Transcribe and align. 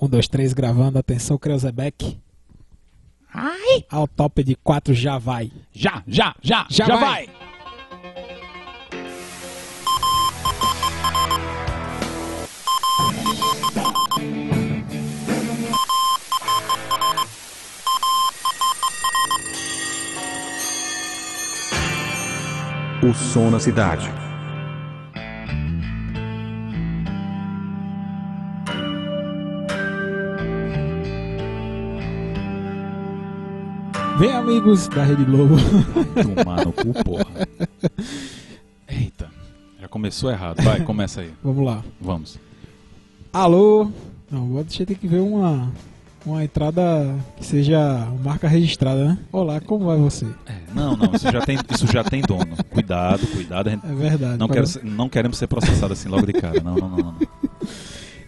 Um, 0.00 0.08
dois, 0.08 0.26
três, 0.28 0.52
gravando. 0.52 0.98
Atenção, 0.98 1.36
Creuzebeck. 1.38 2.18
Ai! 3.32 3.84
Ao 3.90 4.08
top 4.08 4.42
de 4.42 4.54
quatro 4.56 4.94
já 4.94 5.18
vai. 5.18 5.52
Já, 5.72 6.02
já, 6.06 6.34
já, 6.42 6.66
Já 6.70 6.86
já, 6.86 6.96
vai. 6.96 7.26
vai. 7.26 7.40
O 23.02 23.14
som 23.14 23.50
na 23.50 23.58
cidade. 23.58 24.19
Vem, 34.20 34.32
amigos 34.32 34.86
da 34.88 35.02
Rede 35.02 35.24
Globo. 35.24 35.54
Tomar 36.36 36.66
no 36.66 36.72
cu, 36.72 36.92
porra. 37.02 37.24
Eita, 38.86 39.30
já 39.80 39.88
começou 39.88 40.30
errado. 40.30 40.62
Vai, 40.62 40.82
começa 40.84 41.22
aí. 41.22 41.30
Vamos 41.42 41.64
lá. 41.64 41.82
Vamos. 41.98 42.38
Alô? 43.32 43.90
Não, 44.30 44.46
deixa 44.62 44.82
eu 44.82 44.86
ter 44.86 44.96
que 44.96 45.08
ver 45.08 45.20
uma, 45.20 45.72
uma 46.26 46.44
entrada 46.44 47.14
que 47.38 47.46
seja 47.46 48.06
marca 48.22 48.46
registrada, 48.46 49.04
né? 49.06 49.18
Olá, 49.32 49.58
como 49.58 49.86
vai 49.86 49.96
você? 49.96 50.26
É, 50.46 50.54
não, 50.74 50.94
não, 50.98 51.14
isso 51.14 51.30
já 51.32 51.40
tem, 51.40 51.58
isso 51.72 51.86
já 51.86 52.04
tem 52.04 52.20
dono. 52.20 52.56
Cuidado, 52.70 53.26
cuidado. 53.28 53.68
a 53.68 53.70
gente 53.70 53.86
É 53.86 53.94
verdade. 53.94 54.38
não, 54.38 54.48
quero 54.48 54.66
ser- 54.66 54.84
não 54.84 55.08
queremos 55.08 55.38
ser 55.38 55.46
processados 55.46 55.98
assim 55.98 56.10
logo 56.10 56.26
de 56.26 56.34
cara. 56.34 56.60
Não, 56.60 56.74
não, 56.76 56.88
não. 56.90 56.98
não. 56.98 57.14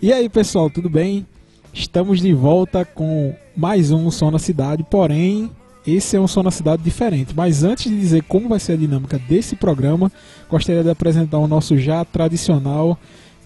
E 0.00 0.10
aí, 0.10 0.26
pessoal, 0.30 0.70
tudo 0.70 0.88
bem? 0.88 1.26
Estamos 1.74 2.18
de 2.20 2.32
volta 2.32 2.82
com 2.82 3.34
mais 3.54 3.90
um 3.90 4.10
Som 4.10 4.30
na 4.30 4.38
Cidade, 4.38 4.84
porém, 4.90 5.50
esse 5.86 6.16
é 6.16 6.20
um 6.20 6.28
Som 6.28 6.42
na 6.42 6.50
Cidade 6.50 6.82
diferente. 6.82 7.34
Mas 7.34 7.64
antes 7.64 7.90
de 7.90 7.98
dizer 7.98 8.22
como 8.24 8.48
vai 8.48 8.60
ser 8.60 8.72
a 8.72 8.76
dinâmica 8.76 9.18
desse 9.18 9.56
programa, 9.56 10.10
gostaria 10.48 10.82
de 10.82 10.90
apresentar 10.90 11.38
o 11.38 11.48
nosso 11.48 11.76
já 11.78 12.04
tradicional 12.04 12.98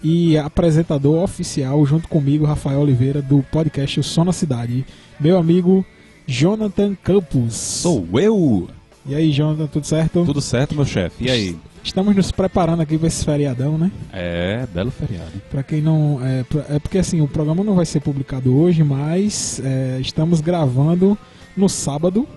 e 0.03 0.37
apresentador 0.37 1.23
oficial, 1.23 1.83
junto 1.85 2.07
comigo, 2.07 2.45
Rafael 2.45 2.79
Oliveira, 2.79 3.21
do 3.21 3.43
podcast 3.51 3.99
O 3.99 4.03
Som 4.03 4.25
na 4.25 4.33
Cidade. 4.33 4.85
Meu 5.19 5.37
amigo 5.37 5.85
Jonathan 6.27 6.95
Campos. 6.95 7.55
Sou 7.55 8.07
eu! 8.13 8.69
E 9.05 9.15
aí, 9.15 9.31
Jonathan, 9.31 9.67
tudo 9.67 9.87
certo? 9.87 10.25
Tudo 10.25 10.41
certo, 10.41 10.75
meu 10.75 10.85
chefe? 10.85 11.23
E 11.23 11.31
aí? 11.31 11.57
Estamos 11.81 12.13
nos 12.13 12.33
preparando 12.33 12.81
aqui 12.81 12.97
para 12.97 13.07
esse 13.07 13.23
feriadão, 13.23 13.77
né? 13.77 13.89
É, 14.11 14.67
belo 14.73 14.91
feriado. 14.91 15.31
Pra 15.49 15.63
quem 15.63 15.81
não. 15.81 16.19
É, 16.21 16.43
é 16.75 16.79
porque 16.79 16.97
assim, 16.97 17.21
o 17.21 17.27
programa 17.27 17.63
não 17.63 17.75
vai 17.75 17.85
ser 17.85 18.01
publicado 18.01 18.53
hoje, 18.53 18.83
mas 18.83 19.61
é, 19.63 19.97
estamos 20.01 20.41
gravando 20.41 21.17
no 21.57 21.67
sábado, 21.67 22.27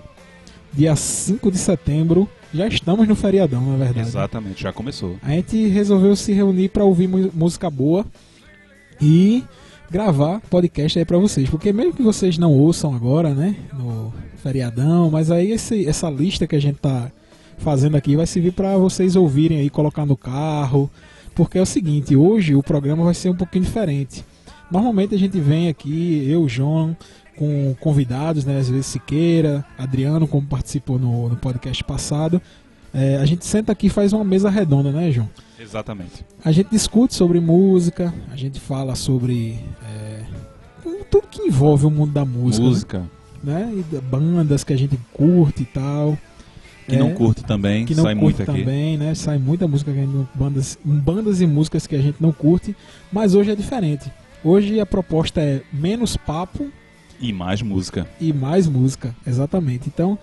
dia 0.73 0.95
5 0.95 1.51
de 1.51 1.57
setembro. 1.57 2.27
Já 2.53 2.67
estamos 2.67 3.07
no 3.07 3.15
feriadão, 3.15 3.61
na 3.61 3.77
verdade. 3.77 4.07
Exatamente, 4.09 4.63
já 4.63 4.73
começou. 4.73 5.15
A 5.21 5.29
gente 5.31 5.67
resolveu 5.67 6.15
se 6.17 6.33
reunir 6.33 6.67
pra 6.69 6.83
ouvir 6.83 7.07
música 7.07 7.69
boa 7.69 8.05
e 9.01 9.43
gravar 9.89 10.41
podcast 10.49 10.97
aí 10.99 11.05
pra 11.05 11.17
vocês. 11.17 11.49
Porque 11.49 11.71
mesmo 11.71 11.93
que 11.93 12.01
vocês 12.03 12.37
não 12.37 12.51
ouçam 12.51 12.93
agora, 12.93 13.33
né? 13.33 13.55
No 13.73 14.13
feriadão, 14.37 15.09
mas 15.09 15.31
aí 15.31 15.51
esse- 15.51 15.87
essa 15.87 16.09
lista 16.09 16.45
que 16.47 16.55
a 16.55 16.61
gente 16.61 16.77
tá 16.79 17.11
fazendo 17.57 17.95
aqui 17.95 18.15
vai 18.15 18.25
servir 18.25 18.51
pra 18.51 18.75
vocês 18.77 19.15
ouvirem 19.15 19.59
aí, 19.59 19.69
colocar 19.69 20.05
no 20.05 20.17
carro. 20.17 20.89
Porque 21.33 21.57
é 21.57 21.61
o 21.61 21.65
seguinte, 21.65 22.15
hoje 22.15 22.53
o 22.55 22.61
programa 22.63 23.03
vai 23.05 23.13
ser 23.13 23.29
um 23.29 23.35
pouquinho 23.35 23.63
diferente. 23.63 24.25
Normalmente 24.69 25.15
a 25.15 25.17
gente 25.17 25.39
vem 25.39 25.67
aqui, 25.69 26.25
eu, 26.29 26.47
João, 26.49 26.95
com 27.37 27.75
convidados, 27.79 28.45
né? 28.45 28.59
Às 28.59 28.69
vezes 28.69 28.85
Siqueira, 28.87 29.65
Adriano, 29.77 30.27
como 30.27 30.45
participou 30.47 30.99
no, 30.99 31.29
no 31.29 31.35
podcast 31.35 31.83
passado. 31.83 32.41
É, 32.93 33.17
a 33.17 33.25
gente 33.25 33.45
senta 33.45 33.71
aqui 33.71 33.87
e 33.87 33.89
faz 33.89 34.11
uma 34.13 34.23
mesa 34.23 34.49
redonda, 34.49 34.91
né, 34.91 35.11
João? 35.11 35.29
Exatamente. 35.59 36.25
A 36.43 36.51
gente 36.51 36.69
discute 36.71 37.13
sobre 37.15 37.39
música, 37.39 38.13
a 38.31 38.35
gente 38.35 38.59
fala 38.59 38.95
sobre 38.95 39.59
é, 39.87 40.23
tudo 41.09 41.27
que 41.29 41.41
envolve 41.43 41.85
o 41.85 41.89
mundo 41.91 42.11
da 42.11 42.25
música, 42.25 42.63
Música. 42.65 43.03
né? 43.43 43.71
E 43.77 43.83
da- 43.95 44.01
bandas 44.01 44.63
que 44.63 44.73
a 44.73 44.77
gente 44.77 44.99
curte 45.13 45.63
e 45.63 45.65
tal. 45.67 46.17
Que 46.87 46.95
É, 46.95 46.99
não 46.99 47.13
curte 47.13 47.43
também, 47.45 47.85
que 47.85 47.95
não 47.95 48.03
sai 48.03 48.13
curte 48.15 48.23
muito 48.39 48.51
aqui. 48.51 48.59
também, 48.59 48.97
né? 48.97 49.15
Sai 49.15 49.37
muita 49.37 49.67
música 49.67 49.93
gente 49.93 50.27
bandas, 50.33 50.77
bandas 50.83 51.39
e 51.39 51.47
músicas 51.47 51.87
que 51.87 51.95
a 51.95 52.01
gente 52.01 52.17
não 52.19 52.33
curte, 52.33 52.75
mas 53.11 53.35
hoje 53.35 53.51
é 53.51 53.55
diferente. 53.55 54.11
Hoje 54.43 54.79
a 54.81 54.85
proposta 54.85 55.39
é 55.39 55.61
menos 55.71 56.17
papo 56.17 56.69
E 57.21 57.31
mais 57.31 57.61
música. 57.61 58.07
e 58.19 58.33
mais 58.33 58.67
música, 58.67 59.15
exatamente. 59.25 59.87
Então, 59.87 60.17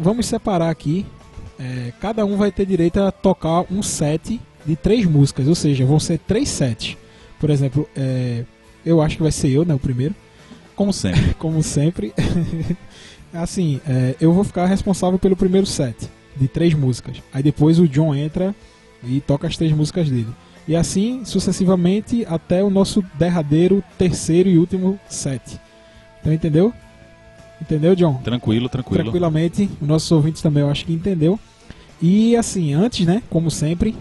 vamos 0.00 0.26
separar 0.26 0.70
aqui. 0.70 1.04
É, 1.58 1.92
cada 2.00 2.24
um 2.24 2.36
vai 2.36 2.50
ter 2.50 2.64
direito 2.64 3.00
a 3.00 3.10
tocar 3.10 3.64
um 3.70 3.82
set 3.82 4.40
de 4.64 4.76
três 4.76 5.04
músicas, 5.04 5.48
ou 5.48 5.54
seja, 5.54 5.84
vão 5.84 5.98
ser 6.00 6.18
três 6.18 6.48
sets. 6.48 6.96
Por 7.38 7.50
exemplo, 7.50 7.88
é, 7.96 8.44
eu 8.84 9.02
acho 9.02 9.16
que 9.16 9.22
vai 9.22 9.32
ser 9.32 9.50
eu, 9.50 9.64
né, 9.64 9.74
o 9.74 9.78
primeiro, 9.78 10.14
Como 10.74 10.92
sempre. 10.92 11.34
como 11.38 11.62
sempre. 11.62 12.14
assim, 13.34 13.80
é, 13.86 14.14
eu 14.20 14.32
vou 14.32 14.44
ficar 14.44 14.66
responsável 14.66 15.18
pelo 15.18 15.36
primeiro 15.36 15.66
set 15.66 16.08
de 16.36 16.48
três 16.48 16.72
músicas. 16.74 17.22
Aí 17.32 17.42
depois 17.42 17.78
o 17.78 17.88
John 17.88 18.14
entra 18.14 18.54
e 19.02 19.20
toca 19.20 19.46
as 19.46 19.56
três 19.56 19.72
músicas 19.72 20.08
dele. 20.08 20.28
E 20.68 20.76
assim 20.76 21.24
sucessivamente 21.24 22.24
até 22.26 22.62
o 22.62 22.70
nosso 22.70 23.04
derradeiro 23.18 23.82
terceiro 23.98 24.48
e 24.48 24.56
último 24.58 24.98
set. 25.08 25.58
Então 26.20 26.32
entendeu? 26.32 26.72
Entendeu, 27.60 27.94
John? 27.94 28.14
Tranquilo, 28.22 28.68
tranquilo. 28.68 29.02
tranquilamente. 29.02 29.68
Os 29.80 29.86
nossos 29.86 30.10
ouvintes 30.10 30.40
também 30.40 30.62
eu 30.62 30.70
acho 30.70 30.84
que 30.84 30.92
entendeu. 30.92 31.38
E 32.00 32.34
assim, 32.36 32.72
antes, 32.72 33.06
né, 33.06 33.22
como 33.28 33.50
sempre, 33.50 33.94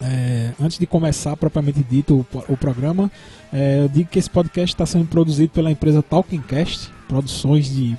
é, 0.00 0.52
antes 0.60 0.78
de 0.78 0.86
começar 0.86 1.36
propriamente 1.36 1.82
dito 1.82 2.26
o, 2.32 2.52
o 2.52 2.56
programa, 2.56 3.10
é, 3.52 3.80
eu 3.84 3.88
digo 3.88 4.10
que 4.10 4.18
esse 4.18 4.28
podcast 4.28 4.74
está 4.74 4.84
sendo 4.84 5.06
produzido 5.06 5.48
pela 5.50 5.70
empresa 5.70 6.02
Talkingcast, 6.02 6.90
produções 7.08 7.74
de 7.74 7.96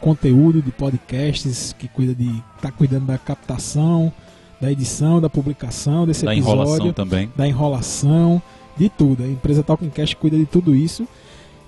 conteúdo 0.00 0.62
de 0.62 0.70
podcasts 0.70 1.74
que 1.78 1.88
cuida 1.88 2.14
de 2.14 2.42
tá 2.62 2.70
cuidando 2.70 3.06
da 3.06 3.18
captação, 3.18 4.12
da 4.60 4.70
edição, 4.72 5.20
da 5.20 5.28
publicação 5.28 6.06
desse 6.06 6.24
Da 6.24 6.34
episódio 6.34 6.62
enrolação 6.62 6.92
também. 6.92 7.30
da 7.36 7.46
enrolação, 7.46 8.40
de 8.76 8.88
tudo. 8.88 9.22
A 9.22 9.26
empresa 9.26 9.62
Talkingcast 9.62 10.16
cuida 10.16 10.36
de 10.38 10.46
tudo 10.46 10.74
isso. 10.74 11.06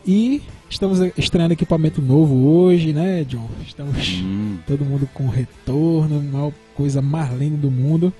E 0.06 0.40
estamos 0.70 1.00
estreando 1.18 1.52
equipamento 1.52 2.00
novo 2.00 2.48
hoje, 2.48 2.92
né, 2.92 3.24
John? 3.24 3.48
Estamos 3.66 4.20
Hum. 4.22 4.58
todo 4.66 4.84
mundo 4.84 5.08
com 5.12 5.28
retorno, 5.28 6.18
uma 6.18 6.52
coisa 6.74 7.02
mais 7.02 7.32
linda 7.36 7.56
do 7.56 7.70
mundo. 7.70 8.12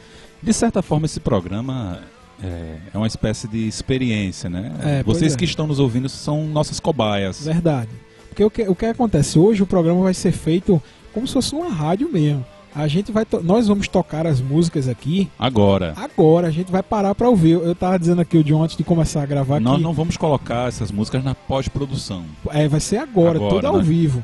De 0.43 0.53
certa 0.53 0.83
forma, 0.83 1.07
esse 1.07 1.21
programa 1.21 2.01
é, 2.43 2.77
é 2.93 2.99
uma 2.99 3.07
espécie 3.07 3.47
de 3.47 3.69
experiência, 3.69 4.51
né? 4.51 4.73
É, 4.83 5.03
Vocês 5.05 5.35
é. 5.35 5.37
que 5.37 5.45
estão 5.45 5.67
nos 5.67 5.79
ouvindo 5.79 6.09
são 6.09 6.47
nossas 6.47 6.81
cobaias. 6.81 7.45
Verdade. 7.45 7.91
Porque 8.29 8.45
o 8.45 8.51
que, 8.51 8.63
o 8.69 8.75
que 8.75 8.87
acontece? 8.87 9.39
Hoje 9.39 9.63
o 9.63 9.67
programa 9.67 10.03
vai 10.03 10.13
ser 10.15 10.33
feito 10.33 10.83
como 11.15 11.27
se 11.27 11.33
fosse 11.33 11.55
uma 11.55 11.69
rádio 11.69 12.11
mesmo. 12.13 12.45
A 12.77 12.87
gente 12.89 13.11
vai 13.11 13.27
nós 13.43 13.67
vamos 13.69 13.89
tocar 13.89 14.27
as 14.27 14.39
músicas 14.41 14.87
aqui 14.87 15.31
Agora, 15.39 15.95
agora, 15.97 16.47
a 16.49 16.51
gente 16.51 16.71
vai 16.71 16.83
parar 16.83 17.15
pra 17.15 17.29
ouvir. 17.29 17.53
Eu 17.53 17.75
tava 17.75 17.99
dizendo 17.99 18.21
aqui 18.21 18.37
o 18.37 18.45
John 18.45 18.63
antes 18.63 18.77
de 18.77 18.85
começar 18.85 19.23
a 19.23 19.27
gravar 19.27 19.59
nós 19.61 19.77
que 19.79 19.83
não 19.83 19.95
vamos 19.95 20.17
colocar 20.19 20.69
essas 20.69 20.91
músicas 20.93 21.25
na 21.25 21.35
pós-produção. 21.35 22.25
É, 22.51 22.69
vai 22.69 22.79
ser 22.81 22.99
agora, 22.99 23.37
Agora, 23.39 23.55
tudo 23.55 23.67
ao 23.67 23.79
né? 23.79 23.83
vivo. 23.83 24.23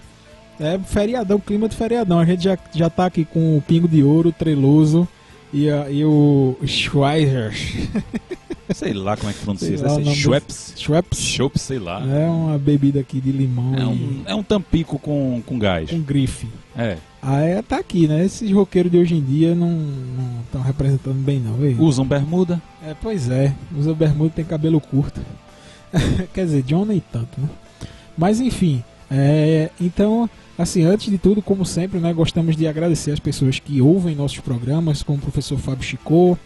É 0.60 0.78
feriadão, 0.78 1.40
clima 1.40 1.66
de 1.68 1.74
feriadão. 1.76 2.18
A 2.18 2.24
gente 2.26 2.44
já, 2.44 2.58
já 2.74 2.90
tá 2.90 3.06
aqui 3.06 3.24
com 3.24 3.56
o 3.56 3.62
Pingo 3.62 3.88
de 3.88 4.02
Ouro, 4.04 4.28
o 4.28 4.32
Treloso 4.32 5.08
e, 5.52 5.70
a- 5.70 5.90
e 5.90 6.04
o 6.04 6.54
Schweizer. 6.66 7.52
Sei 8.74 8.92
lá 8.92 9.16
como 9.16 9.30
é 9.30 9.32
que 9.32 9.40
pronuncia 9.40 9.74
isso. 9.74 9.84
nome 9.84 10.14
Schweppes. 10.14 10.74
Schweppes 10.76 11.19
Chopp, 11.20 11.58
sei 11.58 11.78
lá. 11.78 12.00
é 12.06 12.26
uma 12.28 12.58
bebida 12.58 13.00
aqui 13.00 13.20
de 13.20 13.31
limão 13.31 13.75
É 13.75 13.81
e 13.81 13.84
um, 13.84 14.22
é 14.26 14.34
um 14.34 14.43
tampico 14.43 14.99
com, 14.99 15.43
com 15.44 15.58
gás. 15.58 15.90
com 15.90 16.00
grife. 16.00 16.49
É. 16.76 16.96
Ah, 17.22 17.40
é, 17.40 17.62
tá 17.62 17.78
aqui, 17.78 18.08
né? 18.08 18.24
Esses 18.24 18.50
roqueiros 18.50 18.90
de 18.90 18.98
hoje 18.98 19.14
em 19.14 19.22
dia 19.22 19.54
não 19.54 19.78
estão 20.44 20.60
representando 20.60 21.22
bem, 21.22 21.38
não. 21.38 21.54
Vê? 21.54 21.76
Usam 21.78 22.04
bermuda. 22.04 22.60
É, 22.84 22.94
pois 23.00 23.30
é. 23.30 23.54
Usa 23.78 23.94
bermuda 23.94 24.30
e 24.30 24.36
tem 24.36 24.44
cabelo 24.44 24.80
curto. 24.80 25.20
Quer 26.34 26.46
dizer, 26.46 26.62
John 26.64 26.84
nem 26.84 27.00
tanto, 27.12 27.40
né? 27.40 27.48
Mas 28.19 28.40
enfim, 28.40 28.82
é, 29.08 29.70
então, 29.80 30.28
assim, 30.58 30.82
antes 30.82 31.10
de 31.10 31.19
tudo, 31.19 31.40
como 31.40 31.64
sempre, 31.64 32.00
né, 32.00 32.12
gostamos 32.12 32.56
de 32.56 32.66
agradecer 32.66 33.12
as 33.12 33.20
pessoas 33.20 33.58
que 33.58 33.80
ouvem 33.80 34.16
nossos 34.16 34.40
programas, 34.40 35.02
como 35.02 35.18
o 35.18 35.20
professor 35.20 35.58
Fábio 35.58 35.84
Chicô, 35.84 36.36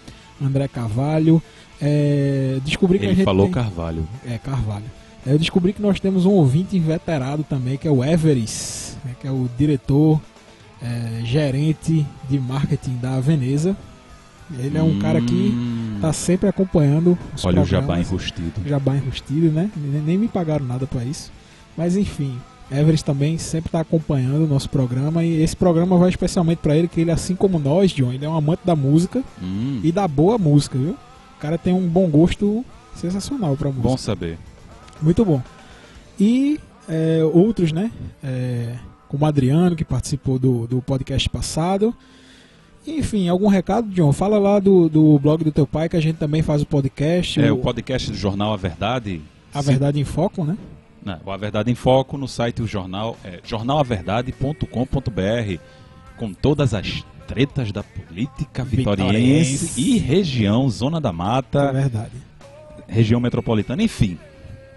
André 0.42 0.68
Carvalho. 0.68 1.42
É, 1.80 2.58
descobri 2.64 2.98
que 2.98 3.06
a 3.06 3.08
Ele 3.08 3.16
gente 3.16 3.24
falou 3.24 3.46
tem... 3.46 3.52
Carvalho. 3.54 4.06
É, 4.26 4.36
Carvalho. 4.38 4.84
É, 5.26 5.32
Eu 5.32 5.38
descobri 5.38 5.72
que 5.72 5.80
nós 5.82 6.00
temos 6.00 6.26
um 6.26 6.32
ouvinte 6.32 6.76
inveterado 6.76 7.44
também, 7.44 7.78
que 7.78 7.88
é 7.88 7.90
o 7.90 8.04
Everest, 8.04 8.96
né, 9.04 9.14
que 9.20 9.26
é 9.26 9.30
o 9.30 9.48
diretor, 9.56 10.20
é, 10.86 11.24
gerente 11.24 12.06
de 12.28 12.38
marketing 12.38 12.96
da 12.96 13.18
Veneza. 13.20 13.76
Ele 14.58 14.78
é 14.78 14.82
um 14.82 14.98
cara 15.00 15.20
que 15.20 15.34
Hum. 15.34 15.98
tá 16.00 16.12
sempre 16.12 16.48
acompanhando 16.48 17.18
os 17.34 17.44
Olha 17.44 17.62
o 17.62 17.64
jabá 17.64 17.98
enrustido. 17.98 18.52
Jabá 18.64 18.94
enrustido, 18.96 19.50
né? 19.50 19.68
Nem, 19.76 20.16
me 20.16 20.28
pagaram 20.28 20.64
nada 20.64 20.86
pra 20.86 21.02
isso. 21.04 21.32
Mas 21.76 21.96
enfim, 21.96 22.38
Everest 22.70 23.04
também 23.04 23.38
sempre 23.38 23.70
tá 23.72 23.80
acompanhando 23.80 24.44
o 24.44 24.46
nosso 24.46 24.70
programa 24.70 25.24
e 25.24 25.42
esse 25.42 25.56
programa 25.56 25.98
vai 25.98 26.08
especialmente 26.10 26.58
pra 26.58 26.76
ele, 26.76 26.86
que 26.86 27.00
ele, 27.00 27.10
assim 27.10 27.34
como 27.34 27.58
nós, 27.58 27.90
John, 27.90 28.12
ele 28.12 28.24
é 28.24 28.28
um 28.28 28.36
amante 28.36 28.60
da 28.64 28.76
música 28.76 29.22
Hum, 29.42 29.80
e 29.82 29.90
da 29.90 30.06
boa 30.06 30.38
música, 30.38 30.78
viu? 30.78 30.92
O 31.36 31.40
cara 31.40 31.58
tem 31.58 31.72
um 31.74 31.86
bom 31.88 32.08
gosto 32.08 32.64
sensacional 32.94 33.56
pra 33.56 33.68
música. 33.68 33.88
bom 33.88 33.96
saber. 33.96 34.38
Muito 35.02 35.24
bom. 35.24 35.42
E 36.18 36.58
é, 36.88 37.20
outros, 37.32 37.72
né? 37.72 37.90
É, 38.22 38.74
como 39.08 39.24
o 39.24 39.28
Adriano, 39.28 39.76
que 39.76 39.84
participou 39.84 40.38
do, 40.38 40.66
do 40.66 40.82
podcast 40.82 41.28
passado. 41.28 41.94
Enfim, 42.86 43.28
algum 43.28 43.48
recado, 43.48 43.88
John? 43.90 44.12
Fala 44.12 44.38
lá 44.38 44.60
do, 44.60 44.88
do 44.88 45.18
blog 45.18 45.42
do 45.42 45.50
teu 45.50 45.66
pai, 45.66 45.88
que 45.88 45.96
a 45.96 46.00
gente 46.00 46.16
também 46.16 46.42
faz 46.42 46.62
o 46.62 46.66
podcast. 46.66 47.40
É 47.40 47.50
o 47.50 47.58
podcast 47.58 48.10
do 48.10 48.16
jornal 48.16 48.52
A 48.52 48.56
Verdade. 48.56 49.20
A 49.52 49.62
Se- 49.62 49.70
Verdade 49.70 49.98
em 50.00 50.04
Foco, 50.04 50.44
né? 50.44 50.56
Não, 51.04 51.18
o 51.24 51.30
A 51.30 51.36
Verdade 51.36 51.70
em 51.70 51.74
Foco 51.74 52.16
no 52.18 52.28
site 52.28 52.56
do 52.56 52.66
jornal 52.66 53.16
é 53.24 53.40
jornalaverdade.com.br 53.44 55.60
com 56.16 56.32
todas 56.32 56.74
as 56.74 57.04
tretas 57.26 57.72
da 57.72 57.82
política 57.82 58.64
vitoriense 58.64 59.66
Vitoriense. 59.66 59.80
e 59.80 59.98
região, 59.98 60.68
Zona 60.70 61.00
da 61.00 61.08
É 61.08 61.12
Mata, 61.12 61.72
verdade. 61.72 62.12
região 62.86 63.20
metropolitana, 63.20 63.82
enfim. 63.82 64.16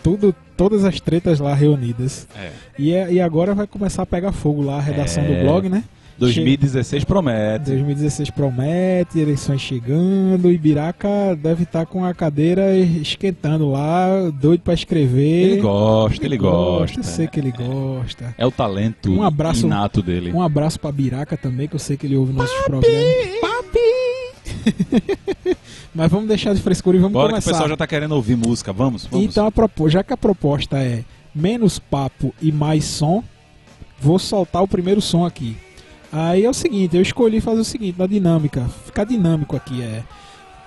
Tudo, 0.04 0.34
todas 0.60 0.84
as 0.84 1.00
tretas 1.00 1.40
lá 1.40 1.54
reunidas. 1.54 2.28
É. 2.38 2.52
E, 2.78 2.92
é- 2.94 3.14
e 3.14 3.22
agora 3.22 3.56
vai 3.56 3.66
começar 3.66 4.04
a 4.04 4.06
pegar 4.06 4.34
fogo 4.34 4.62
lá 4.62 4.76
a 4.76 4.82
redação 4.82 5.24
É. 5.24 5.28
do 5.28 5.42
blog, 5.46 5.70
né? 5.70 5.86
2016 6.18 7.06
promete. 7.06 7.68
2016 7.68 8.30
promete, 8.30 9.18
eleições 9.18 9.62
chegando, 9.62 10.52
Ibiraca 10.52 11.08
deve 11.42 11.64
estar 11.64 11.86
com 11.86 12.04
a 12.04 12.14
cadeira 12.14 12.76
esquentando 12.76 13.72
lá, 13.72 14.30
doido 14.34 14.60
pra 14.60 14.74
escrever. 14.74 15.52
Ele 15.52 15.62
gosta, 15.62 16.26
ele 16.26 16.38
gosta. 16.38 17.00
Eu 17.00 17.04
sei 17.06 17.26
que 17.26 17.40
ele 17.40 17.54
gosta. 17.54 18.36
É 18.38 18.46
o 18.46 18.52
talento 18.52 19.10
Um 19.10 19.24
abraço- 19.24 19.66
inato 19.66 20.02
dele. 20.02 20.34
Um 20.34 20.42
abraço 20.42 20.78
pra 20.78 20.92
Biraca 20.92 21.38
também, 21.38 21.70
que 21.70 21.76
eu 21.76 21.80
sei 21.80 21.96
que 21.96 22.06
ele 22.06 22.18
ouve 22.18 22.34
nossos 22.34 22.62
programas. 22.66 23.40
Papi! 23.40 23.80
Mas 25.94 26.12
vamos 26.12 26.28
deixar 26.28 26.54
de 26.54 26.62
frescura 26.62 26.98
e 26.98 27.00
vamos 27.00 27.14
Bora 27.14 27.28
que 27.28 27.32
o 27.32 27.36
começar. 27.36 27.52
pessoal 27.52 27.70
já 27.70 27.78
tá 27.78 27.88
querendo 27.88 28.12
ouvir 28.14 28.36
música. 28.36 28.72
Vamos, 28.72 29.06
vamos. 29.06 29.26
Então, 29.26 29.52
já 29.88 30.04
que 30.04 30.14
a 30.14 30.18
proposta 30.18 30.78
é 30.78 31.04
menos 31.34 31.80
papo 31.80 32.34
e 32.42 32.52
mais 32.52 32.86
som, 32.86 33.24
vou 34.00 34.20
soltar 34.20 34.62
o 34.64 34.68
primeiro 34.68 35.02
som 35.02 35.26
aqui. 35.26 35.58
Aí 36.12 36.44
é 36.44 36.50
o 36.50 36.54
seguinte, 36.54 36.96
eu 36.96 37.02
escolhi 37.02 37.40
fazer 37.40 37.62
o 37.62 37.66
seguinte, 37.66 38.00
na 38.00 38.08
dinâmica, 38.08 38.66
ficar 38.86 39.04
dinâmico 39.04 39.56
aqui 39.56 39.82
é. 39.82 40.04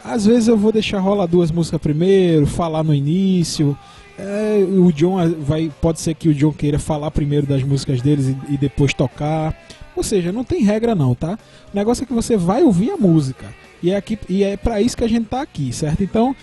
Às 0.04 0.24
vezes 0.26 0.48
eu 0.48 0.56
vou 0.56 0.72
deixar 0.72 1.00
rolar 1.00 1.26
duas 1.26 1.50
músicas 1.50 1.80
primeiro, 1.80 2.46
falar 2.46 2.82
no 2.82 2.94
início. 2.94 3.76
é, 4.18 4.64
o 4.64 4.92
John 4.92 5.16
vai, 5.40 5.70
pode 5.80 6.00
ser 6.00 6.14
que 6.14 6.28
o 6.28 6.34
John 6.34 6.52
queira 6.52 6.78
falar 6.78 7.10
primeiro 7.10 7.46
das 7.46 7.62
músicas 7.62 8.00
deles 8.00 8.28
e, 8.28 8.54
e 8.54 8.56
depois 8.56 8.92
tocar. 8.94 9.56
Ou 9.96 10.02
seja, 10.02 10.32
não 10.32 10.44
tem 10.44 10.62
regra 10.62 10.94
não, 10.94 11.14
tá? 11.14 11.38
O 11.72 11.76
negócio 11.76 12.04
é 12.04 12.06
que 12.06 12.12
você 12.12 12.36
vai 12.36 12.62
ouvir 12.62 12.90
a 12.90 12.96
música. 12.96 13.46
E 13.82 13.90
é 13.90 13.96
aqui 13.96 14.18
e 14.28 14.44
é 14.44 14.56
para 14.56 14.80
isso 14.80 14.96
que 14.96 15.04
a 15.04 15.08
gente 15.08 15.26
tá 15.26 15.42
aqui, 15.42 15.72
certo? 15.72 16.02
Então, 16.02 16.36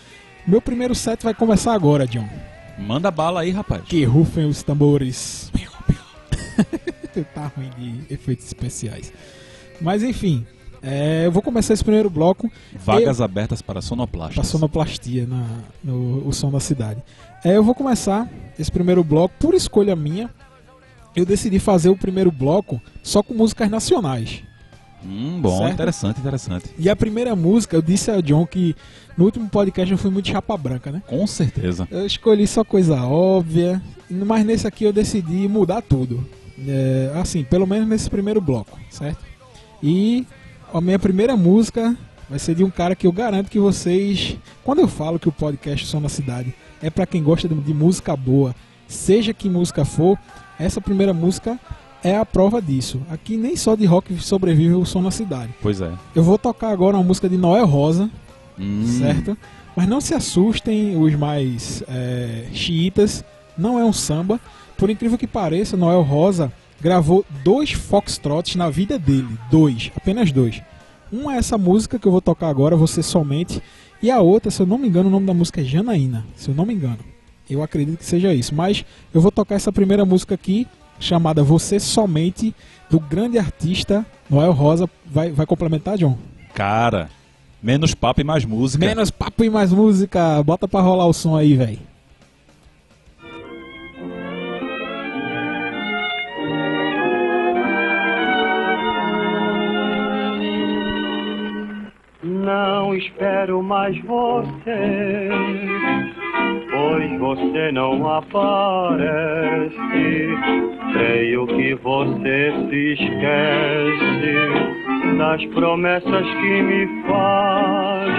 meu 0.46 0.62
primeiro 0.62 0.94
set 0.94 1.24
vai 1.24 1.34
começar 1.34 1.74
agora, 1.74 2.06
John. 2.06 2.28
Manda 2.78 3.12
bala 3.12 3.42
aí, 3.42 3.52
rapaz. 3.52 3.84
Que 3.86 4.04
rufem 4.04 4.46
os 4.46 4.64
tambores. 4.64 5.52
tá 7.34 7.52
ruim 7.56 7.70
de 7.78 8.14
efeitos 8.14 8.46
especiais. 8.46 9.12
Mas 9.82 10.04
enfim, 10.04 10.46
é, 10.82 11.26
eu 11.26 11.32
vou 11.32 11.42
começar 11.42 11.74
esse 11.74 11.84
primeiro 11.84 12.10
bloco 12.10 12.50
Vagas 12.74 13.20
abertas 13.20 13.62
para 13.62 13.82
sonoplastas. 13.82 14.36
para 14.36 14.44
sonoplastia 14.44 15.26
na, 15.26 15.46
no 15.84 16.28
o 16.28 16.34
som 16.34 16.52
da 16.52 16.60
cidade. 16.60 17.02
É, 17.44 17.56
eu 17.56 17.64
vou 17.64 17.76
começar 17.76 18.30
esse 18.58 18.72
primeiro 18.72 19.04
bloco 19.04 19.34
por 19.40 19.54
escolha 19.54 19.96
minha. 19.96 20.30
Eu 21.16 21.26
decidi 21.26 21.60
fazer 21.60 21.90
o 21.90 21.98
primeiro 21.98 22.32
bloco 22.32 22.82
só 23.04 23.22
com 23.22 23.34
músicas 23.34 23.70
nacionais. 23.70 24.44
Hum, 25.06 25.40
bom, 25.42 25.60
Certo? 25.60 25.74
interessante, 25.74 26.20
interessante. 26.20 26.66
E 26.78 26.90
a 26.90 26.96
primeira 26.96 27.36
música, 27.36 27.76
eu 27.76 27.82
disse 27.82 28.12
a 28.12 28.20
John 28.22 28.46
que 28.46 28.76
no 29.18 29.26
último 29.26 29.48
podcast 29.50 29.92
eu 29.92 29.98
fui 29.98 30.12
muito 30.12 30.28
chapa 30.30 30.56
branca, 30.58 30.92
né? 30.92 31.02
Com 31.08 31.26
certeza. 31.26 31.88
Eu 31.90 32.06
escolhi 32.06 32.46
só 32.48 32.64
coisa 32.64 33.02
óbvia, 33.04 33.82
mas 34.10 34.46
nesse 34.46 34.68
aqui 34.68 34.84
eu 34.84 34.94
decidi 34.94 35.48
mudar 35.48 35.82
tudo. 35.82 36.26
É, 36.68 37.12
assim, 37.16 37.44
pelo 37.44 37.66
menos 37.66 37.88
nesse 37.88 38.10
primeiro 38.10 38.42
bloco, 38.42 38.78
certo? 38.90 39.24
E 39.82 40.26
a 40.74 40.82
minha 40.82 41.00
primeira 41.00 41.38
música 41.38 41.96
vai 42.30 42.38
ser 42.38 42.54
de 42.56 42.64
um 42.64 42.70
cara 42.70 42.96
que 42.96 43.08
eu 43.08 43.12
garanto 43.12 43.50
que 43.50 43.60
vocês, 43.60 44.38
quando 44.64 44.80
eu 44.80 44.88
falo 44.88 45.18
que 45.18 45.30
o 45.30 45.32
podcast 45.32 45.86
Som 45.88 46.02
da 46.02 46.10
Cidade 46.10 46.54
é 46.82 46.90
pra 46.90 47.06
quem 47.06 47.24
gosta 47.24 47.48
de, 47.48 47.56
de 47.56 47.74
música 47.74 48.16
boa, 48.16 48.54
seja 48.88 49.34
que 49.34 49.50
música 49.50 49.86
for, 49.86 50.18
essa 50.60 50.82
primeira 50.82 51.14
música 51.14 51.58
é 52.04 52.16
a 52.18 52.26
prova 52.26 52.62
disso. 52.62 53.02
Aqui 53.10 53.38
nem 53.38 53.56
só 53.56 53.76
de 53.76 53.86
rock 53.86 54.16
sobrevive 54.22 54.74
o 54.74 54.86
Som 54.86 55.04
da 55.04 55.12
Cidade. 55.12 55.54
Pois 55.62 55.82
é. 55.82 55.92
Eu 56.16 56.24
vou 56.24 56.38
tocar 56.38 56.70
agora 56.72 56.98
uma 56.98 57.04
música 57.04 57.28
de 57.30 57.38
Noel 57.38 57.66
Rosa, 57.66 58.10
Hum, 58.60 58.86
certo? 59.00 59.38
Mas 59.76 59.88
não 59.88 60.02
se 60.02 60.14
assustem 60.14 61.02
os 61.02 61.16
mais 61.16 61.82
é, 61.88 62.48
xiitas, 62.52 63.24
não 63.58 63.80
é 63.80 63.86
um 63.86 63.94
samba. 63.94 64.40
Por 64.78 64.90
incrível 64.90 65.18
que 65.18 65.28
pareça, 65.28 65.78
Noel 65.78 66.02
Rosa 66.02 66.52
gravou 66.82 67.26
dois 67.44 67.72
foxtrots 67.72 68.56
na 68.56 68.70
vida 68.70 69.00
dele, 69.00 69.30
dois, 69.50 69.92
apenas 69.96 70.32
dois. 70.32 70.62
Um 71.12 71.30
é 71.32 71.38
essa 71.38 71.58
música 71.58 71.98
que 71.98 72.08
eu 72.08 72.12
vou 72.12 72.22
tocar 72.22 72.50
agora, 72.50 72.76
Você 72.76 73.02
Somente, 73.02 73.62
e 74.02 74.12
a 74.12 74.20
outra, 74.20 74.52
se 74.52 74.62
eu 74.62 74.66
não 74.66 74.78
me 74.78 74.88
engano, 74.88 75.10
o 75.10 75.12
nome 75.12 75.26
da 75.26 75.34
música 75.34 75.62
é 75.62 75.64
Janaína, 75.64 76.26
se 76.36 76.50
eu 76.50 76.56
não 76.56 76.66
me 76.66 76.74
engano. 76.74 77.00
Eu 77.50 77.64
acredito 77.64 77.98
que 77.98 78.06
seja 78.06 78.34
isso, 78.34 78.54
mas 78.54 78.86
eu 79.14 79.20
vou 79.20 79.32
tocar 79.32 79.56
essa 79.56 79.72
primeira 79.72 80.06
música 80.06 80.36
aqui, 80.36 80.68
chamada 81.00 81.42
Você 81.44 81.80
Somente, 81.80 82.54
do 82.90 83.00
grande 83.00 83.38
artista 83.38 84.06
Noel 84.30 84.52
Rosa. 84.52 84.90
Vai, 85.06 85.32
vai 85.32 85.46
complementar, 85.46 85.98
John? 85.98 86.18
Cara, 86.54 87.10
menos 87.62 87.94
papo 87.94 88.22
e 88.22 88.24
mais 88.24 88.46
música. 88.46 88.86
Menos 88.86 89.10
papo 89.10 89.44
e 89.44 89.50
mais 89.50 89.72
música. 89.72 90.42
Bota 90.44 90.68
pra 90.68 90.82
rolar 90.82 91.08
o 91.08 91.14
som 91.14 91.36
aí, 91.36 91.56
velho. 91.56 91.80
Não 102.50 102.96
espero 102.96 103.62
mais 103.62 103.96
você, 104.06 105.30
pois 106.72 107.20
você 107.20 107.72
não 107.72 108.10
aparece. 108.10 109.78
Creio 110.92 111.46
que 111.46 111.76
você 111.76 112.52
se 112.68 112.94
esquece 112.94 114.34
das 115.20 115.46
promessas 115.54 116.26
que 116.26 116.62
me 116.64 116.88
faz 117.04 118.10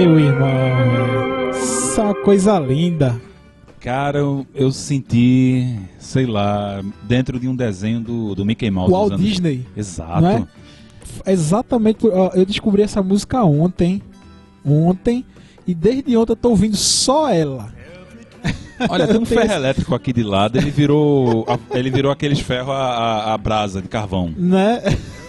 Meu 0.00 0.18
irmão, 0.18 0.48
uma 1.98 2.14
coisa 2.14 2.58
linda. 2.58 3.20
Cara, 3.80 4.20
eu, 4.20 4.46
eu 4.54 4.72
senti, 4.72 5.76
sei 5.98 6.24
lá, 6.24 6.80
dentro 7.02 7.38
de 7.38 7.46
um 7.46 7.54
desenho 7.54 8.00
do, 8.00 8.34
do 8.34 8.42
Mickey 8.42 8.70
Mouse. 8.70 8.90
Walt 8.90 9.12
anos- 9.12 9.26
Disney. 9.26 9.66
Exato. 9.76 10.24
É? 11.26 11.30
Exatamente, 11.30 12.06
eu 12.06 12.46
descobri 12.46 12.80
essa 12.80 13.02
música 13.02 13.44
ontem, 13.44 14.00
ontem, 14.64 15.22
e 15.66 15.74
desde 15.74 16.16
ontem 16.16 16.32
eu 16.32 16.36
tô 16.36 16.48
ouvindo 16.48 16.76
só 16.78 17.28
ela. 17.30 17.70
Olha, 18.88 19.06
tem 19.06 19.20
um 19.20 19.26
ferro 19.26 19.52
elétrico 19.52 19.94
aqui 19.94 20.14
de 20.14 20.22
lado, 20.22 20.56
ele 20.56 20.70
virou, 20.70 21.44
ele 21.72 21.90
virou 21.90 22.10
aqueles 22.10 22.40
ferros 22.40 22.70
a, 22.70 22.74
a, 22.74 23.34
a 23.34 23.38
brasa 23.38 23.82
de 23.82 23.88
carvão. 23.88 24.32
Né? 24.34 24.80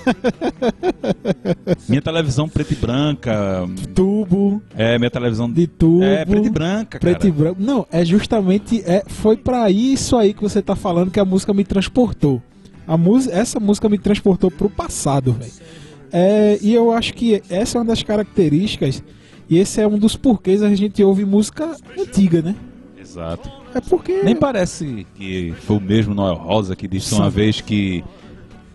Minha 1.87 2.01
televisão 2.01 2.47
preta 2.49 2.73
e 2.73 2.75
branca, 2.75 3.67
Tubo, 3.93 4.61
é, 4.75 4.97
minha 4.97 5.09
televisão 5.11 5.51
de 5.51 5.67
tubo. 5.67 6.03
é 6.03 6.25
preta 6.25 6.47
e 6.47 6.49
branca, 6.49 6.99
cara. 6.99 6.99
Preto 6.99 7.27
e 7.27 7.31
branco. 7.31 7.57
Não, 7.61 7.85
é 7.91 8.03
justamente 8.05 8.81
é, 8.85 9.03
foi 9.07 9.37
pra 9.37 9.69
isso 9.69 10.17
aí 10.17 10.33
que 10.33 10.41
você 10.41 10.61
tá 10.61 10.75
falando 10.75 11.11
que 11.11 11.19
a 11.19 11.25
música 11.25 11.53
me 11.53 11.63
transportou. 11.63 12.41
A 12.87 12.97
música, 12.97 13.35
essa 13.35 13.59
música 13.59 13.87
me 13.87 13.97
transportou 13.97 14.49
pro 14.51 14.69
passado, 14.69 15.33
velho. 15.33 15.51
É, 16.11 16.57
e 16.61 16.73
eu 16.73 16.91
acho 16.91 17.13
que 17.13 17.41
essa 17.49 17.77
é 17.77 17.79
uma 17.79 17.85
das 17.85 18.03
características 18.03 19.01
e 19.49 19.57
esse 19.57 19.79
é 19.79 19.87
um 19.87 19.97
dos 19.97 20.15
porquês 20.15 20.61
a 20.61 20.73
gente 20.75 21.01
ouve 21.03 21.23
música 21.25 21.75
antiga, 21.97 22.41
né? 22.41 22.55
Exato. 22.99 23.49
É 23.73 23.79
porque 23.79 24.21
Nem 24.23 24.35
parece 24.35 25.05
que 25.15 25.53
foi 25.61 25.77
o 25.77 25.79
mesmo 25.81 26.13
Noel 26.13 26.35
Rosa 26.35 26.75
que 26.75 26.87
disse 26.87 27.13
uma 27.15 27.29
Sim. 27.29 27.35
vez 27.35 27.61
que 27.61 28.03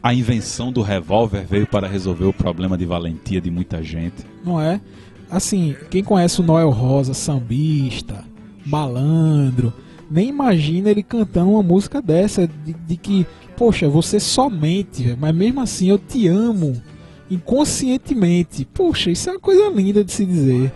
a 0.06 0.14
invenção 0.14 0.70
do 0.70 0.82
revólver 0.82 1.44
veio 1.44 1.66
para 1.66 1.88
resolver 1.88 2.26
o 2.26 2.32
problema 2.32 2.78
de 2.78 2.84
valentia 2.86 3.40
de 3.40 3.50
muita 3.50 3.82
gente. 3.82 4.24
não 4.44 4.60
é. 4.60 4.80
Assim, 5.28 5.74
quem 5.90 6.04
conhece 6.04 6.40
o 6.40 6.44
Noel 6.44 6.70
Rosa, 6.70 7.12
sambista, 7.12 8.22
malandro, 8.64 9.72
nem 10.08 10.28
imagina 10.28 10.88
ele 10.88 11.02
cantando 11.02 11.50
uma 11.50 11.62
música 11.64 12.00
dessa 12.00 12.46
de, 12.46 12.72
de 12.72 12.96
que, 12.96 13.26
poxa, 13.56 13.88
você 13.88 14.20
somente, 14.20 15.16
mas 15.18 15.34
mesmo 15.34 15.60
assim 15.60 15.88
eu 15.88 15.98
te 15.98 16.28
amo 16.28 16.80
inconscientemente. 17.28 18.64
Poxa, 18.72 19.10
isso 19.10 19.28
é 19.28 19.32
uma 19.32 19.40
coisa 19.40 19.68
linda 19.70 20.04
de 20.04 20.12
se 20.12 20.24
dizer. 20.24 20.72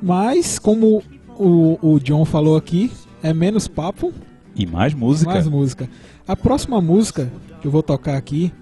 Mas 0.00 0.60
como 0.60 1.02
o, 1.36 1.78
o 1.82 1.98
John 1.98 2.24
falou 2.24 2.56
aqui, 2.56 2.92
é 3.20 3.32
menos 3.32 3.66
papo, 3.66 4.12
E 4.54 4.64
mais 4.66 4.94
música. 4.94 5.32
mais 5.32 5.48
música. 5.48 5.88
A 6.26 6.36
próxima 6.36 6.80
música 6.80 7.30
que 7.60 7.66
eu 7.66 7.70
vou 7.70 7.82
tocar 7.82 8.16
aqui 8.16 8.52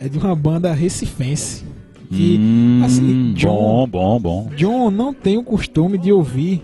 é 0.00 0.08
de 0.08 0.18
uma 0.18 0.34
banda 0.34 0.72
recifense. 0.72 1.64
Que, 2.10 2.38
Hum, 2.40 2.82
assim, 2.84 3.32
John, 3.34 3.86
bom, 3.86 4.18
bom, 4.18 4.20
bom. 4.20 4.50
John 4.56 4.90
não 4.90 5.12
tem 5.12 5.36
o 5.36 5.42
costume 5.42 5.98
de 5.98 6.10
ouvir 6.10 6.62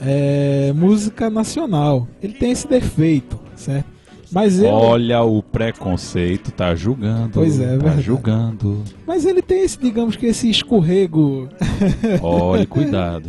é, 0.00 0.72
música 0.74 1.28
nacional. 1.28 2.08
Ele 2.22 2.32
tem 2.32 2.50
esse 2.52 2.66
defeito, 2.66 3.38
certo? 3.54 3.92
Mas 4.30 4.58
ele, 4.58 4.68
Olha 4.68 5.22
o 5.22 5.42
preconceito, 5.42 6.50
tá 6.52 6.74
julgando. 6.74 7.32
Pois 7.34 7.60
é, 7.60 7.64
é 7.64 7.66
tá 7.66 7.76
verdade. 7.76 8.00
julgando. 8.00 8.82
mas 9.06 9.26
ele 9.26 9.42
tem 9.42 9.62
esse, 9.62 9.78
digamos 9.78 10.16
que 10.16 10.24
esse 10.24 10.48
escorrego. 10.48 11.50
Olha, 12.22 12.66
cuidado. 12.66 13.28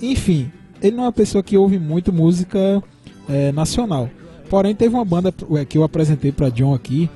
Enfim, 0.00 0.48
ele 0.80 0.94
não 0.96 1.02
é 1.02 1.06
uma 1.06 1.12
pessoa 1.12 1.42
que 1.42 1.56
ouve 1.58 1.76
muito 1.76 2.12
música 2.12 2.80
é, 3.28 3.50
nacional. 3.50 4.08
Porém, 4.48 4.74
teve 4.74 4.94
uma 4.94 5.04
banda 5.04 5.32
é, 5.56 5.64
que 5.64 5.76
eu 5.78 5.82
apresentei 5.84 6.32
pra 6.32 6.48
John 6.48 6.74
aqui 6.74 7.08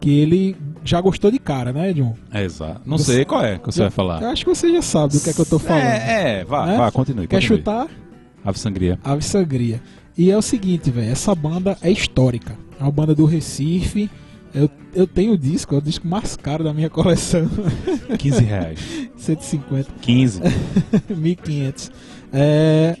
que 0.00 0.20
ele 0.20 0.56
já 0.84 1.00
gostou 1.00 1.30
de 1.30 1.38
cara, 1.40 1.72
né, 1.72 1.92
John? 1.92 2.14
É, 2.32 2.44
exato. 2.44 2.80
Não 2.86 2.96
Você- 2.98 3.14
sei 3.14 3.24
qual 3.24 3.44
é 3.44 3.58
que 3.58 3.66
você 3.66 3.80
vai 3.82 3.90
falar. 3.90 4.22
Eu 4.22 4.28
acho 4.30 4.44
que 4.44 4.54
você 4.54 4.70
já 4.72 4.80
sabe 4.80 5.14
do 5.14 5.20
que 5.20 5.30
é 5.30 5.32
que 5.32 5.40
eu 5.40 5.46
tô 5.46 5.58
falando. 5.58 5.82
É, 5.82 6.40
é, 6.40 6.44
vá, 6.44 6.66
Né? 6.66 6.76
vá, 6.76 6.90
continue. 6.92 7.26
Quer 7.26 7.36
continue. 7.36 7.58
chutar? 7.58 7.88
Ave 8.44 8.58
Sangria. 8.58 8.98
Ave 9.02 9.22
Sangria. 9.24 9.82
E 10.16 10.30
é 10.30 10.36
o 10.36 10.42
seguinte, 10.42 10.90
velho, 10.90 11.10
essa 11.10 11.34
banda 11.34 11.76
é 11.82 11.90
histórica. 11.90 12.56
É 12.78 12.82
uma 12.82 12.92
banda 12.92 13.14
do 13.14 13.24
Recife. 13.24 14.08
Eu, 14.54 14.70
eu 14.94 15.06
tenho 15.06 15.32
o 15.32 15.38
disco, 15.38 15.74
é 15.74 15.78
o 15.78 15.82
disco 15.82 16.06
mais 16.08 16.36
caro 16.36 16.62
da 16.64 16.72
minha 16.72 16.88
coleção. 16.90 17.48
15 18.18 18.44
reais. 18.44 18.78
150, 19.16 19.90
15. 20.00 20.40
1500. 21.08 21.90
É, 22.32 22.96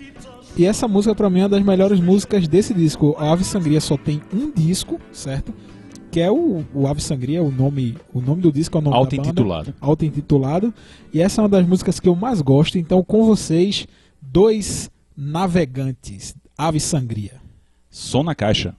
e 0.56 0.64
essa 0.64 0.88
música 0.88 1.14
pra 1.14 1.30
mim 1.30 1.40
é 1.40 1.42
uma 1.44 1.48
das 1.48 1.62
melhores 1.62 2.00
músicas 2.00 2.48
desse 2.48 2.74
disco. 2.74 3.14
A 3.18 3.32
Ave 3.32 3.44
Sangria 3.44 3.80
só 3.80 3.96
tem 3.96 4.20
um 4.32 4.50
disco, 4.50 5.00
certo? 5.12 5.54
Que 6.10 6.20
é 6.20 6.30
o, 6.30 6.64
o 6.74 6.86
Ave 6.86 7.02
Sangria, 7.02 7.42
o 7.42 7.50
nome, 7.50 7.96
o 8.12 8.20
nome 8.20 8.42
do 8.42 8.50
disco 8.50 8.76
é 8.76 8.80
o 8.80 8.82
nome 8.82 8.94
da 8.94 9.00
banda. 9.00 9.16
Auto-intitulado. 9.16 9.74
Auto-intitulado. 9.80 10.74
E 11.12 11.20
essa 11.20 11.40
é 11.40 11.42
uma 11.42 11.48
das 11.48 11.66
músicas 11.66 12.00
que 12.00 12.08
eu 12.08 12.16
mais 12.16 12.40
gosto. 12.40 12.78
Então, 12.78 13.02
com 13.04 13.24
vocês, 13.24 13.86
dois 14.20 14.90
navegantes. 15.16 16.34
Ave 16.56 16.80
Sangria. 16.80 17.40
Som 17.90 18.22
na 18.22 18.34
caixa. 18.34 18.74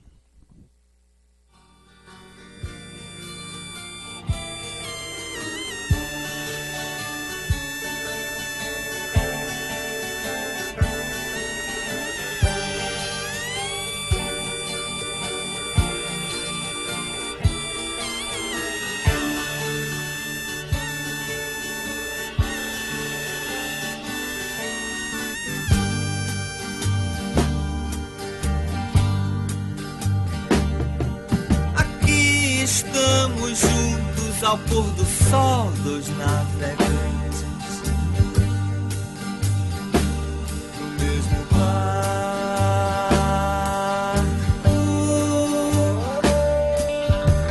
Dos 36.00 36.08
navegantes. 36.18 37.44
No 40.80 40.88
mesmo 40.98 41.40
barco. 41.52 41.90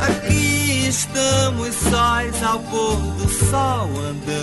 Aqui 0.01 0.89
estamos 0.89 1.75
sós 1.75 2.43
ao 2.43 2.61
pôr 2.61 2.97
do 2.97 3.29
sol, 3.29 3.91
andando 4.09 4.38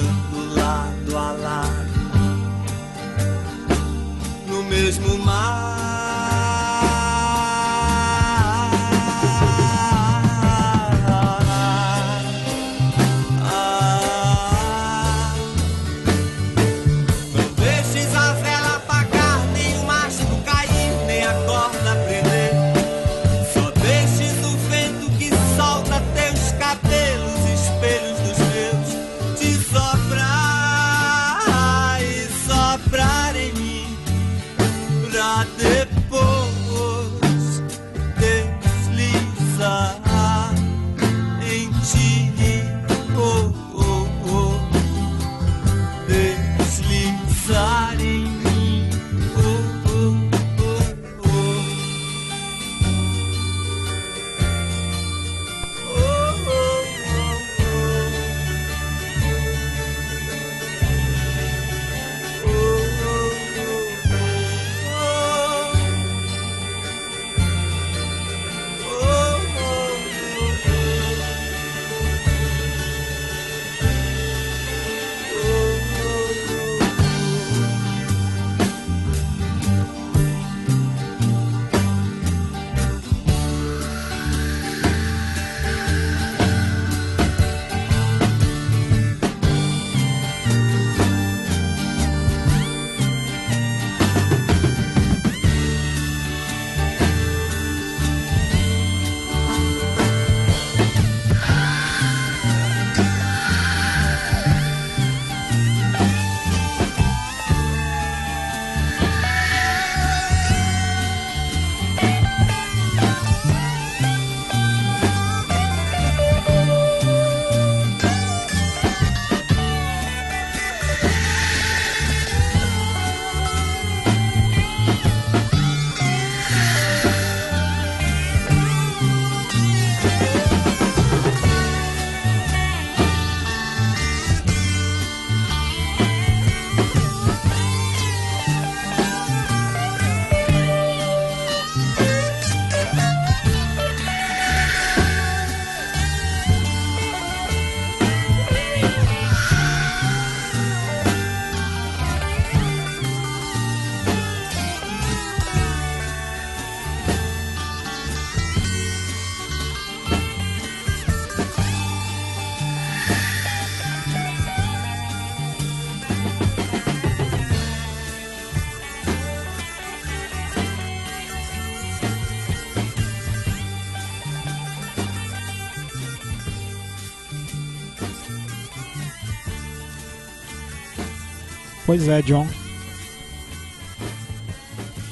Pois 181.95 182.09
é, 182.09 182.21
John. 182.23 182.45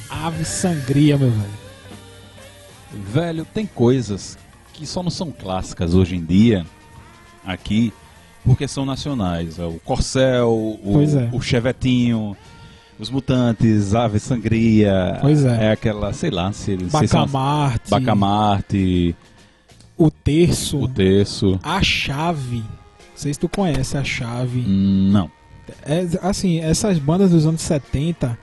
Ave 0.10 0.43
Sangria, 0.43 1.17
meu 1.17 1.32
velho. 1.32 1.54
Velho, 3.13 3.46
tem 3.54 3.65
coisas 3.65 4.38
que 4.74 4.86
só 4.86 5.02
não 5.02 5.10
são 5.10 5.32
clássicas 5.32 5.93
hoje 5.93 6.17
em 6.17 6.26
dia 6.26 6.65
aqui 7.46 7.93
porque 8.43 8.67
são 8.67 8.86
nacionais. 8.86 9.60
É 9.60 9.63
O 9.63 9.80
Corcel, 9.80 10.50
o, 10.52 11.02
é. 11.02 11.30
o 11.34 11.39
Chevetinho, 11.41 12.36
os 13.00 13.10
Mutantes, 13.10 13.96
Ave 13.96 14.19
Sangria. 14.19 15.19
Pois 15.22 15.46
é. 15.46 15.67
É 15.67 15.72
aquela, 15.72 16.12
sei 16.12 16.32
lá, 16.32 16.52
se, 16.52 16.78
são 16.89 17.00
as- 17.00 17.10
Bacamarte, 17.32 17.89
Bacamarte, 17.89 19.15
o 19.98 20.12
Terço, 20.12 20.82
o 20.82 20.88
Terço. 20.89 21.58
a 21.63 21.82
Chave. 21.82 22.58
Não 22.58 22.65
sei 23.15 23.34
se 23.34 23.39
tu 23.39 23.48
conhece 23.48 23.98
a 23.98 24.04
Chave. 24.04 24.65
Hum, 24.67 25.12
Não. 25.13 25.32
É, 25.86 26.06
assim, 26.21 26.60
essas 26.60 26.99
bandas 26.99 27.32
dos 27.32 27.45
anos 27.45 27.62
70 27.62 28.38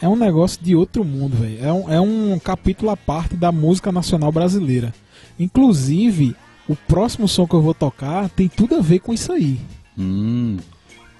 é 0.00 0.08
um 0.08 0.16
negócio 0.16 0.62
de 0.62 0.74
outro 0.74 1.04
mundo, 1.04 1.36
velho. 1.36 1.64
É 1.64 1.72
um, 1.72 1.90
é 1.90 2.00
um 2.00 2.38
capítulo 2.38 2.90
à 2.90 2.96
parte 2.96 3.36
da 3.36 3.52
música 3.52 3.92
nacional 3.92 4.32
brasileira. 4.32 4.92
Inclusive, 5.38 6.34
o 6.68 6.74
próximo 6.74 7.28
som 7.28 7.46
que 7.46 7.54
eu 7.54 7.62
vou 7.62 7.74
tocar 7.74 8.28
tem 8.30 8.48
tudo 8.48 8.76
a 8.76 8.80
ver 8.80 9.00
com 9.00 9.12
isso 9.12 9.32
aí. 9.32 9.60
Hum, 9.98 10.56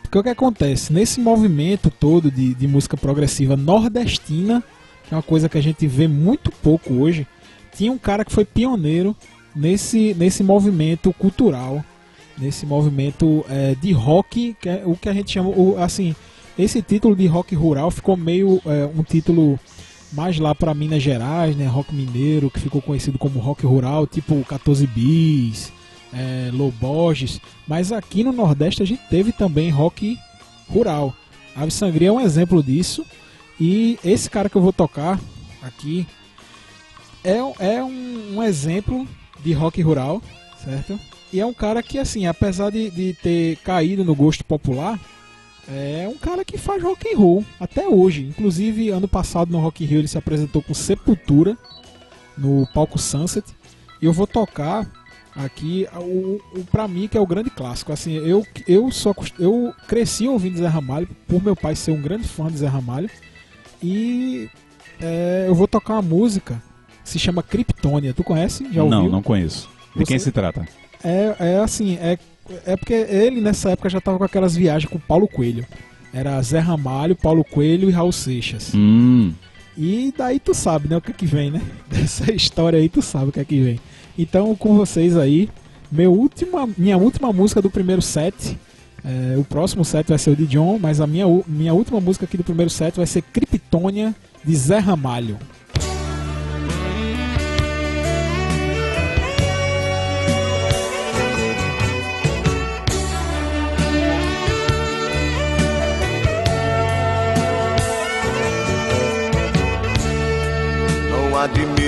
Porque 0.03 0.19
o 0.19 0.23
que 0.23 0.29
acontece? 0.29 0.93
Nesse 0.93 1.21
movimento 1.21 1.91
todo 1.91 2.31
de, 2.31 2.55
de 2.55 2.67
música 2.67 2.97
progressiva 2.97 3.57
nordestina, 3.57 4.63
que 5.07 5.15
é 5.15 5.17
uma 5.17 5.23
coisa 5.23 5.49
que 5.49 5.59
a 5.59 5.63
gente 5.63 5.87
vê 5.87 6.09
muito 6.09 6.51
pouco 6.51 6.95
hoje, 6.95 7.27
tinha 7.75 7.93
um 7.93 7.99
cara 7.99 8.25
que 8.25 8.33
foi 8.33 8.45
pioneiro 8.45 9.17
nesse, 9.55 10.15
nesse 10.15 10.43
movimento 10.43 11.13
cultural, 11.13 11.85
nesse 12.39 12.67
movimento 12.67 13.45
eh, 13.49 13.77
de 13.81 13.93
rock, 13.93 14.57
que 14.61 14.69
é 14.69 14.83
o 14.85 14.97
que 14.97 15.09
a 15.09 15.13
gente 15.13 15.31
chama, 15.33 15.51
o, 15.51 15.77
assim, 15.79 16.15
esse 16.59 16.83
título 16.83 17.15
de 17.15 17.27
rock 17.27 17.55
rural 17.55 17.91
ficou 17.91 18.17
meio 18.17 18.61
eh, 18.67 18.89
um 18.97 19.03
título 19.03 19.59
mais 20.13 20.39
lá 20.39 20.55
para 20.55 20.75
Minas 20.75 21.03
Gerais, 21.03 21.57
né, 21.57 21.67
rock 21.67 21.95
mineiro, 21.95 22.51
que 22.51 22.61
ficou 22.61 22.83
conhecido 22.83 23.19
como 23.19 23.41
rock 23.41 23.65
rural, 23.65 24.07
tipo 24.07 24.45
14 24.45 24.87
bis, 24.87 25.73
é, 26.13 26.51
Loborges, 26.53 27.41
mas 27.67 27.91
aqui 27.91 28.23
no 28.23 28.33
Nordeste 28.33 28.83
a 28.83 28.87
gente 28.87 29.03
teve 29.09 29.33
também 29.33 29.71
rock 29.71 30.19
rural. 30.69 31.15
Ave 31.57 31.71
Sangria 31.71 32.09
é 32.09 32.13
um 32.13 32.21
exemplo 32.21 32.63
disso. 32.63 33.05
E 33.61 33.99
esse 34.05 34.29
cara 34.29 34.49
que 34.49 34.57
eu 34.57 34.63
vou 34.63 34.73
tocar 34.73 35.21
aqui 35.63 36.07
é, 37.23 37.39
é 37.59 37.83
um, 37.83 38.37
um 38.37 38.43
exemplo 38.43 39.07
de 39.43 39.53
rock 39.53 39.81
rural, 39.81 40.21
certo? 40.63 40.99
E 41.33 41.41
é 41.41 41.47
um 41.47 41.55
cara 41.55 41.83
que, 41.83 41.99
assim, 41.99 42.27
apesar 42.27 42.71
de, 42.71 42.91
de 42.91 43.15
ter 43.15 43.57
caído 43.59 44.05
no 44.05 44.15
gosto 44.15 44.45
popular, 44.45 45.01
é 45.69 46.07
um 46.09 46.19
cara 46.19 46.45
que 46.45 46.59
faz 46.59 46.83
rock 46.83 47.09
and 47.13 47.17
roll 47.17 47.45
até 47.59 47.89
hoje. 47.89 48.27
Inclusive, 48.29 48.91
ano 48.91 49.09
passado 49.09 49.51
no 49.51 49.59
Rock 49.61 49.83
in 49.83 49.87
Rio 49.87 50.01
ele 50.01 50.09
se 50.09 50.19
apresentou 50.19 50.61
com 50.63 50.75
Sepultura 50.75 51.57
no 52.37 52.67
palco 52.75 52.99
Sunset. 52.99 53.47
E 54.01 54.05
eu 54.05 54.13
vou 54.13 54.27
tocar 54.27 54.91
aqui 55.35 55.87
o, 55.95 56.41
o 56.55 56.65
para 56.71 56.87
mim 56.87 57.09
que 57.09 57.17
é 57.17 57.21
o 57.21 57.27
grande 57.27 57.49
clássico. 57.49 57.93
Assim, 57.93 58.13
eu 58.15 58.45
eu 58.67 58.91
só 58.91 59.15
eu 59.39 59.73
cresci 59.89 60.29
ouvindo 60.29 60.59
Zé 60.59 60.67
Ramalho 60.67 61.09
por 61.27 61.43
meu 61.43 61.57
pai 61.57 61.75
ser 61.77 61.93
um 61.93 62.03
grande 62.03 62.29
fã 62.29 62.49
de 62.49 62.59
Zé 62.59 62.67
Ramalho 62.67 63.09
e 63.83 64.51
é, 65.01 65.47
eu 65.49 65.55
vou 65.55 65.67
tocar 65.67 65.95
uma 65.95 66.03
música 66.03 66.63
que 67.03 67.09
se 67.09 67.19
chama 67.19 67.43
Kryptonia. 67.43 68.13
Tu 68.13 68.23
conhece? 68.23 68.65
Já 68.73 68.83
ouviu? 68.83 68.99
não, 68.99 69.09
não 69.09 69.23
conheço. 69.23 69.69
De 69.95 70.01
Você- 70.01 70.05
quem 70.07 70.19
se 70.19 70.31
trata? 70.33 70.67
É, 71.05 71.35
é 71.39 71.59
assim, 71.59 71.97
é, 72.01 72.19
é 72.67 72.77
porque 72.77 72.93
ele 72.95 73.41
nessa 73.41 73.71
época 73.71 73.89
já 73.91 74.01
tava 74.01 74.19
com 74.19 74.25
aquelas 74.25 74.55
viagens 74.57 74.91
com 74.91 74.99
Paulo 74.99 75.27
Coelho. 75.29 75.67
Era 76.15 76.41
Zé 76.43 76.59
Ramalho, 76.59 77.17
Paulo 77.17 77.43
Coelho 77.45 77.89
e 77.89 77.93
Raul 77.93 78.13
Seixas. 78.13 78.73
Hum, 78.75 79.33
E 79.79 80.13
daí 80.17 80.39
tu 80.39 80.53
sabe, 80.53 80.87
né, 80.89 80.97
o 80.97 81.01
que 81.01 81.11
é 81.11 81.15
que 81.15 81.25
vem, 81.27 81.51
né? 81.51 81.63
Dessa 81.89 82.31
história 82.33 82.79
aí 82.79 82.89
tu 82.89 83.01
sabe 83.01 83.31
o 83.31 83.33
que 83.33 83.41
é 83.41 83.45
que 83.45 83.61
vem. 83.61 83.81
Então, 84.19 84.55
com 84.55 84.77
vocês 84.77 85.17
aí, 85.17 85.49
meu 85.91 86.13
última, 86.13 86.69
minha 86.77 86.99
última 86.99 87.33
música 87.33 87.63
do 87.63 87.71
primeiro 87.71 88.03
set. 88.03 88.59
é, 89.05 89.37
o 89.39 89.45
próximo 89.45 89.85
set 89.85 90.07
vai 90.09 90.19
ser 90.19 90.31
o 90.31 90.37
de 90.37 90.47
John, 90.47 90.79
mas 90.79 91.01
a 91.01 91.07
minha, 91.07 91.25
minha 91.47 91.73
última 91.73 91.99
música 92.01 92.27
aqui 92.27 92.37
do 92.37 92.45
primeiro 92.45 92.71
set 92.71 92.97
vai 92.97 93.07
ser 93.07 93.23
Kryptonia 93.23 94.15
de 94.45 94.55
Zé 94.55 94.79
Ramalho. 94.79 95.39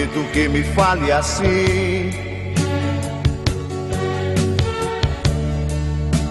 Admito 0.05 0.25
que 0.33 0.49
me 0.49 0.63
fale 0.63 1.11
assim. 1.11 2.11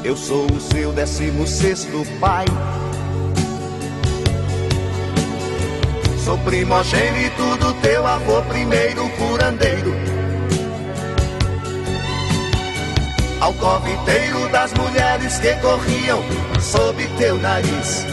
Eu 0.03 0.15
sou 0.15 0.45
o 0.51 0.59
seu 0.59 0.91
décimo 0.91 1.47
sexto 1.47 2.05
pai. 2.19 2.45
Sou 6.23 6.37
primogênito 6.39 7.57
do 7.57 7.73
teu 7.81 8.05
avô, 8.05 8.41
primeiro 8.43 9.09
curandeiro. 9.09 9.93
Alcoviteiro 13.41 14.47
das 14.49 14.73
mulheres 14.73 15.37
que 15.39 15.53
corriam 15.55 16.23
sob 16.61 17.05
teu 17.17 17.37
nariz. 17.37 18.05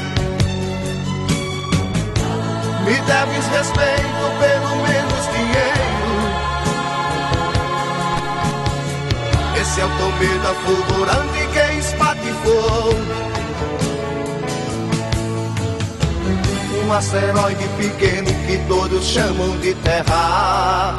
Me 2.84 2.96
deves 3.02 3.46
respeito, 3.48 4.24
pelo 4.40 4.76
menos 4.82 5.19
dinheiro. 5.50 5.90
Esse 9.60 9.80
é 9.80 9.84
o 9.84 9.88
Tomeda 9.88 10.54
fulgurante 10.64 11.46
que 11.52 11.78
espatifou. 11.78 12.94
Um 16.84 16.92
asteroide 16.92 17.68
pequeno 17.78 18.30
que 18.46 18.58
todos 18.66 19.04
chamam 19.04 19.56
de 19.58 19.74
Terra. 19.74 20.96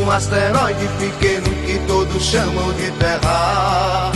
Um 0.00 0.10
asteroide 0.10 0.88
pequeno 0.98 1.50
que 1.66 1.78
todos 1.86 2.22
chamam 2.22 2.72
de 2.72 2.90
Terra. 2.92 4.12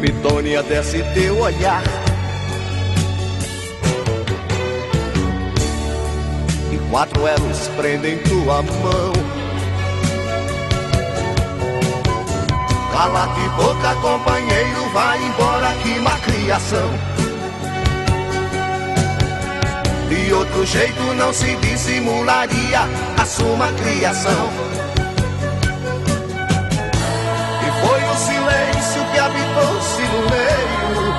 De 0.00 0.06
Criptônia 0.06 0.62
desce 0.62 1.02
teu 1.12 1.38
olhar. 1.40 1.82
E 6.72 6.78
quatro 6.90 7.26
elos 7.26 7.68
prendem 7.76 8.16
tua 8.22 8.62
mão. 8.62 9.12
Cala-te 12.92 13.48
boca, 13.56 13.94
companheiro, 13.96 14.90
vai 14.94 15.22
embora 15.22 15.74
que 15.82 16.00
má 16.00 16.18
criação. 16.20 16.90
De 20.08 20.32
outro 20.32 20.64
jeito 20.64 21.02
não 21.14 21.32
se 21.34 21.54
dissimularia 21.56 22.80
a 23.20 23.26
sua 23.26 23.70
criação. 23.74 24.48
E 27.66 27.86
foi 27.86 28.04
o 28.04 28.16
silêncio 28.16 28.69
que 29.12 29.18
habitou-se 29.18 30.02
no 30.02 30.20
meio. 30.30 31.14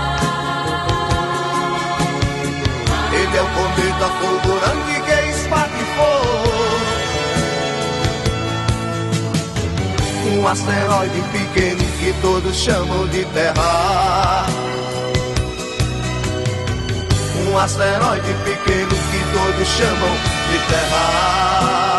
Ele 3.14 3.38
é 3.38 3.42
o 3.42 3.48
cometa 3.48 4.08
fulgurante 4.20 5.02
que 5.06 5.16
espatifou. 5.30 6.42
Um 10.34 10.48
asteroide 10.48 11.22
pequeno 11.32 11.84
que 12.00 12.14
todos 12.22 12.56
chamam 12.56 13.08
de 13.08 13.26
Terra. 13.26 14.46
Um 17.48 17.58
asteroide 17.58 18.34
pequeno 18.46 18.90
que 18.90 19.20
todos 19.34 19.68
chamam 19.68 20.14
de 20.52 20.58
Terra. 20.70 21.91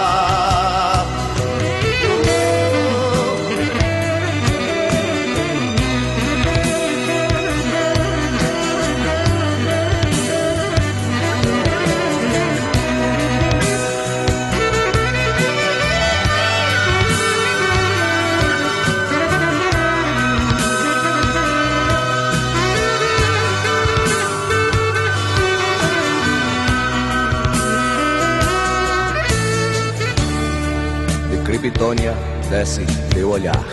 De 31.63 31.71
Criptônia 31.71 32.13
desce 32.51 32.85
teu 33.15 33.31
olhar. 33.31 33.65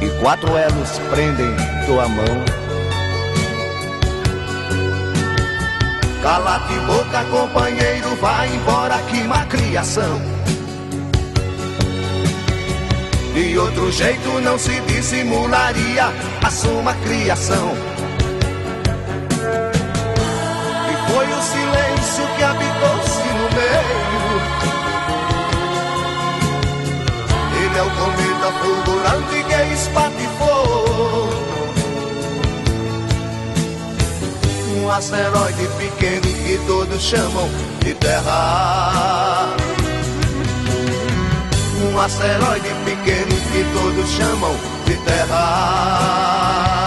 E 0.00 0.20
quatro 0.20 0.56
elos 0.56 0.98
prendem 1.10 1.54
tua 1.86 2.08
mão. 2.08 2.44
Cala-te 6.22 6.74
boca, 6.86 7.24
companheiro, 7.24 8.14
vai 8.20 8.48
embora 8.54 8.98
que 9.10 9.24
má 9.24 9.44
criação. 9.46 10.20
De 13.34 13.58
outro 13.58 13.90
jeito 13.90 14.40
não 14.40 14.56
se 14.56 14.80
dissimularia 14.82 16.12
a 16.42 16.50
sua 16.50 16.94
criação. 17.04 17.72
E 20.90 21.12
foi 21.12 21.26
o 21.26 21.42
silêncio 21.42 22.26
que 22.36 22.42
habitou-se 22.42 22.95
Ele 27.60 27.78
é 27.78 27.82
o 27.82 27.90
cometa 27.90 28.52
fulgurante 28.60 29.44
que 29.44 29.74
espatifou. 29.74 31.28
Um 34.76 34.90
asteroide 34.90 35.66
pequeno 35.78 36.28
que 36.44 36.58
todos 36.66 37.02
chamam 37.02 37.48
de 37.80 37.94
Terra. 37.94 39.54
Um 41.82 41.98
asteroide 41.98 42.74
pequeno 42.84 43.36
que 43.52 43.64
todos 43.74 44.08
chamam 44.10 44.54
de 44.86 44.96
Terra. 44.98 46.85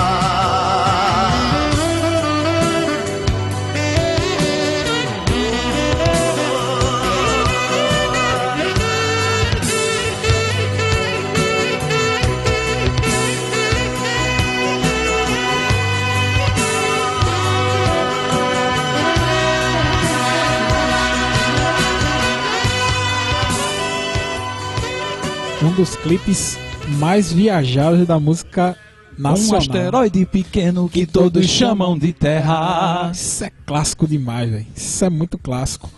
Dos 25.80 25.96
clipes 25.96 26.60
mais 26.98 27.32
viajados 27.32 28.06
da 28.06 28.20
música 28.20 28.76
nacional. 29.18 29.54
Um 29.54 29.58
asteroide 29.58 30.26
pequeno 30.26 30.90
que 30.90 31.06
todos 31.06 31.46
chamam 31.48 31.98
de 31.98 32.12
Terra. 32.12 33.10
Isso 33.14 33.46
é 33.46 33.52
clássico 33.66 34.06
demais, 34.06 34.52
velho. 34.52 34.68
Isso 34.76 35.06
é 35.06 35.10
muito 35.10 35.38
clássico. 35.38 35.90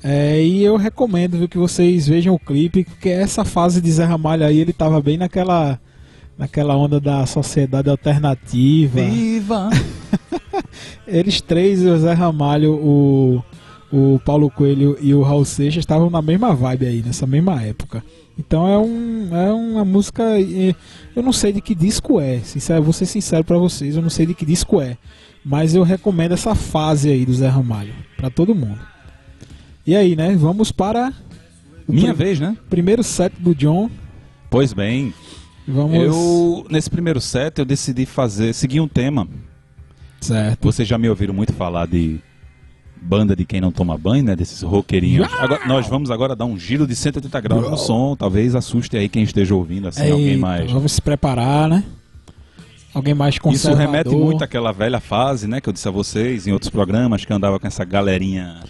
É, 0.00 0.40
e 0.40 0.62
eu 0.62 0.76
recomendo 0.76 1.38
viu, 1.38 1.48
que 1.48 1.58
vocês 1.58 2.06
vejam 2.06 2.36
o 2.36 2.38
clipe, 2.38 2.84
porque 2.84 3.08
essa 3.08 3.44
fase 3.44 3.80
de 3.80 3.90
Zé 3.90 4.04
Ramalho 4.04 4.46
aí, 4.46 4.58
ele 4.60 4.72
tava 4.72 5.02
bem 5.02 5.16
naquela 5.16 5.80
naquela 6.38 6.76
onda 6.76 7.00
da 7.00 7.26
sociedade 7.26 7.90
alternativa. 7.90 9.02
Viva! 9.02 9.70
Eles 11.04 11.40
três, 11.40 11.84
o 11.84 11.98
Zé 11.98 12.12
Ramalho, 12.12 12.74
o, 12.74 13.42
o 13.96 14.20
Paulo 14.22 14.50
Coelho 14.50 14.98
e 15.00 15.14
o 15.14 15.22
Raul 15.22 15.46
Seixas 15.46 15.80
estavam 15.80 16.10
na 16.10 16.20
mesma 16.20 16.54
vibe 16.54 16.84
aí, 16.84 17.02
nessa 17.02 17.26
mesma 17.26 17.62
época. 17.62 18.04
Então 18.38 18.68
é, 18.68 18.76
um, 18.76 19.34
é 19.34 19.50
uma 19.50 19.86
música. 19.86 20.22
Eu 21.14 21.22
não 21.22 21.32
sei 21.32 21.54
de 21.54 21.62
que 21.62 21.74
disco 21.74 22.20
é, 22.20 22.40
sincero, 22.40 22.82
vou 22.82 22.92
ser 22.92 23.06
sincero 23.06 23.42
pra 23.42 23.56
vocês, 23.56 23.96
eu 23.96 24.02
não 24.02 24.10
sei 24.10 24.26
de 24.26 24.34
que 24.34 24.44
disco 24.44 24.82
é. 24.82 24.98
Mas 25.42 25.74
eu 25.74 25.82
recomendo 25.82 26.32
essa 26.32 26.54
fase 26.54 27.08
aí 27.08 27.24
do 27.24 27.32
Zé 27.32 27.48
Ramalho, 27.48 27.94
pra 28.18 28.28
todo 28.28 28.54
mundo. 28.54 28.80
E 29.86 29.96
aí, 29.96 30.14
né? 30.14 30.36
Vamos 30.36 30.70
para 30.70 31.10
Minha 31.88 32.12
vez, 32.12 32.38
né? 32.38 32.54
primeiro 32.68 33.02
set 33.02 33.32
do 33.38 33.54
John. 33.54 33.88
Pois 34.50 34.74
bem, 34.74 35.14
Vamos. 35.66 35.96
eu 35.96 36.66
nesse 36.68 36.90
primeiro 36.90 37.20
set 37.20 37.58
eu 37.58 37.64
decidi 37.64 38.04
fazer, 38.04 38.52
seguir 38.52 38.80
um 38.80 38.88
tema. 38.88 39.26
Certo. 40.20 40.62
Vocês 40.62 40.86
já 40.86 40.98
me 40.98 41.08
ouviram 41.08 41.32
muito 41.32 41.54
falar 41.54 41.86
de 41.86 42.20
banda 43.00 43.36
de 43.36 43.44
quem 43.44 43.60
não 43.60 43.70
toma 43.70 43.96
banho, 43.96 44.24
né? 44.24 44.34
Desses 44.36 44.62
roqueirinhos. 44.62 45.28
Agora, 45.38 45.66
nós 45.66 45.86
vamos 45.88 46.10
agora 46.10 46.34
dar 46.34 46.44
um 46.44 46.58
giro 46.58 46.86
de 46.86 46.94
180 46.96 47.40
graus 47.40 47.70
no 47.70 47.76
som. 47.76 48.16
Talvez 48.16 48.54
assuste 48.54 48.96
aí 48.96 49.08
quem 49.08 49.22
esteja 49.22 49.54
ouvindo, 49.54 49.88
assim, 49.88 50.10
alguém 50.10 50.36
mais. 50.36 50.70
Vamos 50.70 50.92
se 50.92 51.00
preparar, 51.02 51.68
né? 51.68 51.84
Alguém 52.94 53.14
mais 53.14 53.34
Isso 53.34 53.42
conservador. 53.42 53.86
remete 53.86 54.14
muito 54.16 54.42
àquela 54.42 54.72
velha 54.72 55.00
fase, 55.00 55.46
né? 55.46 55.60
Que 55.60 55.68
eu 55.68 55.72
disse 55.72 55.86
a 55.86 55.90
vocês 55.90 56.46
em 56.46 56.52
outros 56.52 56.70
programas 56.70 57.24
que 57.24 57.32
eu 57.32 57.36
andava 57.36 57.60
com 57.60 57.66
essa 57.66 57.84
galerinha 57.84 58.60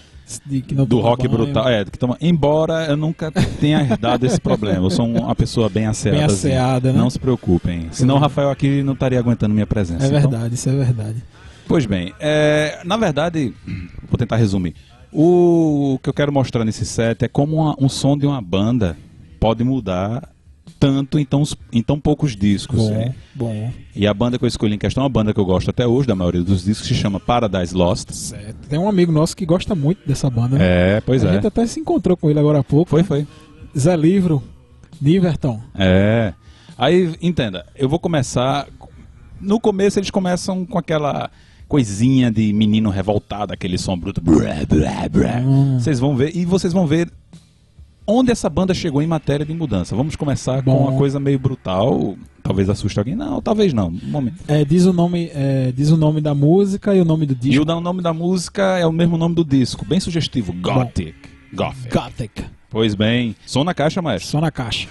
do 0.88 0.98
rock 0.98 1.28
banho. 1.28 1.44
brutal. 1.44 1.68
É, 1.68 1.84
que 1.84 1.96
toma, 1.96 2.16
embora 2.20 2.86
eu 2.86 2.96
nunca 2.96 3.30
tenha 3.60 3.80
herdado 3.80 4.26
esse 4.26 4.40
problema. 4.40 4.84
Eu 4.84 4.90
sou 4.90 5.06
uma 5.06 5.34
pessoa 5.36 5.68
bem 5.68 5.86
asseada. 5.86 6.16
Bem 6.18 6.26
asseada, 6.26 6.92
né? 6.92 6.98
Não 6.98 7.08
se 7.08 7.18
preocupem. 7.20 7.86
Senão 7.92 8.16
o 8.16 8.18
Rafael 8.18 8.50
aqui 8.50 8.82
não 8.82 8.94
estaria 8.94 9.20
aguentando 9.20 9.54
minha 9.54 9.66
presença. 9.66 10.04
É 10.04 10.08
Então, 10.08 10.28
verdade, 10.30 10.54
isso 10.56 10.68
é 10.68 10.72
verdade. 10.72 11.22
Pois 11.68 11.84
bem, 11.86 12.12
é, 12.20 12.80
na 12.84 12.96
verdade, 12.96 13.52
vou 14.08 14.16
tentar 14.18 14.36
resumir. 14.36 14.74
O 15.12 15.98
que 16.02 16.08
eu 16.08 16.14
quero 16.14 16.32
mostrar 16.32 16.64
nesse 16.64 16.84
set 16.84 17.22
é 17.24 17.28
como 17.28 17.56
uma- 17.56 17.74
um 17.80 17.88
som 17.88 18.16
de 18.16 18.26
uma 18.26 18.40
banda 18.40 18.96
pode 19.40 19.64
mudar 19.64 20.28
tanto 20.78 21.18
em 21.18 21.24
tão, 21.24 21.42
em 21.72 21.82
tão 21.82 21.98
poucos 21.98 22.36
discos. 22.36 22.78
Bom, 22.78 22.90
né? 22.90 23.14
bom. 23.34 23.72
E 23.94 24.06
a 24.06 24.12
banda 24.12 24.38
que 24.38 24.44
eu 24.44 24.48
escolhi 24.48 24.74
em 24.74 24.78
questão 24.78 25.02
é 25.02 25.04
uma 25.04 25.10
banda 25.10 25.32
que 25.32 25.40
eu 25.40 25.44
gosto 25.44 25.70
até 25.70 25.86
hoje, 25.86 26.06
da 26.06 26.14
maioria 26.14 26.42
dos 26.42 26.64
discos, 26.64 26.86
se 26.86 26.94
chama 26.94 27.18
Paradise 27.18 27.74
Lost. 27.74 28.10
Certo. 28.10 28.68
Tem 28.68 28.78
um 28.78 28.88
amigo 28.88 29.10
nosso 29.10 29.34
que 29.36 29.46
gosta 29.46 29.74
muito 29.74 30.06
dessa 30.06 30.28
banda. 30.28 30.58
né? 30.58 30.96
É, 30.96 31.00
pois 31.00 31.24
a 31.24 31.30
é. 31.30 31.34
gente 31.34 31.46
até 31.46 31.66
se 31.66 31.80
encontrou 31.80 32.16
com 32.16 32.28
ele 32.28 32.38
agora 32.38 32.58
há 32.58 32.64
pouco. 32.64 32.90
Foi, 32.90 33.02
foi. 33.02 33.26
Zé 33.76 33.96
Livro, 33.96 34.42
Niverton. 35.00 35.60
É. 35.74 36.34
Aí, 36.76 37.14
entenda, 37.22 37.64
eu 37.74 37.88
vou 37.88 37.98
começar. 37.98 38.66
No 39.40 39.58
começo 39.60 39.98
eles 39.98 40.10
começam 40.10 40.66
com 40.66 40.78
aquela 40.78 41.30
coisinha 41.68 42.30
de 42.30 42.52
menino 42.52 42.90
revoltado, 42.90 43.52
aquele 43.52 43.78
som 43.78 43.98
bruto. 43.98 44.22
Hum. 45.44 45.78
Vocês 45.78 45.98
vão 45.98 46.16
ver, 46.16 46.36
e 46.36 46.44
vocês 46.44 46.72
vão 46.72 46.86
ver 46.86 47.10
onde 48.06 48.30
essa 48.30 48.48
banda 48.48 48.72
chegou 48.72 49.02
em 49.02 49.06
matéria 49.06 49.44
de 49.44 49.52
mudança. 49.52 49.96
Vamos 49.96 50.14
começar 50.14 50.62
com 50.62 50.72
Bom. 50.72 50.88
uma 50.88 50.96
coisa 50.96 51.18
meio 51.18 51.38
brutal. 51.38 52.16
Talvez 52.42 52.70
assuste 52.70 52.96
alguém. 52.98 53.16
Não, 53.16 53.42
talvez 53.42 53.72
não. 53.72 53.88
Um 53.88 54.10
momento. 54.10 54.36
É, 54.46 54.64
diz, 54.64 54.84
o 54.84 54.92
nome, 54.92 55.30
é, 55.34 55.72
diz 55.72 55.90
o 55.90 55.96
nome 55.96 56.20
da 56.20 56.32
música 56.34 56.94
e 56.94 57.00
o 57.00 57.04
nome 57.04 57.26
do 57.26 57.32
E 57.32 57.36
disco. 57.36 57.64
da- 57.64 57.76
o 57.76 57.80
nome 57.80 58.00
da 58.02 58.12
música 58.12 58.78
é 58.78 58.86
o 58.86 58.92
mesmo 58.92 59.16
nome 59.16 59.34
do 59.34 59.44
disco, 59.44 59.84
bem 59.84 59.98
sugestivo. 59.98 60.52
Gothic. 60.52 61.14
Gothic. 61.52 61.92
Gothic. 61.92 62.44
Pois 62.70 62.94
bem, 62.94 63.34
som 63.44 63.64
na 63.64 63.74
caixa, 63.74 64.00
maestro. 64.00 64.30
Só 64.30 64.40
na 64.40 64.50
caixa. 64.52 64.86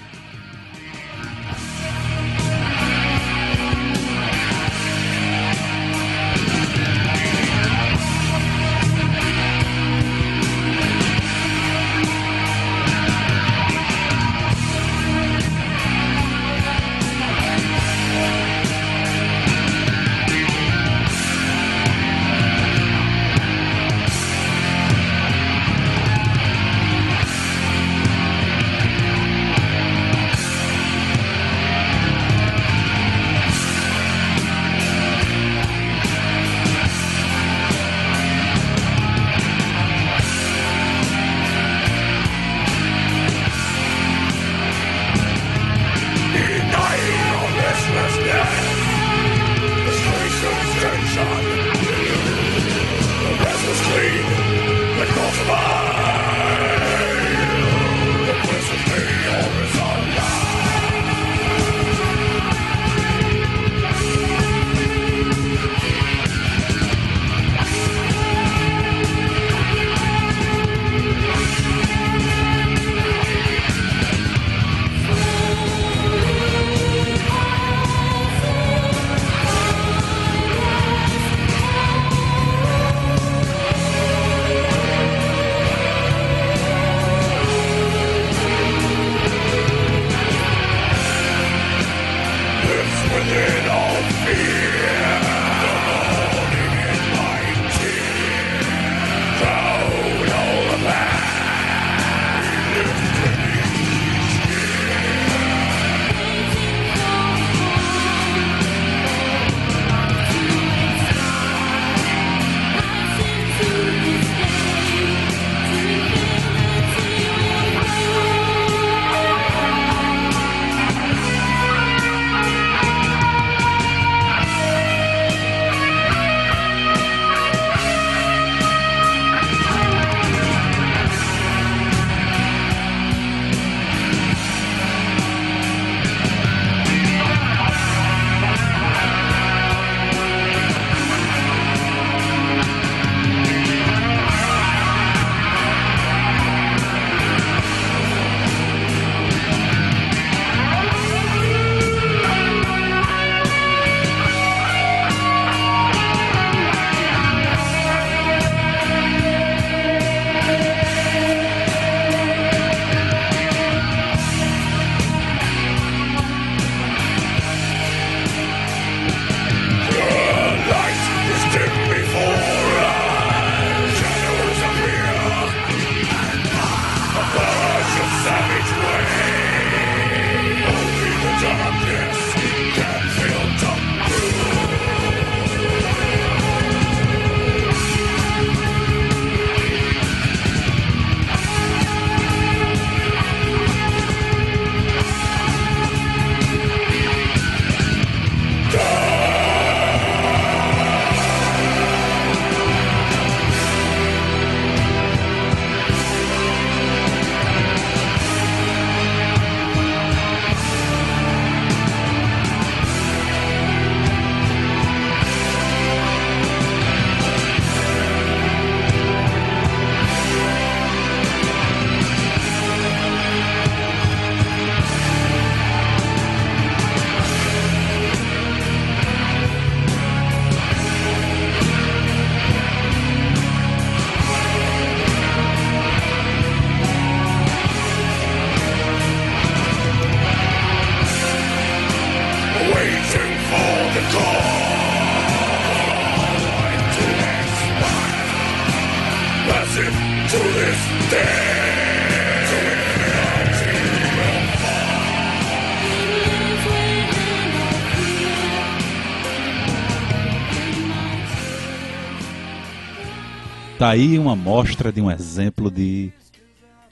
Tá 263.77 263.89
aí 263.89 264.17
uma 264.17 264.35
mostra 264.35 264.91
de 264.91 265.01
um 265.01 265.11
exemplo 265.11 265.69
de 265.69 266.11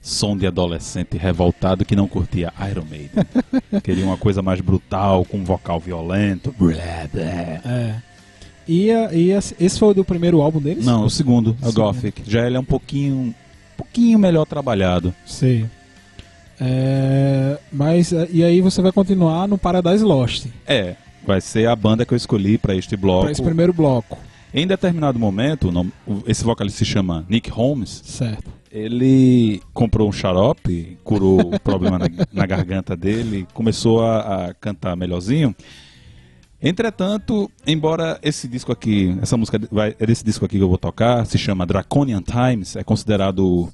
som 0.02 0.36
de 0.36 0.46
adolescente 0.46 1.18
revoltado 1.18 1.86
que 1.86 1.96
não 1.96 2.08
curtia 2.10 2.52
Iron 2.70 2.84
Maiden. 2.90 3.24
Queria 3.82 4.06
uma 4.06 4.18
coisa 4.18 4.42
mais 4.42 4.60
brutal, 4.60 5.24
com 5.24 5.38
um 5.38 5.44
vocal 5.46 5.80
violento. 5.80 6.54
Blé, 6.60 7.08
blé. 7.12 7.62
É. 7.66 7.96
E, 8.68 8.92
a- 8.92 9.14
e 9.14 9.32
esse 9.32 9.80
foi 9.80 9.90
o 9.90 9.94
do 9.94 10.04
primeiro 10.06 10.42
álbum 10.42 10.60
deles? 10.60 10.86
Não, 10.86 11.06
o 11.06 11.10
segundo, 11.10 11.56
o. 11.62 11.72
Gothic. 11.72 12.22
Já 12.30 12.46
ele 12.46 12.58
é 12.58 12.60
um 12.60 12.64
pouquinho, 12.66 13.16
um 13.16 13.34
pouquinho 13.78 14.20
melhor 14.20 14.46
trabalhado. 14.46 15.14
Sei. 15.26 15.66
É, 16.60 17.58
mas 17.72 18.12
eh, 18.14 18.28
e 18.32 18.44
aí 18.44 18.62
você 18.62 18.82
vai 18.82 18.92
continuar 18.92 19.48
no 19.48 19.58
Paradise 19.58 20.04
Lost 20.04 20.46
É, 20.68 20.96
vai 21.26 21.42
ser 21.42 21.68
a 21.68 21.76
banda 21.76 22.06
que 22.06 22.14
eu 22.14 22.16
escolhi 22.16 22.58
para 22.58 22.76
este 22.76 22.96
bloco. 22.96 23.24
para 23.24 23.32
esse 23.32 23.42
primeiro 23.42 23.74
bloco, 23.74 24.18
Em 24.54 24.68
determinado 24.68 25.18
momento, 25.18 25.72
nome- 25.72 25.92
esse 26.28 26.44
vocalista 26.44 26.80
se 26.80 26.86
chama 26.86 27.26
Nick 27.28 27.50
Holmes. 27.50 28.02
certo? 28.06 28.52
Ele 28.72 29.62
comprou 29.74 30.08
um 30.10 30.12
xarope, 30.12 30.98
curou 31.04 31.54
o 31.54 31.60
problema 31.60 32.00
na, 32.00 32.06
na 32.34 32.46
garganta 32.46 32.96
dele, 32.96 33.48
começou 33.54 34.04
a, 34.04 34.48
a 34.48 34.54
cantar 34.54 34.96
melhorzinho. 34.96 35.56
Entretanto, 36.62 37.52
embora 37.68 38.18
esse 38.24 38.48
disco 38.48 38.72
aqui, 38.72 39.16
essa 39.22 39.36
música 39.36 39.60
vai, 39.72 39.96
é 40.00 40.06
desse 40.06 40.24
disco 40.24 40.46
aqui 40.46 40.58
que 40.58 40.64
eu 40.64 40.70
vou 40.70 40.78
tocar, 40.78 41.26
se 41.26 41.38
chama 41.38 41.66
Draconian 41.66 42.22
Times, 42.22 42.76
é 42.76 42.84
considerado 42.84 43.70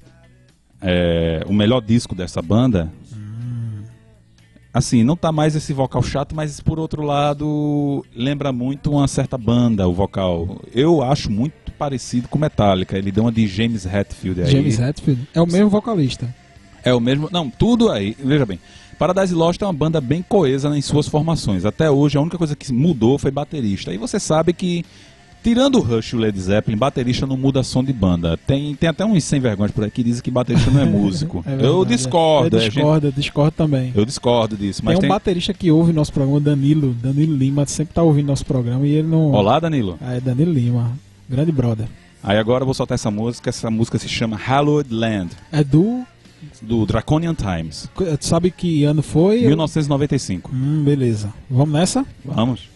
é, 0.82 1.44
o 1.46 1.52
melhor 1.52 1.80
disco 1.80 2.14
dessa 2.14 2.42
banda. 2.42 2.92
Assim, 4.72 5.02
não 5.02 5.16
tá 5.16 5.32
mais 5.32 5.56
esse 5.56 5.72
vocal 5.72 6.02
chato, 6.02 6.34
mas 6.34 6.60
por 6.60 6.78
outro 6.78 7.02
lado, 7.02 8.04
lembra 8.14 8.52
muito 8.52 8.92
uma 8.92 9.08
certa 9.08 9.36
banda, 9.36 9.88
o 9.88 9.92
vocal. 9.92 10.60
Eu 10.72 11.02
acho 11.02 11.30
muito 11.30 11.72
parecido 11.72 12.28
com 12.28 12.38
Metallica. 12.38 12.96
Ele 12.96 13.10
deu 13.10 13.24
uma 13.24 13.32
de 13.32 13.48
James 13.48 13.84
Hetfield 13.84 14.42
aí. 14.42 14.50
James 14.50 14.78
Hetfield 14.78 15.28
é 15.34 15.40
o 15.40 15.46
mesmo 15.46 15.68
vocalista. 15.68 16.32
É 16.84 16.94
o 16.94 17.00
mesmo. 17.00 17.28
Não, 17.32 17.50
tudo 17.50 17.90
aí. 17.90 18.16
Veja 18.22 18.46
bem. 18.46 18.60
Paradise 18.98 19.34
Lost 19.34 19.60
é 19.62 19.64
uma 19.64 19.72
banda 19.72 19.98
bem 19.98 20.22
coesa 20.22 20.76
em 20.76 20.82
suas 20.82 21.08
formações. 21.08 21.64
Até 21.64 21.90
hoje 21.90 22.18
a 22.18 22.20
única 22.20 22.36
coisa 22.36 22.54
que 22.54 22.70
mudou 22.70 23.18
foi 23.18 23.30
baterista. 23.30 23.92
E 23.94 23.98
você 23.98 24.20
sabe 24.20 24.52
que, 24.52 24.84
tirando 25.42 25.76
o 25.76 25.80
Rush 25.80 26.12
e 26.12 26.16
o 26.16 26.18
Led 26.18 26.38
Zeppelin, 26.40 26.76
baterista 26.76 27.26
não 27.26 27.36
muda 27.36 27.62
som 27.62 27.82
de 27.82 27.92
banda. 27.92 28.36
Tem, 28.46 28.74
tem 28.74 28.88
até 28.88 29.04
uns 29.04 29.24
sem 29.24 29.40
vergonhas 29.40 29.72
por 29.72 29.84
aí 29.84 29.90
que 29.90 30.02
dizem 30.02 30.22
que 30.22 30.30
baterista 30.30 30.70
não 30.70 30.80
é 30.80 30.84
músico. 30.86 31.38
É 31.46 31.50
verdade, 31.50 31.68
eu 31.68 31.82
é. 31.82 31.84
discordo. 31.86 32.56
Eu 32.56 32.60
é, 32.60 32.62
gente- 32.64 32.74
discordo, 32.74 33.06
eu 33.08 33.12
discordo 33.12 33.50
também. 33.52 33.92
eu 33.94 34.04
discordo 34.04 34.56
disso. 34.56 34.82
Mas 34.84 34.92
tem 34.94 34.98
um 34.98 35.00
tem. 35.02 35.08
baterista 35.08 35.52
que 35.54 35.70
ouve 35.70 35.92
nosso 35.92 36.12
programa, 36.12 36.40
Danilo, 36.40 36.92
Danilo 36.94 37.36
Lima, 37.36 37.64
sempre 37.66 37.94
tá 37.94 38.02
ouvindo 38.02 38.26
nosso 38.26 38.44
programa 38.46 38.86
e 38.86 38.90
ele 38.90 39.08
não. 39.08 39.32
Olá, 39.32 39.58
Danilo. 39.60 39.98
Ah, 40.00 40.14
é 40.14 40.20
Danilo 40.20 40.52
Lima, 40.52 40.92
grande 41.28 41.52
brother. 41.52 41.86
Aí 42.22 42.36
agora 42.36 42.62
eu 42.62 42.66
vou 42.66 42.74
soltar 42.74 42.96
essa 42.96 43.10
música. 43.10 43.48
Essa 43.48 43.70
música 43.70 43.98
se 43.98 44.08
chama 44.08 44.36
Hallowed 44.36 44.92
Land, 44.92 45.30
É 45.50 45.64
do. 45.64 46.02
do 46.60 46.84
Draconian 46.84 47.34
Times, 47.34 47.88
Tu 47.94 48.04
sabe 48.26 48.50
que 48.50 48.84
ano 48.84 49.02
foi? 49.02 49.40
1995. 49.46 50.50
Hum, 50.52 50.82
beleza. 50.84 51.32
Vamos 51.50 51.72
nessa? 51.72 52.04
Vamos. 52.24 52.68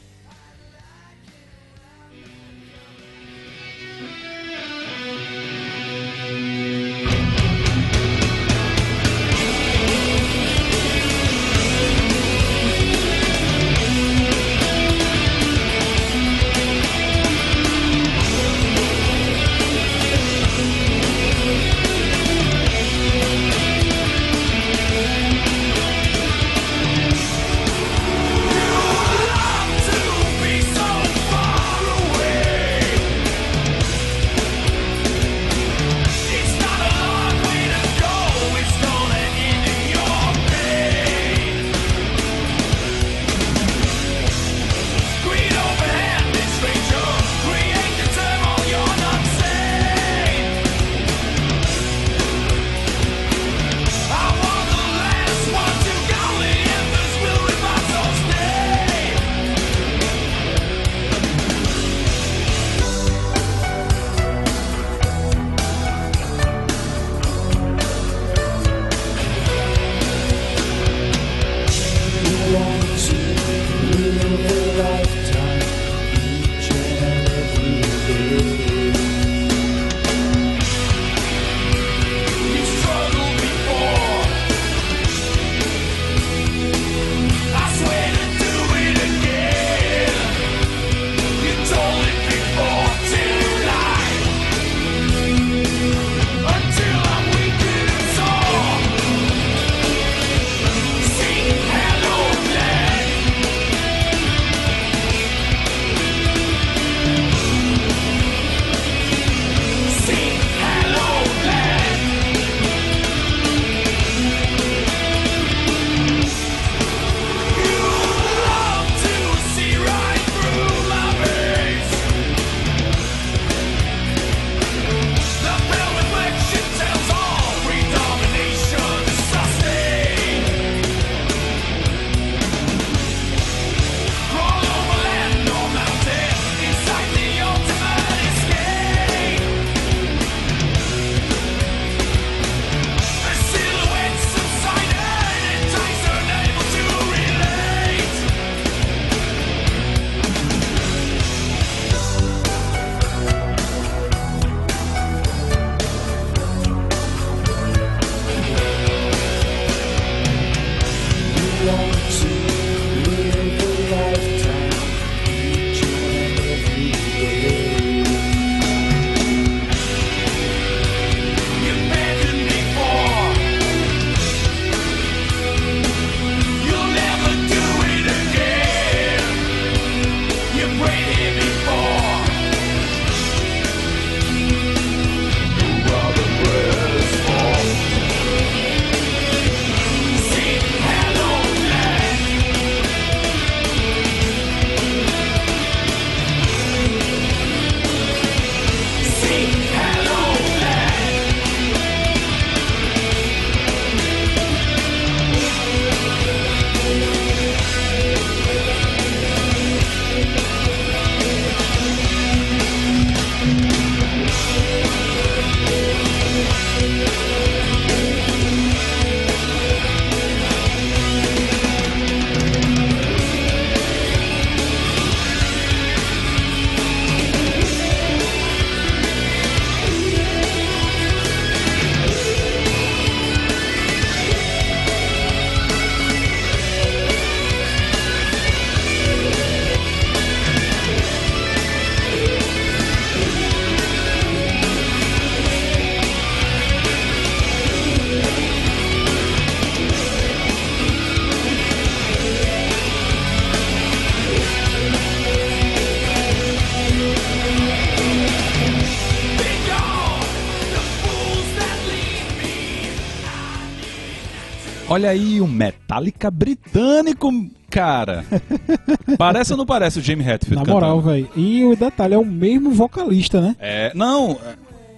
Olha 264.94 265.10
aí, 265.10 265.40
o 265.40 265.48
Metallica 265.48 266.30
britânico, 266.30 267.28
cara. 267.68 268.24
parece 269.18 269.50
ou 269.50 269.58
não 269.58 269.66
parece 269.66 269.98
o 269.98 270.02
Jamie 270.02 270.24
Hetfield 270.24 270.64
Na 270.64 270.72
moral, 270.72 271.00
velho. 271.00 271.28
E 271.34 271.64
o 271.64 271.74
detalhe 271.74 272.14
é 272.14 272.18
o 272.18 272.24
mesmo 272.24 272.70
vocalista, 272.70 273.40
né? 273.40 273.56
É, 273.58 273.90
não, 273.92 274.38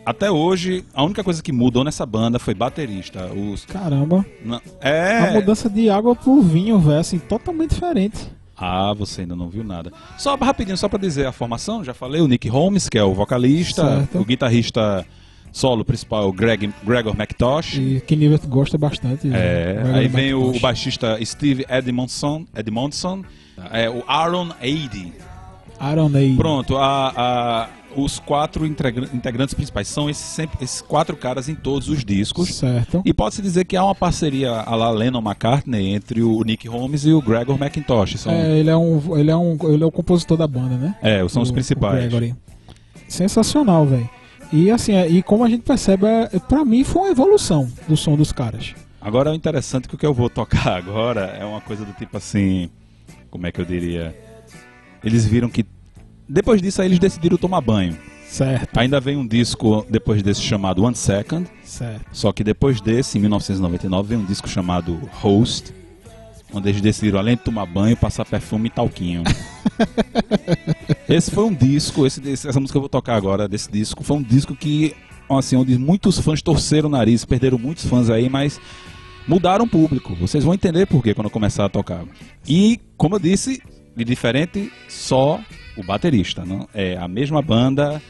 até 0.04 0.30
hoje, 0.30 0.84
a 0.92 1.02
única 1.02 1.24
coisa 1.24 1.42
que 1.42 1.50
mudou 1.50 1.82
nessa 1.82 2.04
banda 2.04 2.38
foi 2.38 2.52
baterista. 2.52 3.24
Os, 3.32 3.64
Caramba. 3.64 4.22
não- 4.44 4.60
A 4.82 4.86
é. 4.90 5.32
mudança 5.32 5.70
de 5.70 5.88
água 5.88 6.14
pro 6.14 6.42
vinho, 6.42 6.78
velho, 6.78 6.98
assim, 7.00 7.18
totalmente 7.18 7.70
diferente. 7.70 8.28
Ah, 8.54 8.92
você 8.92 9.22
ainda 9.22 9.34
não 9.34 9.48
viu 9.48 9.64
nada. 9.64 9.90
Só 10.18 10.36
rapidinho, 10.36 10.76
só 10.76 10.90
pra 10.90 10.98
dizer 10.98 11.24
a 11.26 11.32
formação, 11.32 11.82
já 11.82 11.94
falei, 11.94 12.20
o 12.20 12.28
Nick 12.28 12.48
Holmes, 12.50 12.86
que 12.86 12.98
é 12.98 13.02
o 13.02 13.14
vocalista, 13.14 13.82
Certo. 13.96 14.18
o 14.18 14.24
guitarrista 14.26 15.06
solo 15.56 15.84
principal 15.84 16.22
é 16.24 16.26
o 16.26 16.32
Greg, 16.32 16.70
Gregor 16.84 17.14
McTosh. 17.18 17.78
E 17.78 18.02
que 18.06 18.14
nível 18.14 18.38
gosta 18.46 18.76
bastante. 18.76 19.28
É, 19.32 19.74
Gregor 19.80 19.94
aí 19.94 20.08
vem 20.08 20.34
o, 20.34 20.38
McIntosh. 20.40 20.58
o 20.58 20.60
baixista 20.60 21.18
Steve 21.24 21.64
Edmondson, 21.68 22.44
Edmondson 22.54 23.22
é, 23.72 23.88
o 23.88 24.04
Aaron 24.06 24.50
Aidy. 24.60 25.12
Aaron 25.80 26.08
Ney. 26.10 26.36
Pronto, 26.36 26.76
a, 26.76 27.12
a- 27.16 27.68
os 27.96 28.18
quatro 28.18 28.66
integra- 28.66 29.08
integrantes 29.14 29.54
principais 29.54 29.88
são 29.88 30.10
esses, 30.10 30.22
sempre, 30.24 30.62
esses 30.62 30.82
quatro 30.82 31.16
caras 31.16 31.48
em 31.48 31.54
todos 31.54 31.88
os 31.88 32.04
discos. 32.04 32.54
Certo. 32.54 33.00
E 33.06 33.14
pode-se 33.14 33.40
dizer 33.40 33.64
que 33.64 33.74
há 33.74 33.82
uma 33.82 33.94
parceria 33.94 34.50
a 34.52 34.74
la 34.76 34.90
Lennon 34.90 35.20
McCartney 35.22 35.94
entre 35.94 36.22
o 36.22 36.42
Nick 36.42 36.68
Holmes 36.68 37.06
e 37.06 37.12
o 37.14 37.22
Gregor 37.22 37.56
McIntosh. 37.58 38.18
São, 38.20 38.30
É, 38.32 38.58
ele 38.58 38.68
é 38.68 38.76
um, 38.76 39.18
ele 39.18 39.30
é 39.30 39.36
um, 39.36 39.56
ele 39.72 39.82
é 39.82 39.86
o 39.86 39.90
compositor 39.90 40.36
da 40.36 40.46
banda, 40.46 40.76
né? 40.76 40.94
é, 41.00 41.26
são 41.28 41.40
os 41.40 41.48
O- 41.48 41.52
principais. 41.54 41.94
o 41.94 42.08
Gregory. 42.08 42.34
Sensacional, 43.08 43.86
velho. 43.86 44.08
E 44.52 44.70
assim, 44.70 44.92
é- 44.92 45.08
e 45.08 45.22
como 45.22 45.44
a 45.44 45.48
gente 45.48 45.62
percebe, 45.62 46.06
é, 46.06 46.28
pra 46.38 46.64
mim 46.64 46.84
foi 46.84 47.02
uma 47.02 47.10
evolução 47.10 47.70
do 47.88 47.96
som 47.96 48.16
dos 48.16 48.32
caras. 48.32 48.74
Agora, 49.00 49.30
o 49.30 49.34
interessante 49.34 49.84
é 49.86 49.88
que 49.88 49.94
o 49.94 49.98
que 49.98 50.06
eu 50.06 50.14
vou 50.14 50.28
tocar 50.30 50.68
agora 50.76 51.36
é 51.38 51.44
uma 51.44 51.60
coisa 51.60 51.84
do 51.84 51.92
tipo 51.92 52.16
assim. 52.16 52.70
Como 53.30 53.46
é 53.46 53.52
que 53.52 53.60
eu 53.60 53.64
diria? 53.64 54.16
Eles 55.04 55.24
viram 55.24 55.48
que. 55.48 55.64
Depois 56.28 56.60
disso, 56.60 56.80
aí 56.82 56.88
eles 56.88 56.98
decidiram 56.98 57.36
tomar 57.36 57.60
banho. 57.60 57.96
Certo, 58.28 58.76
Ainda 58.76 58.98
vem 58.98 59.16
um 59.16 59.26
disco 59.26 59.86
depois 59.88 60.20
desse 60.22 60.42
chamado 60.42 60.82
One 60.82 60.96
Second. 60.96 61.48
certo. 61.62 62.04
Só 62.12 62.32
que 62.32 62.42
depois 62.42 62.80
desse, 62.80 63.16
em 63.18 63.20
1999, 63.20 64.08
vem 64.08 64.18
um 64.18 64.24
disco 64.26 64.48
chamado 64.48 64.98
Host. 65.12 65.72
Onde 66.52 66.68
eles 66.68 66.80
decidiram, 66.80 67.18
além 67.18 67.36
de 67.36 67.42
tomar 67.42 67.66
banho, 67.66 67.96
passar 67.96 68.24
perfume 68.24 68.68
e 68.68 68.70
talquinho. 68.70 69.22
esse 71.08 71.30
foi 71.30 71.44
um 71.44 71.52
disco, 71.52 72.06
esse, 72.06 72.20
essa 72.30 72.60
música 72.60 72.72
que 72.72 72.76
eu 72.76 72.82
vou 72.82 72.88
tocar 72.88 73.16
agora, 73.16 73.48
desse 73.48 73.70
disco, 73.70 74.04
foi 74.04 74.16
um 74.16 74.22
disco 74.22 74.54
que, 74.54 74.94
assim, 75.28 75.56
onde 75.56 75.76
muitos 75.76 76.18
fãs 76.20 76.40
torceram 76.40 76.88
o 76.88 76.92
nariz, 76.92 77.24
perderam 77.24 77.58
muitos 77.58 77.84
fãs 77.86 78.08
aí, 78.08 78.28
mas 78.28 78.60
mudaram 79.26 79.64
o 79.64 79.68
público. 79.68 80.14
Vocês 80.14 80.44
vão 80.44 80.54
entender 80.54 80.86
por 80.86 81.02
quê 81.02 81.14
quando 81.14 81.26
eu 81.26 81.30
começar 81.30 81.64
a 81.64 81.68
tocar. 81.68 82.04
E, 82.46 82.80
como 82.96 83.16
eu 83.16 83.18
disse, 83.18 83.60
de 83.96 84.04
diferente, 84.04 84.72
só 84.88 85.40
o 85.76 85.82
baterista. 85.82 86.44
Não? 86.44 86.68
É 86.72 86.96
a 86.96 87.08
mesma 87.08 87.42
banda 87.42 88.00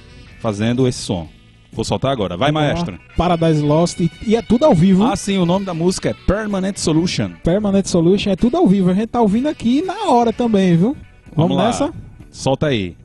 fazendo 0.40 0.86
esse 0.86 0.98
som. 0.98 1.28
Vou 1.76 1.84
soltar 1.84 2.10
agora. 2.10 2.36
Vai, 2.36 2.50
Vamos 2.50 2.68
lá. 2.68 2.74
maestro. 2.74 2.98
Paradise 3.16 3.62
Lost. 3.62 4.00
E, 4.26 4.34
é 4.34 4.42
tudo 4.42 4.64
ao 4.64 4.74
vivo. 4.74 5.04
Ah, 5.04 5.14
sim, 5.14 5.38
o 5.38 5.46
nome 5.46 5.64
da 5.66 5.74
música 5.74 6.08
é 6.08 6.14
Permanent 6.26 6.78
Solution. 6.78 7.30
Permanent 7.44 7.86
Solution 7.86 8.30
é 8.30 8.36
tudo 8.36 8.56
ao 8.56 8.66
vivo. 8.66 8.90
A 8.90 8.94
gente 8.94 9.08
tá 9.08 9.20
ouvindo 9.20 9.46
aqui 9.46 9.82
na 9.82 10.10
hora 10.10 10.32
também, 10.32 10.76
viu? 10.76 10.96
Vamos, 11.34 11.56
lá. 11.56 11.66
nessa? 11.66 11.92
Solta 12.30 12.66
aí. 12.66 12.96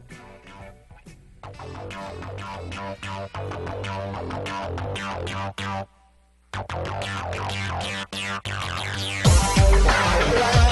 the 10.31 10.70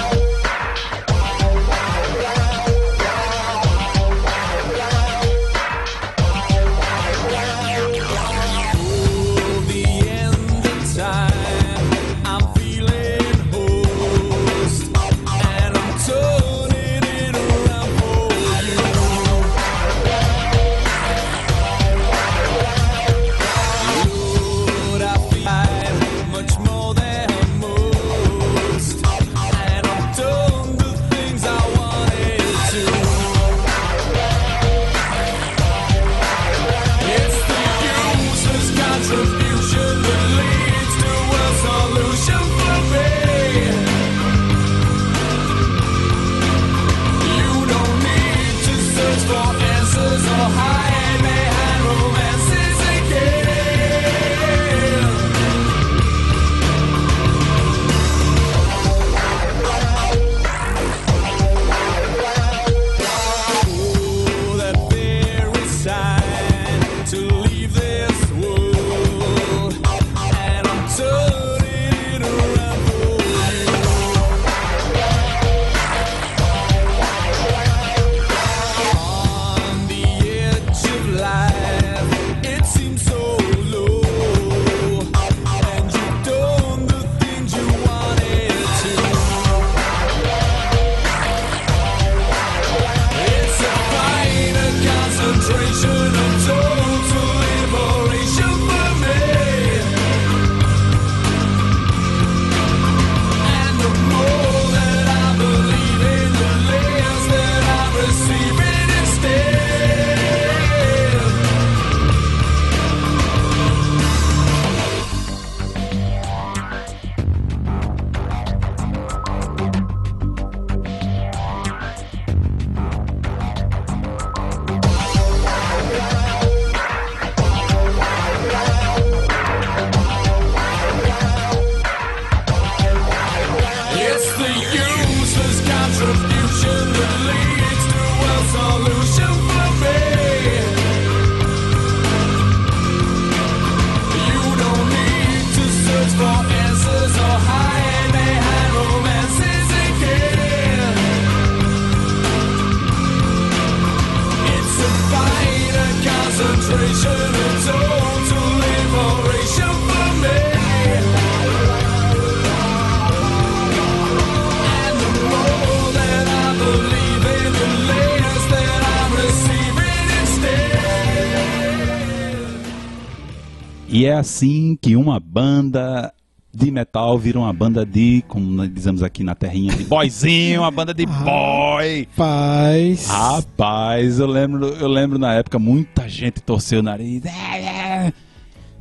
assim 174.20 174.78
que 174.82 174.96
uma 174.96 175.20
banda 175.20 176.14
de 176.54 176.72
metal 176.72 177.18
vira 177.18 177.38
uma 177.40 177.54
banda 177.54 177.86
de, 177.86 178.24
como 178.28 178.46
nós 178.50 178.74
dizemos 178.74 179.04
aqui 179.04 179.24
na 179.24 179.36
terrinha, 179.36 179.74
de 179.74 179.84
boyzinho, 179.84 180.62
uma 180.62 180.72
banda 180.72 180.94
de 180.94 181.06
boy. 181.06 182.08
Paz. 182.16 183.08
Rapaz, 183.08 184.20
eu 184.20 184.28
lembro, 184.28 184.68
eu 184.68 184.88
lembro 184.88 185.20
na 185.20 185.34
época 185.36 185.60
muita 185.60 186.10
gente 186.10 186.42
torceu 186.42 186.80
o 186.80 186.84
nariz. 186.84 187.24
É, 187.26 187.60
é. 187.62 188.14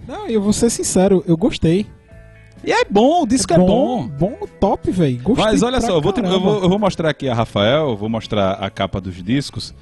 Não, 0.07 0.27
eu 0.27 0.41
vou 0.41 0.53
ser 0.53 0.71
sincero, 0.71 1.23
eu 1.27 1.37
gostei. 1.37 1.87
E 2.65 2.73
é 2.73 2.85
bom, 2.85 3.23
o 3.23 3.27
disco 3.27 3.53
é 3.53 3.59
bom. 3.59 4.09
Bom, 4.09 4.39
top, 4.59 4.91
velho. 4.91 5.21
Gostei. 5.23 5.45
Mas 5.45 5.63
olha 5.63 5.81
só, 5.81 5.93
eu 5.93 6.01
vou, 6.01 6.13
eu, 6.17 6.41
vou, 6.41 6.63
eu 6.63 6.69
vou 6.69 6.79
mostrar 6.79 7.11
aqui 7.11 7.29
a 7.29 7.35
Rafael, 7.35 7.97
vou 7.97 8.09
mostrar 8.09 8.53
a 8.53 8.71
capa 8.71 9.01
dos 9.01 9.23
discos. 9.23 9.75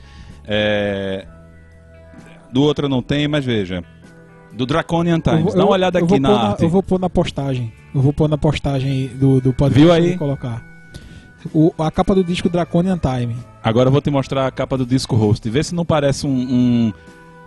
É, 0.45 1.25
Do 2.53 2.63
outro 2.63 2.89
não 2.89 3.01
tem, 3.03 3.27
mas 3.29 3.45
veja. 3.45 3.83
Do 4.57 4.67
Draconian 4.67 5.17
Eu 5.17 5.21
Times. 5.23 5.43
vou- 5.45 5.53
Dá 5.53 5.59
uma 5.61 5.65
eu- 5.65 5.69
olhada 5.73 5.99
eu 6.01 6.05
aqui 6.05 6.19
na 6.19 6.29
pôr 6.31 6.39
arte. 6.39 6.63
Eu 6.65 6.71
vou 6.71 6.83
pôr 6.83 6.99
na 6.99 7.11
postagem. 7.11 7.73
Eu 7.95 8.01
vou 8.01 8.13
pôr 8.13 8.29
na 8.29 8.39
postagem 8.39 9.09
do, 9.15 9.41
do 9.41 9.53
podcast. 9.53 9.79
Viu 9.79 9.89
eu 9.89 9.93
aí? 9.95 10.17
Colocar. 10.17 10.65
O, 11.55 11.73
a 11.79 11.91
capa 11.91 12.15
do 12.15 12.25
disco 12.25 12.49
Draconian 12.49 12.99
Time. 12.99 13.37
Agora 13.63 13.89
eu 13.89 13.93
vou 13.93 14.01
te 14.01 14.11
mostrar 14.11 14.47
a 14.47 14.51
capa 14.51 14.77
do 14.77 14.85
disco 14.87 15.15
host. 15.15 15.49
Vê 15.49 15.63
se 15.63 15.75
não 15.75 15.85
parece 15.85 16.27
um, 16.27 16.31
um, 16.31 16.93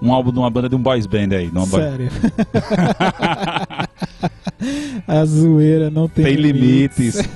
um 0.02 0.14
álbum 0.14 0.32
de 0.32 0.40
uma 0.40 0.50
banda 0.50 0.70
de 0.70 0.76
um 0.76 0.82
boys 0.82 1.06
band 1.06 1.30
aí. 1.36 1.52
Sério. 1.68 2.10
a 5.08 5.26
zoeira 5.26 5.90
não 5.90 6.08
tem, 6.08 6.26
Tem 6.26 6.36
limites. 6.36 7.28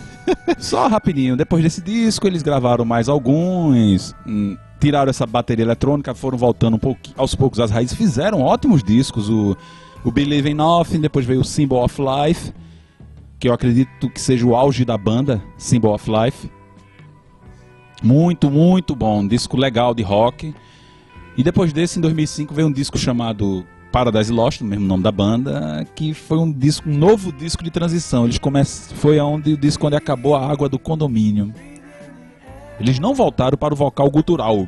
Só 0.57 0.87
rapidinho, 0.87 1.35
depois 1.35 1.61
desse 1.63 1.81
disco 1.81 2.25
eles 2.25 2.41
gravaram 2.41 2.85
mais 2.85 3.09
alguns, 3.09 4.15
hum, 4.25 4.55
tiraram 4.83 5.09
essa 5.09 5.25
bateria 5.25 5.63
eletrônica, 5.63 6.13
foram 6.13 6.37
voltando 6.37 6.75
um 6.75 6.79
pouquinho, 6.79 7.15
aos 7.17 7.33
poucos 7.33 7.61
às 7.61 7.71
raízes, 7.71 7.95
fizeram 7.95 8.41
ótimos 8.41 8.83
discos, 8.83 9.29
o, 9.29 9.55
o 10.03 10.11
Believe 10.11 10.49
in 10.49 10.55
Nothing, 10.55 10.99
depois 10.99 11.25
veio 11.25 11.39
o 11.39 11.45
Symbol 11.45 11.81
of 11.81 12.01
Life, 12.01 12.51
que 13.39 13.47
eu 13.47 13.53
acredito 13.53 14.09
que 14.09 14.19
seja 14.19 14.45
o 14.45 14.53
auge 14.53 14.83
da 14.83 14.97
banda, 14.97 15.41
Symbol 15.57 15.93
of 15.93 16.11
Life. 16.11 16.51
Muito, 18.03 18.51
muito 18.51 18.93
bom, 18.93 19.21
um 19.21 19.27
disco 19.27 19.55
legal 19.55 19.93
de 19.93 20.03
rock. 20.03 20.53
E 21.37 21.43
depois 21.43 21.71
desse, 21.71 21.97
em 21.97 22.01
2005, 22.01 22.53
veio 22.53 22.67
um 22.67 22.71
disco 22.71 22.97
chamado 22.97 23.65
Paradise 23.89 24.33
Lost, 24.33 24.59
o 24.59 24.65
mesmo 24.65 24.85
nome 24.85 25.01
da 25.01 25.13
banda, 25.13 25.87
que 25.95 26.13
foi 26.13 26.37
um 26.39 26.51
disco, 26.51 26.89
um 26.89 26.97
novo 26.97 27.31
disco 27.31 27.63
de 27.63 27.71
transição. 27.71 28.25
Eles 28.25 28.37
come... 28.37 28.65
Foi 28.65 29.17
onde 29.21 29.53
o 29.53 29.57
disco 29.57 29.87
onde 29.87 29.95
acabou 29.95 30.35
a 30.35 30.45
água 30.45 30.67
do 30.67 30.77
condomínio. 30.77 31.53
Eles 32.79 32.99
não 32.99 33.13
voltaram 33.13 33.57
para 33.57 33.73
o 33.73 33.77
vocal 33.77 34.09
gutural. 34.09 34.67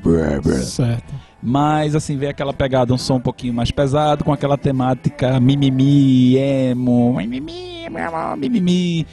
Certo. 0.64 1.14
Mas 1.42 1.96
assim, 1.96 2.18
veio 2.18 2.32
aquela 2.32 2.54
pegada, 2.54 2.94
um 2.94 2.98
som 2.98 3.16
um 3.16 3.20
pouquinho 3.20 3.54
mais 3.54 3.70
pesado, 3.72 4.24
com 4.24 4.32
aquela 4.34 4.58
temática 4.58 5.40
mimimi, 5.40 6.38
emo, 6.38 7.14
mimimi, 7.18 7.86
mimimi. 8.38 9.06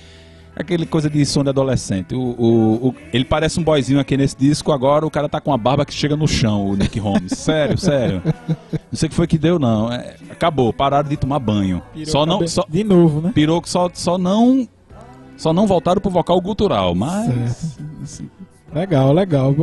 Aquele 0.55 0.85
coisa 0.85 1.09
de 1.09 1.25
som 1.25 1.43
de 1.43 1.49
adolescente. 1.49 2.15
O, 2.15 2.21
o- 2.21 2.89
o- 2.89 2.95
ele 3.13 3.25
parece 3.25 3.59
um 3.59 3.63
boyzinho 3.63 3.99
aqui 3.99 4.19
nesse 4.19 4.37
disco, 4.37 4.71
agora 4.71 5.05
o 5.07 5.11
cara 5.11 5.27
tá 5.27 5.41
com 5.41 5.51
a 5.53 5.57
barba 5.57 5.85
que 5.87 5.95
chega 5.95 6.15
no 6.15 6.29
chão, 6.29 6.67
o 6.69 6.77
Nick 6.77 6.99
Holmes. 7.01 7.33
sério, 7.39 7.79
sério. 7.79 8.23
Não 8.49 8.93
sei 8.93 9.07
o 9.07 9.11
que 9.11 9.17
foi 9.17 9.27
que 9.27 9.39
deu, 9.39 9.59
não. 9.59 9.91
É, 9.91 10.15
acabou, 10.31 10.71
pararam 10.73 11.09
de 11.09 11.17
tomar 11.17 11.39
banho. 11.39 11.83
só 12.05 12.27
não. 12.27 12.47
Só, 12.47 12.67
De 12.69 12.85
novo, 12.85 13.23
né? 13.23 13.33
pirou 13.35 13.63
que 13.63 13.69
só, 13.71 13.89
só 13.95 14.19
não. 14.19 14.69
Só 15.39 15.53
não 15.55 15.67
voltaram 15.67 16.01
pro 16.03 16.11
vocal 16.11 16.39
gutural, 16.41 16.95
mas. 16.95 17.27
Certo. 17.27 17.85
assim, 18.03 18.31
Legal, 18.75 19.13
legal. 19.13 19.55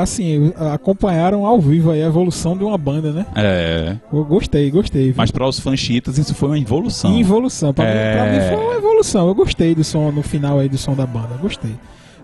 Assim, 0.00 0.52
acompanharam 0.72 1.46
ao 1.46 1.58
vivo 1.60 1.90
aí 1.90 2.02
a 2.02 2.06
evolução 2.06 2.56
de 2.56 2.64
uma 2.64 2.76
banda, 2.76 3.12
né? 3.12 3.26
é. 3.34 3.96
Eu 4.12 4.24
gostei, 4.24 4.70
gostei. 4.70 5.04
viu? 5.06 5.14
Mas 5.16 5.30
para 5.30 5.46
os 5.46 5.58
fãs 5.58 5.78
chiitas 5.80 6.18
isso 6.18 6.34
foi 6.34 6.50
uma 6.50 6.58
involução. 6.58 7.10
Em 7.10 7.20
evolução. 7.20 7.72
Pra, 7.72 7.84
É. 7.84 8.30
mim, 8.30 8.38
mim 8.38 8.46
foi 8.46 8.56
uma 8.64 8.74
evolução. 8.74 9.26
Eu 9.28 9.34
gostei 9.34 9.74
do 9.74 9.82
som 9.82 10.10
no 10.12 10.22
final 10.22 10.58
aí 10.58 10.68
do 10.68 10.76
som 10.76 10.94
da 10.94 11.06
banda. 11.06 11.36
Gostei. 11.40 11.74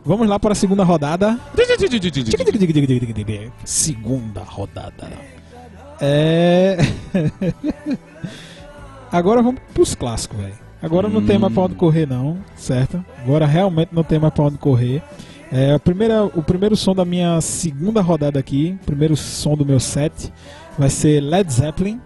Vamos 0.05 0.29
lá 0.29 0.39
para 0.39 0.53
a 0.53 0.55
segunda 0.55 0.85
rodada. 0.85 1.39
Segunda 3.65 4.43
rodada. 4.43 5.09
É. 6.01 6.77
Agora 9.11 9.43
vamos 9.43 9.61
pros 9.73 9.95
clássicos, 9.95 10.39
velho. 10.39 10.55
Agora 10.83 11.09
não 11.09 11.25
tem 11.25 11.39
mais 11.39 11.53
pra 11.55 11.63
onde 11.63 11.75
correr, 11.77 12.07
não, 12.07 12.37
certo? 12.57 13.03
Agora 13.23 13.47
realmente 13.47 13.89
não 13.93 14.03
tem 14.05 14.19
mais 14.19 14.35
pra 14.35 14.45
onde 14.45 14.59
correr. 14.59 15.03
É, 15.55 15.73
a 15.73 15.79
primeira, 15.79 16.25
o 16.25 16.43
primeiro 16.43 16.77
som 16.77 16.97
da 16.97 17.05
minha 17.05 17.41
segunda 17.41 18.01
rodada 18.01 18.41
aqui, 18.41 18.77
o 18.83 18.85
primeiro 18.85 19.17
som 19.17 19.57
do 19.57 19.65
meu 19.65 19.79
set, 19.79 20.33
vai 20.77 20.91
ser 20.91 21.21
Led 21.21 21.53
Zeppelin. 21.53 22.01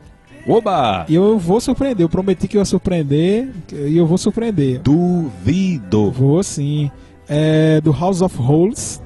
Oba! 0.46 1.06
E 1.08 1.14
eu 1.14 1.38
vou 1.38 1.58
surpreender, 1.58 2.04
eu 2.04 2.10
prometi 2.10 2.46
que 2.46 2.58
eu 2.58 2.60
ia 2.60 2.64
surpreender 2.66 3.48
e 3.72 3.96
eu 3.96 4.06
vou 4.06 4.18
surpreender. 4.18 4.82
Duvido. 4.82 6.10
Vou 6.10 6.42
sim. 6.42 6.90
É 7.26 7.80
do 7.80 7.90
House 7.90 8.20
of 8.20 8.36
Holes. 8.38 9.02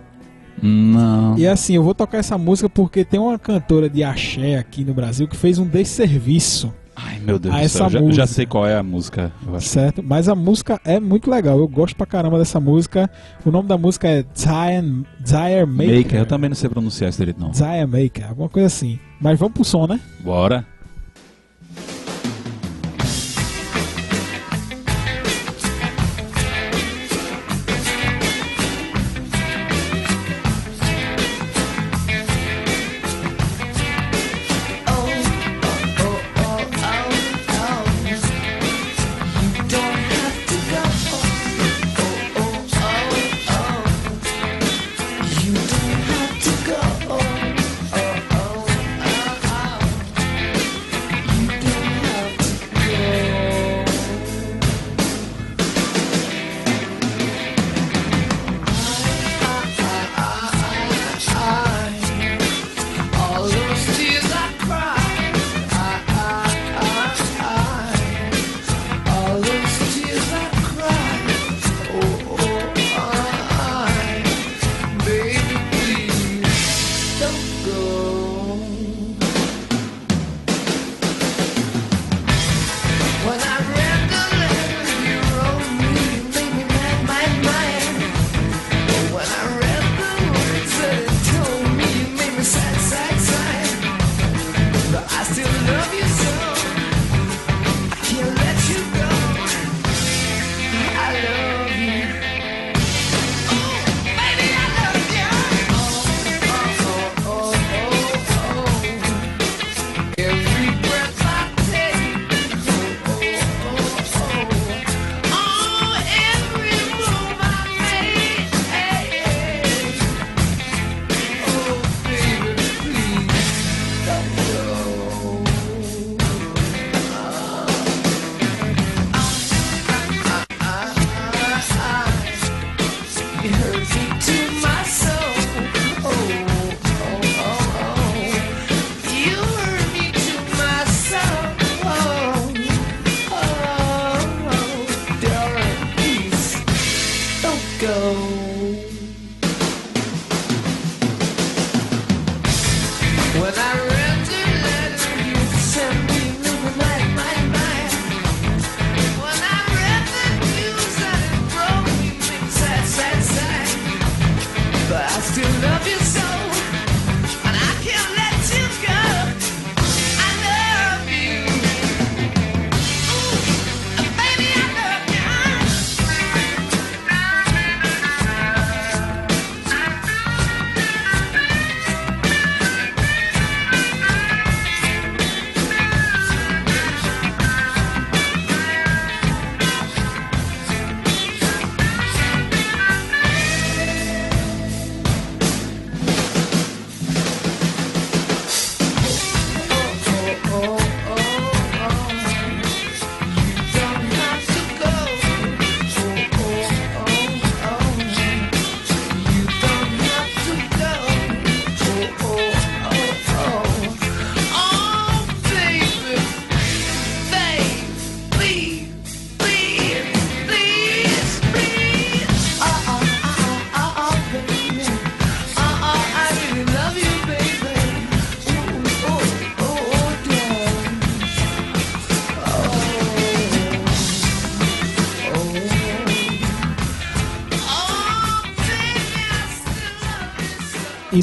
Não. 0.61 1.39
E 1.39 1.47
assim, 1.47 1.77
eu 1.77 1.85
vou 1.85 1.95
tocar 1.95 2.19
essa 2.19 2.37
música 2.37 2.69
porque 2.69 3.05
tem 3.05 3.21
uma 3.21 3.39
cantora 3.39 3.89
de 3.89 4.03
axé 4.03 4.57
aqui 4.57 4.85
no 4.85 4.93
Brasil 4.93 5.29
que 5.29 5.37
fez 5.37 5.61
um 5.61 5.67
desserviço, 5.67 6.75
Ai, 7.05 7.19
meu 7.21 7.39
Deus 7.39 7.55
Ah, 7.55 7.59
do 7.59 7.65
essa 7.65 7.91
céu. 7.91 8.11
Já, 8.11 8.13
já 8.13 8.27
sei 8.27 8.47
qual 8.47 8.67
é 8.67 8.77
a 8.77 8.83
música. 8.83 9.33
certo? 9.61 10.03
Mas 10.03 10.29
a 10.29 10.35
música 10.35 10.81
é 10.85 10.99
muito 11.01 11.31
legal, 11.31 11.59
eu 11.59 11.69
gosto 11.69 11.97
pra 11.97 12.07
caramba 12.07 12.39
dessa 12.39 12.61
música. 12.61 13.11
O 13.45 13.51
nome 13.51 13.69
da 13.69 13.77
música 13.79 14.09
é 14.09 14.23
Dire 14.23 15.67
Maker. 15.67 15.97
Maker, 15.99 16.19
eu 16.21 16.27
também 16.27 16.49
não 16.51 16.57
sei 16.57 16.69
pronunciar 16.71 17.11
isso 17.11 17.19
direito, 17.19 17.41
não. 17.41 17.51
Dire 17.51 17.87
Maker, 17.87 18.29
alguma 18.29 18.49
coisa 18.49 18.67
assim. 18.67 18.99
Mas 19.21 19.39
vamos 19.39 19.55
pro 19.55 19.65
som, 19.65 19.87
né? 19.87 20.01
Bora. 20.21 20.67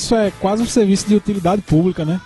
Isso 0.10 0.16
é 0.16 0.32
quase 0.41 0.64
um 0.64 0.66
serviço 0.66 1.07
de 1.07 1.14
utilidade 1.14 1.62
pública, 1.62 2.03
né? 2.03 2.20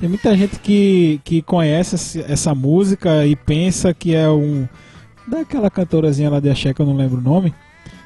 Tem 0.00 0.08
muita 0.08 0.34
gente 0.34 0.58
que, 0.58 1.20
que 1.22 1.42
conhece 1.42 2.24
essa 2.26 2.54
música 2.54 3.26
e 3.26 3.36
pensa 3.36 3.92
que 3.92 4.14
é 4.14 4.26
um. 4.30 4.66
Daquela 5.28 5.68
cantorazinha 5.68 6.30
lá 6.30 6.40
de 6.40 6.48
Axé 6.48 6.72
que 6.72 6.80
eu 6.80 6.86
não 6.86 6.96
lembro 6.96 7.18
o 7.18 7.20
nome. 7.20 7.52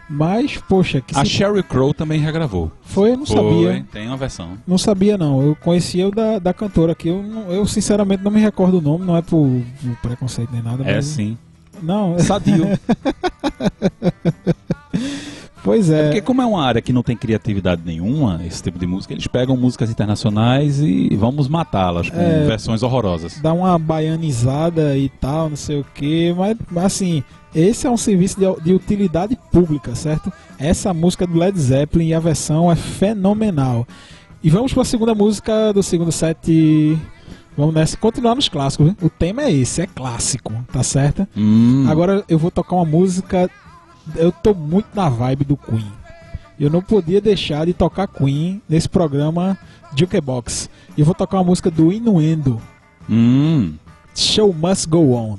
Mas, 0.09 0.57
poxa, 0.68 1.01
que 1.01 1.16
A 1.16 1.24
se- 1.24 1.31
Sheryl 1.31 1.62
Crow 1.62 1.95
também 1.95 2.18
regravou. 2.18 2.72
foi, 2.83 3.12
eu 3.12 3.18
não 3.18 3.24
Foi, 3.24 3.37
sabia. 3.37 3.87
tem 3.93 4.09
uma 4.09 4.16
versão. 4.16 4.59
Não 4.66 4.76
sabia 4.76 5.16
não. 5.16 5.41
Eu 5.41 5.55
conhecia 5.55 6.09
o 6.09 6.11
da, 6.11 6.41
da 6.41 6.53
cantora 6.53 6.91
aqui. 6.91 7.09
Eu, 7.09 7.22
eu 7.51 7.64
sinceramente 7.68 8.24
não 8.24 8.33
me 8.33 8.41
recordo 8.41 8.78
o 8.78 8.81
nome, 8.81 9.05
não 9.05 9.16
é 9.16 9.22
por, 9.22 9.49
por 9.81 9.97
preconceito 10.03 10.51
nem 10.53 10.61
nada. 10.61 10.83
É 10.83 10.97
mas- 10.97 11.05
sim. 11.07 11.39
Não, 11.81 12.18
Sadio. 12.18 12.66
pois 15.63 15.91
É 15.91 16.01
é. 16.01 16.03
porque 16.05 16.21
como 16.23 16.43
é 16.43 16.47
uma 16.47 16.65
área 16.65 16.81
que 16.83 16.93
não 16.93 17.03
tem 17.03 17.17
criatividade 17.17 17.83
nenhuma, 17.85 18.41
esse 18.47 18.63
tipo 18.63 18.79
de 18.79 18.87
música, 18.87 19.15
eles 19.15 19.27
pegam 19.27 19.57
músicas 19.57 19.91
internacionais 19.91 20.81
e 20.81 21.15
vamos 21.17 21.49
matá-las 21.49 22.09
com 22.11 22.19
É. 22.21 22.45
versões 22.47 22.83
horrorosas. 22.83 23.41
dá 23.41 23.53
uma 23.53 23.79
baianizada 23.79 24.97
e 24.97 25.09
tal, 25.09 25.51
não 25.51 25.57
sei 25.57 25.81
o 25.81 25.87
que, 25.95 26.33
mas 26.37 26.57
mas, 26.71 26.85
assim, 26.85 27.23
esse 27.55 27.87
é 27.87 27.91
um 27.91 27.97
serviço 27.97 28.39
de, 28.39 28.63
de 28.65 28.73
utilidade 28.75 29.37
pública, 29.51 29.95
certo? 29.95 30.33
Essa 30.59 30.93
música 30.95 31.27
do 31.27 31.39
Led 31.39 31.59
Zeppelin 31.59 32.09
e 32.09 32.15
a 32.15 32.21
versão 32.21 32.71
é 32.71 32.77
fenomenal. 32.77 33.87
E 34.43 34.49
vamos 34.51 34.73
para 34.73 34.83
a 34.83 34.87
segunda 34.87 35.15
música 35.15 35.73
do 35.73 35.83
segundo 35.83 36.11
set. 36.13 36.97
Vamos 37.57 37.75
nessa, 37.75 37.97
continuar 37.97 38.35
nos 38.35 38.49
clássicos. 38.49 38.87
né? 38.87 38.97
O 39.03 39.11
tema 39.11 39.43
é 39.43 39.53
esse, 39.53 39.83
é 39.83 39.87
clássico, 39.87 40.53
tá 40.73 40.83
certo? 40.83 41.27
Hum. 41.37 41.85
Agora 41.89 42.25
eu 42.29 42.39
vou 42.39 42.51
tocar 42.51 42.77
uma 42.77 42.85
música. 42.85 43.51
Eu 44.17 44.33
tô 44.33 44.55
muito 44.55 44.89
na 44.95 45.09
vibe 45.09 45.45
do 45.45 45.57
Queen. 45.57 45.93
Eu 46.59 46.69
não 46.69 46.83
podia 46.83 47.21
deixar 47.21 47.67
de 47.67 47.73
tocar 47.73 48.07
Queen 48.07 48.61
nesse 48.69 48.89
programa 48.89 49.57
Jukebox. 49.97 50.69
E 50.97 51.01
eu 51.01 51.07
vou 51.07 51.15
tocar 51.15 51.39
uma 51.39 51.45
música 51.45 51.71
do 51.71 51.93
Inuendo. 51.93 52.61
Hum. 53.09 53.75
Show 54.15 54.53
Must 54.53 54.89
Go 54.89 55.13
On. 55.13 55.39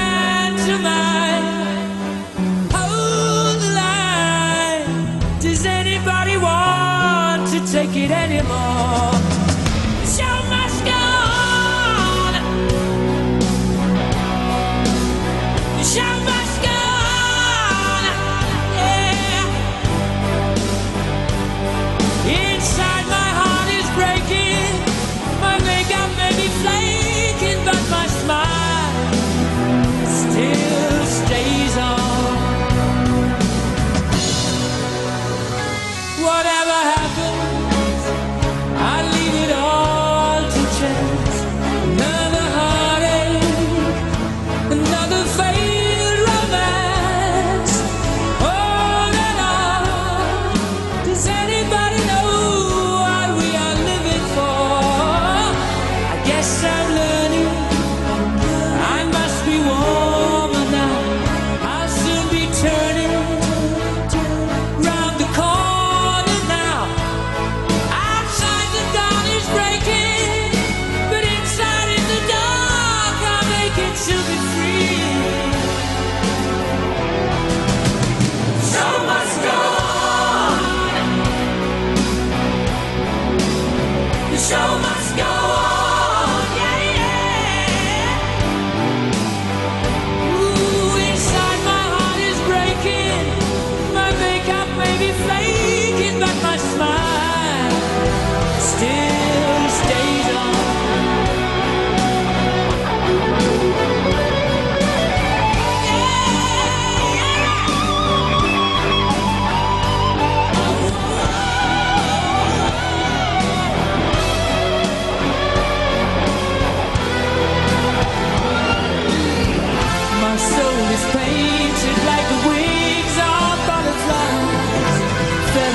Anymore? 8.11 9.10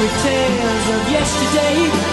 fairy 0.06 0.22
tales 0.22 0.88
of 0.90 1.10
yesterday. 1.10 2.05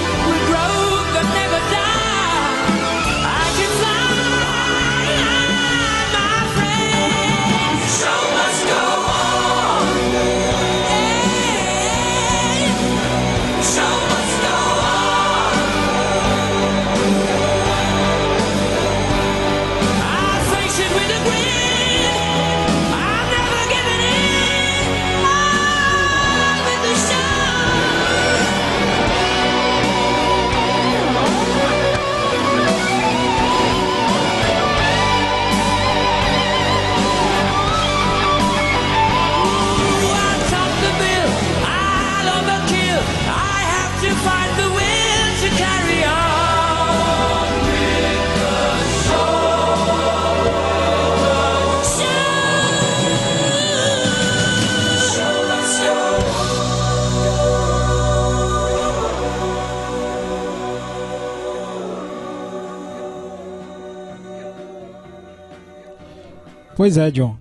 Pois 66.83 66.97
é, 66.97 67.09
John. 67.11 67.37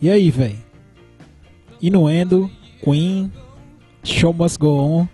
E 0.00 0.08
aí, 0.08 0.30
velho? 0.30 0.56
Inuendo, 1.82 2.50
Queen, 2.82 3.30
Show 4.02 4.32
Must 4.32 4.58
Go 4.58 4.78
On. 4.78 5.06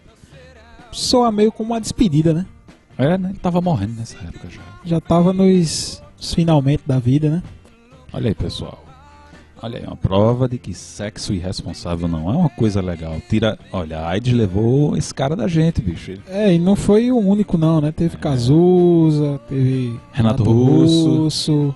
Soa 0.92 1.32
meio 1.32 1.50
como 1.50 1.72
uma 1.72 1.80
despedida, 1.80 2.32
né? 2.32 2.46
É, 2.96 3.18
né? 3.18 3.30
Ele 3.30 3.38
tava 3.40 3.60
morrendo 3.60 3.94
nessa 3.94 4.16
época 4.18 4.48
já. 4.48 4.60
Já 4.84 5.00
tava 5.00 5.32
nos, 5.32 6.00
nos 6.16 6.34
finalmente 6.34 6.84
da 6.86 7.00
vida, 7.00 7.28
né? 7.28 7.42
Olha 8.12 8.28
aí, 8.28 8.34
pessoal. 8.36 8.84
Olha 9.60 9.80
aí, 9.80 9.84
uma 9.84 9.96
prova 9.96 10.48
de 10.48 10.56
que 10.56 10.72
sexo 10.72 11.32
irresponsável 11.32 12.06
não 12.06 12.30
é 12.30 12.36
uma 12.36 12.50
coisa 12.50 12.80
legal. 12.80 13.16
Tira. 13.28 13.58
Olha, 13.72 13.98
a 13.98 14.10
AIDS 14.10 14.32
levou 14.34 14.96
esse 14.96 15.12
cara 15.12 15.34
da 15.34 15.48
gente, 15.48 15.82
bicho. 15.82 16.14
É, 16.28 16.54
e 16.54 16.60
não 16.60 16.76
foi 16.76 17.10
o 17.10 17.18
único 17.18 17.58
não, 17.58 17.80
né? 17.80 17.90
Teve 17.90 18.18
Cazuza, 18.18 19.40
teve 19.48 19.98
Renato 20.12 20.44
Russo. 20.44 21.22
Russo. 21.24 21.74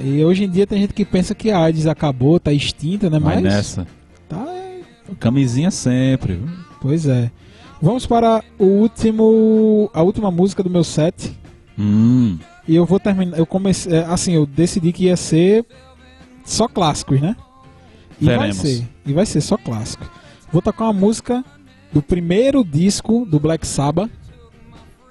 E 0.00 0.24
hoje 0.24 0.44
em 0.44 0.50
dia 0.50 0.66
tem 0.66 0.80
gente 0.80 0.94
que 0.94 1.04
pensa 1.04 1.34
que 1.34 1.50
a 1.50 1.58
AIDS 1.58 1.86
acabou, 1.86 2.40
tá 2.40 2.52
extinta, 2.52 3.10
né? 3.10 3.18
Vai 3.18 3.36
Mas 3.36 3.44
nessa. 3.44 3.86
tá, 4.28 4.46
Camisinha 5.18 5.70
sempre. 5.70 6.34
viu? 6.34 6.48
pois 6.80 7.06
é. 7.06 7.30
Vamos 7.82 8.06
para 8.06 8.42
o 8.58 8.64
último, 8.64 9.90
a 9.94 10.02
última 10.02 10.30
música 10.30 10.62
do 10.62 10.70
meu 10.70 10.84
set. 10.84 11.36
Hum. 11.78 12.38
E 12.68 12.74
eu 12.76 12.84
vou 12.84 13.00
terminar, 13.00 13.38
eu 13.38 13.46
comecei, 13.46 13.92
é, 13.92 14.04
assim, 14.04 14.32
eu 14.32 14.46
decidi 14.46 14.92
que 14.92 15.04
ia 15.04 15.16
ser 15.16 15.64
só 16.44 16.68
clássicos, 16.68 17.20
né? 17.20 17.34
E 18.20 18.26
vai 18.26 18.36
Veremos. 18.36 18.56
ser, 18.56 18.88
e 19.06 19.12
vai 19.12 19.24
ser 19.26 19.40
só 19.40 19.56
clássico. 19.56 20.04
Vou 20.52 20.60
tocar 20.60 20.84
uma 20.84 20.92
música 20.92 21.44
do 21.92 22.02
primeiro 22.02 22.62
disco 22.64 23.24
do 23.24 23.40
Black 23.40 23.66
Sabbath. 23.66 24.10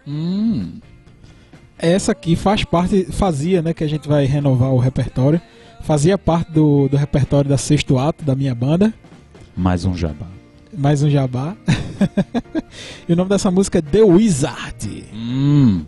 Hum. 0.08 0.80
Essa 1.80 2.12
aqui 2.12 2.36
faz 2.36 2.66
parte, 2.66 3.06
fazia, 3.06 3.62
né, 3.62 3.74
que 3.74 3.84
a 3.84 3.88
gente 3.88 4.08
vai 4.08 4.26
renovar 4.26 4.72
o 4.72 4.78
repertório. 4.78 5.42
Fazia 5.82 6.18
parte 6.18 6.52
do, 6.52 6.90
do 6.90 6.98
repertório 6.98 7.50
da 7.50 7.58
sexto 7.58 7.98
ato 7.98 8.24
da 8.24 8.36
minha 8.36 8.54
banda. 8.54 8.94
Mais 9.56 9.86
um 9.86 9.96
jabá. 9.96 10.28
Mais 10.78 11.02
um 11.02 11.10
jabá. 11.10 11.56
e 13.08 13.14
o 13.14 13.16
nome 13.16 13.30
dessa 13.30 13.50
música 13.50 13.80
é 13.80 13.82
The 13.82 14.02
Wizard. 14.02 15.06
Hum. 15.14 15.86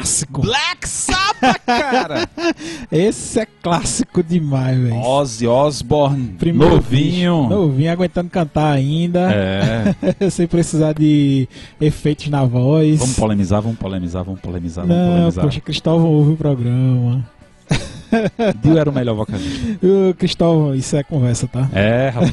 Clássico. 0.00 0.40
Black 0.42 0.88
Sabbath, 0.88 1.60
cara! 1.66 2.28
Esse 2.90 3.40
é 3.40 3.46
clássico 3.62 4.22
demais, 4.22 4.78
velho. 4.78 4.96
Ozzy 4.96 5.46
Osbourne, 5.46 6.34
Primeiro 6.38 6.76
novinho. 6.76 7.42
bicho, 7.44 7.54
Novinho, 7.54 7.92
aguentando 7.92 8.30
cantar 8.30 8.72
ainda. 8.72 9.30
É. 9.32 9.94
Sem 10.30 10.46
precisar 10.46 10.92
de 10.94 11.48
efeitos 11.80 12.28
na 12.28 12.44
voz. 12.44 12.98
Vamos 12.98 13.16
polemizar, 13.16 13.60
vamos 13.62 13.78
polemizar, 13.78 14.24
vamos 14.24 14.40
polemizar, 14.40 14.86
vamos 14.86 15.02
Não, 15.02 15.12
polemizar. 15.16 15.44
poxa, 15.44 15.60
Cristóvão 15.60 16.08
ouve 16.08 16.32
o 16.32 16.36
programa. 16.36 17.24
Dio 18.60 18.76
era 18.76 18.90
o 18.90 18.92
melhor 18.92 19.14
vocalista. 19.14 19.78
Ô, 19.86 20.12
Cristóvão, 20.14 20.74
isso 20.74 20.96
é 20.96 21.02
conversa, 21.04 21.46
tá? 21.46 21.68
É, 21.72 22.08
rapaz. 22.08 22.32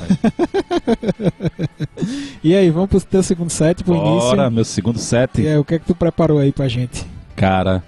E 2.44 2.56
aí, 2.56 2.70
vamos 2.72 2.90
pro 2.90 3.00
teu 3.02 3.22
segundo 3.22 3.52
set, 3.52 3.84
pro 3.84 3.94
Bora, 3.94 4.36
início. 4.36 4.52
meu 4.52 4.66
segundo 4.66 4.98
set. 4.98 5.40
E 5.40 5.48
aí, 5.48 5.58
o 5.58 5.64
que 5.64 5.76
é 5.76 5.80
que 5.80 5.86
tu 5.86 5.94
preparou 5.94 6.40
aí 6.40 6.52
pra 6.52 6.68
gente? 6.68 7.06
Cara, 7.38 7.84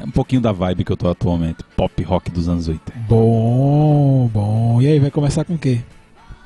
é 0.00 0.04
um 0.04 0.10
pouquinho 0.10 0.40
da 0.40 0.50
vibe 0.50 0.82
que 0.84 0.90
eu 0.90 0.96
tô 0.96 1.08
atualmente. 1.08 1.58
Pop 1.76 2.02
rock 2.02 2.30
dos 2.30 2.48
anos 2.48 2.66
80. 2.66 2.92
Bom, 3.08 4.28
bom. 4.32 4.82
E 4.82 4.86
aí, 4.88 4.98
vai 4.98 5.10
começar 5.10 5.44
com 5.44 5.54
o 5.54 5.58
quê? 5.58 5.80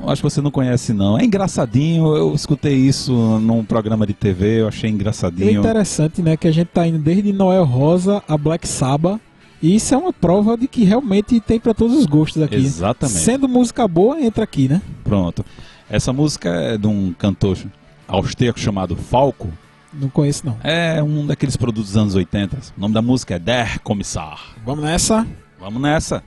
Acho 0.07 0.23
que 0.23 0.31
você 0.31 0.41
não 0.41 0.51
conhece, 0.51 0.93
não. 0.93 1.19
É 1.19 1.25
engraçadinho. 1.25 2.17
Eu 2.17 2.35
escutei 2.35 2.75
isso 2.75 3.13
num 3.39 3.65
programa 3.65 4.07
de 4.07 4.13
TV. 4.15 4.61
Eu 4.63 4.69
achei 4.69 4.91
É 4.91 4.93
engraçadinho. 4.93 5.61
interessante, 5.61 6.21
né, 6.23 6.37
que 6.37 6.49
a 6.49 6.53
gente 6.53 6.69
tá 6.69 6.87
indo 6.87 6.99
desde 6.99 7.33
Noel 7.33 7.65
Rosa 7.65 8.23
a 8.27 8.37
Black 8.37 8.67
Sabbath. 8.67 9.21
E 9.63 9.77
isso 9.77 9.95
é 9.95 9.99
uma 9.99 10.13
prova 10.13 10.57
de 10.57 10.67
que 10.67 10.85
realmente 10.85 11.39
tem 11.39 11.61
pra 11.61 11.75
todos 11.75 11.97
os 11.97 12.07
gostos 12.07 12.43
aqui. 12.43 12.57
Exatamente. 12.57 13.19
Sendo 13.19 13.47
música 13.47 13.87
boa, 13.87 14.19
entra 14.21 14.43
aqui, 14.43 14.69
né? 14.69 14.81
Pronto. 15.05 15.45
Essa 15.89 16.13
música 16.15 16.49
é 16.49 16.79
de 16.79 16.87
um 16.87 17.13
cantor 17.13 17.59
austríaco 18.09 18.59
chamado 18.59 18.97
Falco. 18.97 19.49
Não 20.01 20.09
conheço, 20.09 20.47
não. 20.47 20.57
É 20.65 21.03
um 21.03 21.27
daqueles 21.27 21.57
produtos 21.57 21.91
dos 21.91 21.97
anos 21.97 22.15
80. 22.15 22.57
O 22.77 22.81
nome 22.81 22.95
da 22.95 23.03
música 23.03 23.35
é 23.35 23.39
Der 23.39 23.79
Kommissar. 23.81 24.55
Vamos 24.65 24.83
nessa? 24.85 25.27
Vamos 25.59 25.83
nessa. 25.83 26.25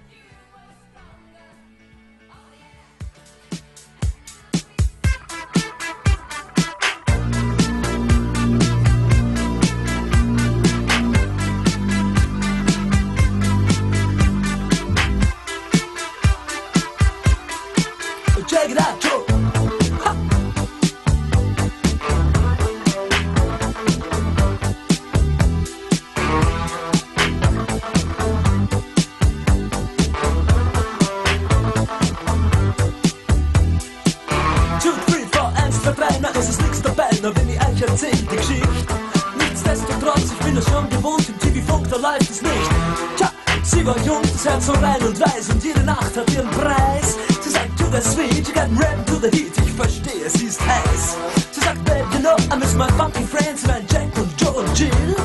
Da 41.93 42.11
läuft 42.11 42.29
es 42.29 42.41
nicht. 42.41 42.69
Tja, 43.17 43.31
sie 43.63 43.85
war 43.85 43.97
jung, 43.99 44.21
das 44.21 44.45
Herz 44.45 44.65
so 44.65 44.73
rein 44.73 45.01
und 45.01 45.19
weiß 45.19 45.49
und 45.51 45.63
jede 45.63 45.83
Nacht 45.83 46.15
hat 46.15 46.29
ihren 46.31 46.49
Preis. 46.51 47.17
Sie 47.41 47.49
sagt, 47.49 47.77
to 47.77 47.85
the 47.91 48.01
sweet, 48.01 48.47
you 48.47 48.53
got 48.53 48.69
rap 48.79 49.05
to 49.05 49.15
the 49.15 49.29
heat, 49.29 49.53
ich 49.63 49.73
verstehe, 49.73 50.29
sie 50.29 50.45
ist 50.45 50.61
heiß. 50.61 51.17
Sie 51.51 51.61
sagt, 51.61 51.83
babe, 51.85 52.05
you 52.13 52.19
know, 52.19 52.35
I 52.51 52.57
miss 52.57 52.73
my 52.73 52.87
funky 52.97 53.23
friends, 53.23 53.65
mein 53.67 53.85
Jack 53.91 54.09
und 54.17 54.29
Joe 54.41 54.51
und 54.51 54.79
Jill. 54.79 55.15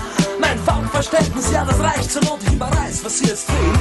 Mein 0.40 0.58
Funkverständnis, 0.58 1.50
ja, 1.52 1.64
das 1.64 1.78
reicht 1.80 2.10
zur 2.10 2.22
Not, 2.24 2.40
ich 2.46 2.52
überreiß, 2.52 3.04
was 3.04 3.18
sie 3.18 3.26
jetzt 3.26 3.48
will. 3.48 3.80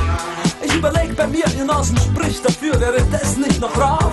Ich 0.64 0.74
überleg 0.74 1.16
bei 1.16 1.28
mir, 1.28 1.46
ihr 1.58 1.66
Nasen 1.66 1.98
spricht 1.98 2.46
dafür, 2.46 2.80
wäre 2.80 3.02
das 3.12 3.38
nicht 3.38 3.60
noch 3.60 3.76
Rauch? 3.78 4.12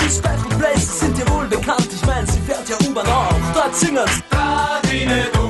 Die 0.00 0.10
Special 0.10 0.58
Places 0.58 1.00
sind 1.00 1.16
dir 1.16 1.28
wohl 1.30 1.46
bekannt, 1.46 1.88
ich 1.92 2.04
mein, 2.06 2.26
sie 2.26 2.40
fährt 2.40 2.68
ja 2.68 2.76
U-Bahn 2.88 3.06
auch. 3.06 3.34
Dort 3.54 3.74
singen's. 3.76 4.20
Radine 4.32 5.26
dumm. 5.32 5.40
Oh, 5.42 5.46
oh. 5.46 5.49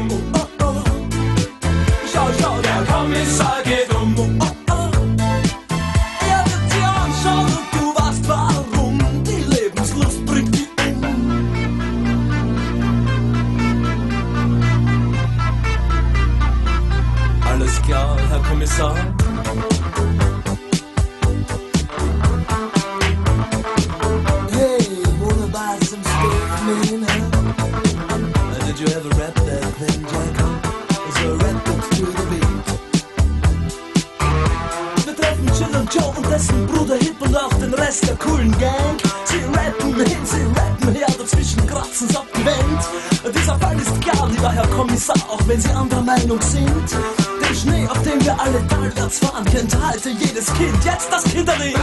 Hey, 18.71 18.87
wanna 25.21 25.49
buy 25.49 25.79
some 25.83 26.03
stuff, 26.03 26.63
man? 26.65 27.03
Huh? 27.03 27.19
Uh, 28.49 28.59
did 28.67 28.79
you 28.81 28.87
ever 28.87 29.09
rap 29.19 29.35
that 29.35 29.65
thing, 29.75 30.01
Jack? 30.07 30.37
Rap 31.43 31.69
it 31.69 31.81
to 31.97 32.05
the 32.07 32.25
beat. 32.31 32.65
Wir 35.05 35.15
treffen 35.17 35.49
Jill 35.59 35.75
und 35.77 35.89
Joe 35.95 36.11
und 36.17 36.27
dessen 36.31 36.67
Bruder 36.67 36.97
Hip 36.97 37.21
und 37.21 37.37
auch 37.37 37.53
den 37.55 37.75
Rest 37.75 38.09
der 38.09 38.17
coolen 38.17 38.57
Gang. 38.59 38.97
Sie 39.25 39.41
rappen 39.53 39.95
hin, 39.95 40.25
sie 40.25 40.43
rappen 40.59 40.95
her, 40.95 41.09
dazwischen 41.19 41.67
kratzen 41.67 42.09
sie 42.09 42.17
ab 42.17 42.27
die 42.35 42.45
Wand. 42.47 43.35
Dieser 43.35 43.59
Fall 43.59 43.79
ist 43.79 44.01
klar, 44.01 44.29
lieber 44.31 44.53
Herr 44.53 44.67
Kommissar, 44.69 45.17
auch 45.29 45.41
wenn 45.47 45.61
Sie 45.61 45.71
anderer 45.71 46.03
Meinung 46.03 46.41
sind. 46.41 46.97
Platz 48.91 49.23
war 49.23 49.37
ein 49.37 49.45
Kind, 49.45 49.77
halte 49.81 50.11
jedes 50.11 50.47
Kind, 50.55 50.85
jetzt 50.85 51.13
das 51.13 51.25
Kinderlied. 51.25 51.77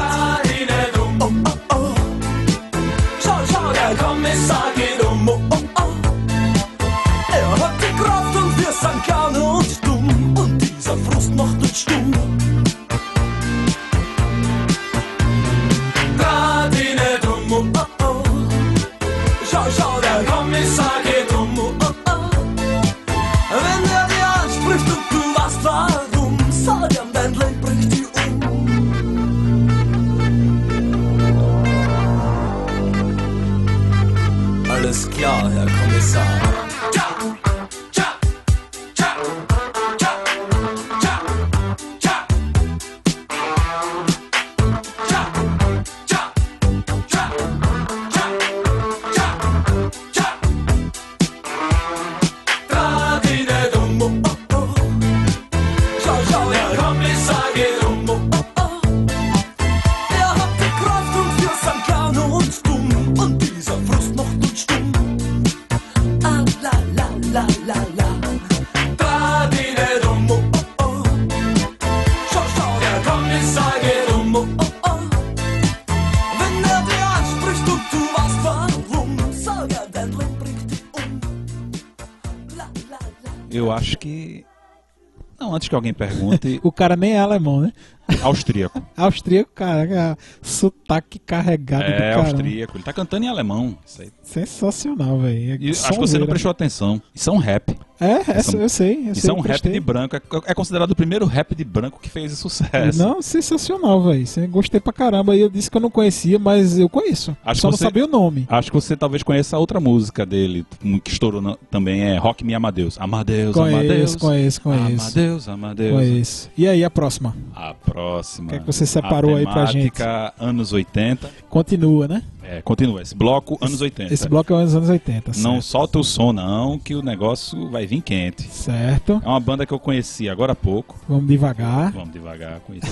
Antes 85.68 85.70
que 85.70 85.76
alguém 85.76 85.93
pergunte. 85.93 86.59
O 86.63 86.72
cara 86.72 86.95
nem 86.95 87.13
é 87.13 87.20
alemão, 87.20 87.61
né? 87.61 87.74
Austríaco. 88.22 88.82
Austríaco, 88.95 89.49
cara, 89.53 90.18
sotaque 90.41 91.20
carregado 91.20 91.84
do 91.86 91.89
é, 91.91 91.97
caramba. 92.14 92.30
austríaco. 92.30 92.78
Ele 92.78 92.84
tá 92.84 92.93
cantando 92.93 93.26
em 93.26 93.30
alemão. 93.30 93.78
Isso 93.86 94.01
aí. 94.01 94.10
Sensacional, 94.24 95.20
velho. 95.20 95.58
E 95.62 95.70
acho 95.72 95.89
que 95.91 95.97
você 95.99 96.18
não 96.18 96.28
prestou 96.28 96.51
atenção. 96.51 97.01
Isso 97.14 97.30
é 97.30 97.34
um 97.34 97.38
rap. 97.38 97.76
É, 97.99 98.39
Isso 98.39 98.55
é 98.55 98.64
eu 98.64 98.70
sei. 98.70 99.08
Eu 99.08 99.12
Isso 99.14 99.22
sei, 99.22 99.30
é 99.32 99.34
um 99.34 99.39
rap 99.39 99.68
de 99.70 99.80
branco. 99.80 100.16
É, 100.16 100.22
é 100.45 100.53
considerado 100.53 100.91
o 100.91 100.95
primeiro 100.95 101.26
rap 101.26 101.55
de 101.55 101.64
branco 101.64 101.99
que 101.99 102.10
fez 102.10 102.32
sucesso. 102.38 102.99
Não, 102.99 103.22
sensacional, 103.24 104.03
velho. 104.03 104.26
Você- 104.28 104.45
Gostei 104.45 104.80
pra 104.80 104.93
caramba. 104.93 105.36
E 105.36 105.39
eu 105.41 105.49
disse 105.49 105.70
que 105.72 105.78
eu 105.78 105.82
não 105.82 105.89
conhecia, 105.89 106.38
mas 106.38 106.78
eu 106.78 106.88
conheço. 106.88 107.36
Acho 107.43 107.62
Só 107.62 107.68
que 107.70 107.72
não 107.72 107.78
você- 107.78 107.84
sabia 107.86 108.05
o 108.05 108.08
nome. 108.08 108.45
Acho 108.49 108.70
que 108.72 108.76
você 108.76 108.95
talvez 108.95 109.24
conheça 109.24 109.55
a 109.55 109.60
outra 109.60 109.80
música 109.80 110.26
dele, 110.28 110.64
que 111.03 111.12
estourou 111.12 111.41
na- 111.41 111.58
também, 111.72 112.01
é 112.01 112.18
Rock 112.18 112.43
Me 112.45 112.53
Amadeus. 112.53 112.97
Amadeus, 112.99 113.55
Conheço, 113.55 113.76
Amadeus. 113.80 114.16
conheço, 114.16 114.62
conheço. 114.62 115.01
Amadeus, 115.03 115.49
Amadeus. 115.49 115.93
Conheço. 115.95 116.49
E 116.55 116.68
aí, 116.68 116.84
a 116.84 116.89
próxima? 116.91 117.36
A 117.55 117.74
próxima. 117.74 117.97
O 117.98 118.48
que 118.48 118.56
é 118.56 118.60
que 118.60 118.66
você 118.66 118.86
separou 118.86 119.36
aí 119.36 119.43
pra 119.45 119.66
gente? 119.66 120.02
anos 120.39 120.72
80. 120.74 121.30
Continua, 121.50 122.08
né? 122.08 122.24
É, 122.43 122.62
continua. 122.62 123.02
Esse 123.02 123.16
bloco, 123.16 123.58
anos 123.62 123.82
80. 123.82 124.14
Esse 124.14 124.30
bloco 124.30 124.54
é 124.54 124.64
dos 124.64 124.76
anos 124.76 124.89
80. 124.89 125.32
Não 125.38 125.54
certo. 125.54 125.62
solta 125.64 126.00
o 126.00 126.04
som, 126.04 126.32
não, 126.32 126.80
que 126.80 126.95
o 126.95 127.02
negócio 127.02 127.70
vai 127.70 127.86
vir 127.86 128.02
quente. 128.02 128.43
Certo. 128.43 129.22
É 129.24 129.28
uma 129.28 129.39
banda 129.39 129.66
que 129.66 129.74
eu 129.74 129.80
conheci 129.80 130.30
agora 130.30 130.54
há 130.54 130.56
pouco. 130.56 130.98
Vamos 131.10 131.28
devagar. 131.28 131.91
Vamos 131.91 132.12
devagar 132.12 132.60
com 132.62 132.74
isso. 132.74 132.88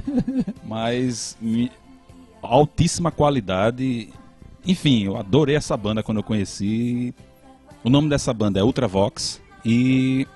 Mas 0.64 1.36
me- 1.40 1.70
altíssima 2.42 3.10
qualidade. 3.10 4.08
Enfim, 4.66 5.04
eu 5.04 5.16
adorei 5.16 5.56
essa 5.56 5.76
banda 5.76 6.02
quando 6.02 6.18
eu 6.18 6.24
conheci. 6.24 7.14
O 7.84 7.90
nome 7.90 8.08
dessa 8.08 8.32
banda 8.32 8.58
é 8.58 8.64
Ultravox 8.64 9.40
e 9.64 10.26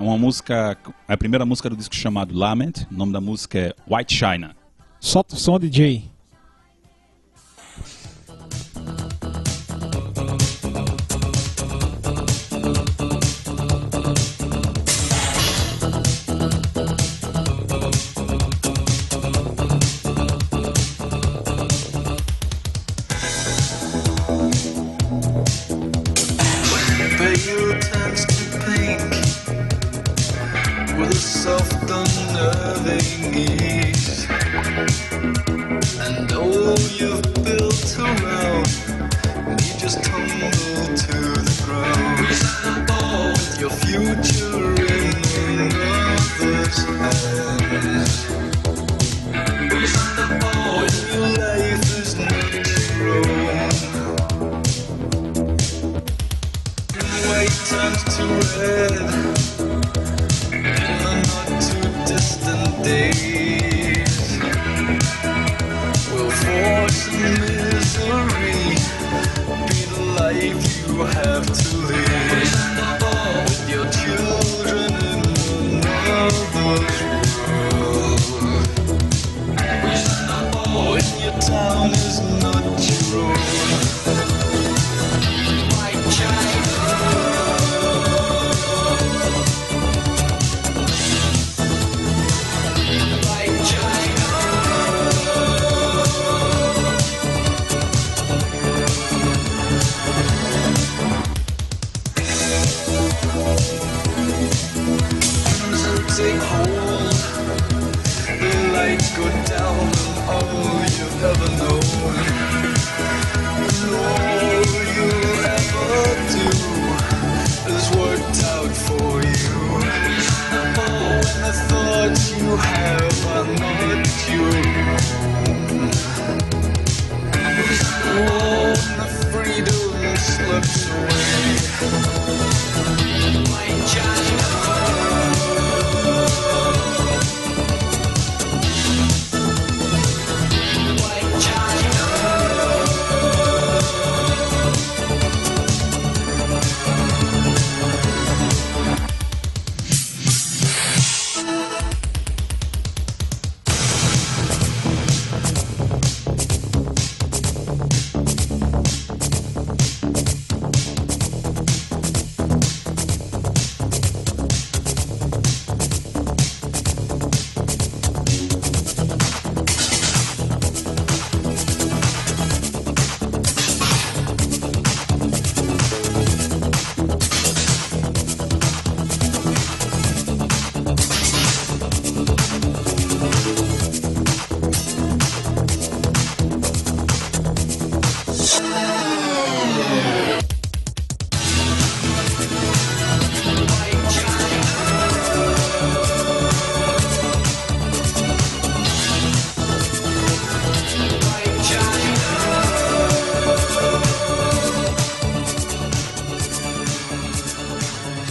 é 0.00 0.02
uma 0.02 0.16
música, 0.16 0.76
é 1.06 1.12
a 1.12 1.16
primeira 1.16 1.44
música 1.44 1.68
do 1.68 1.76
disco 1.76 1.94
chamado 1.94 2.34
Lament. 2.34 2.86
O 2.90 2.94
nome 2.94 3.12
da 3.12 3.20
música 3.20 3.58
é 3.58 3.74
White 3.88 4.14
China. 4.14 4.56
Solta 4.98 5.34
o 5.34 5.38
som, 5.38 5.58
DJ. 5.58 6.04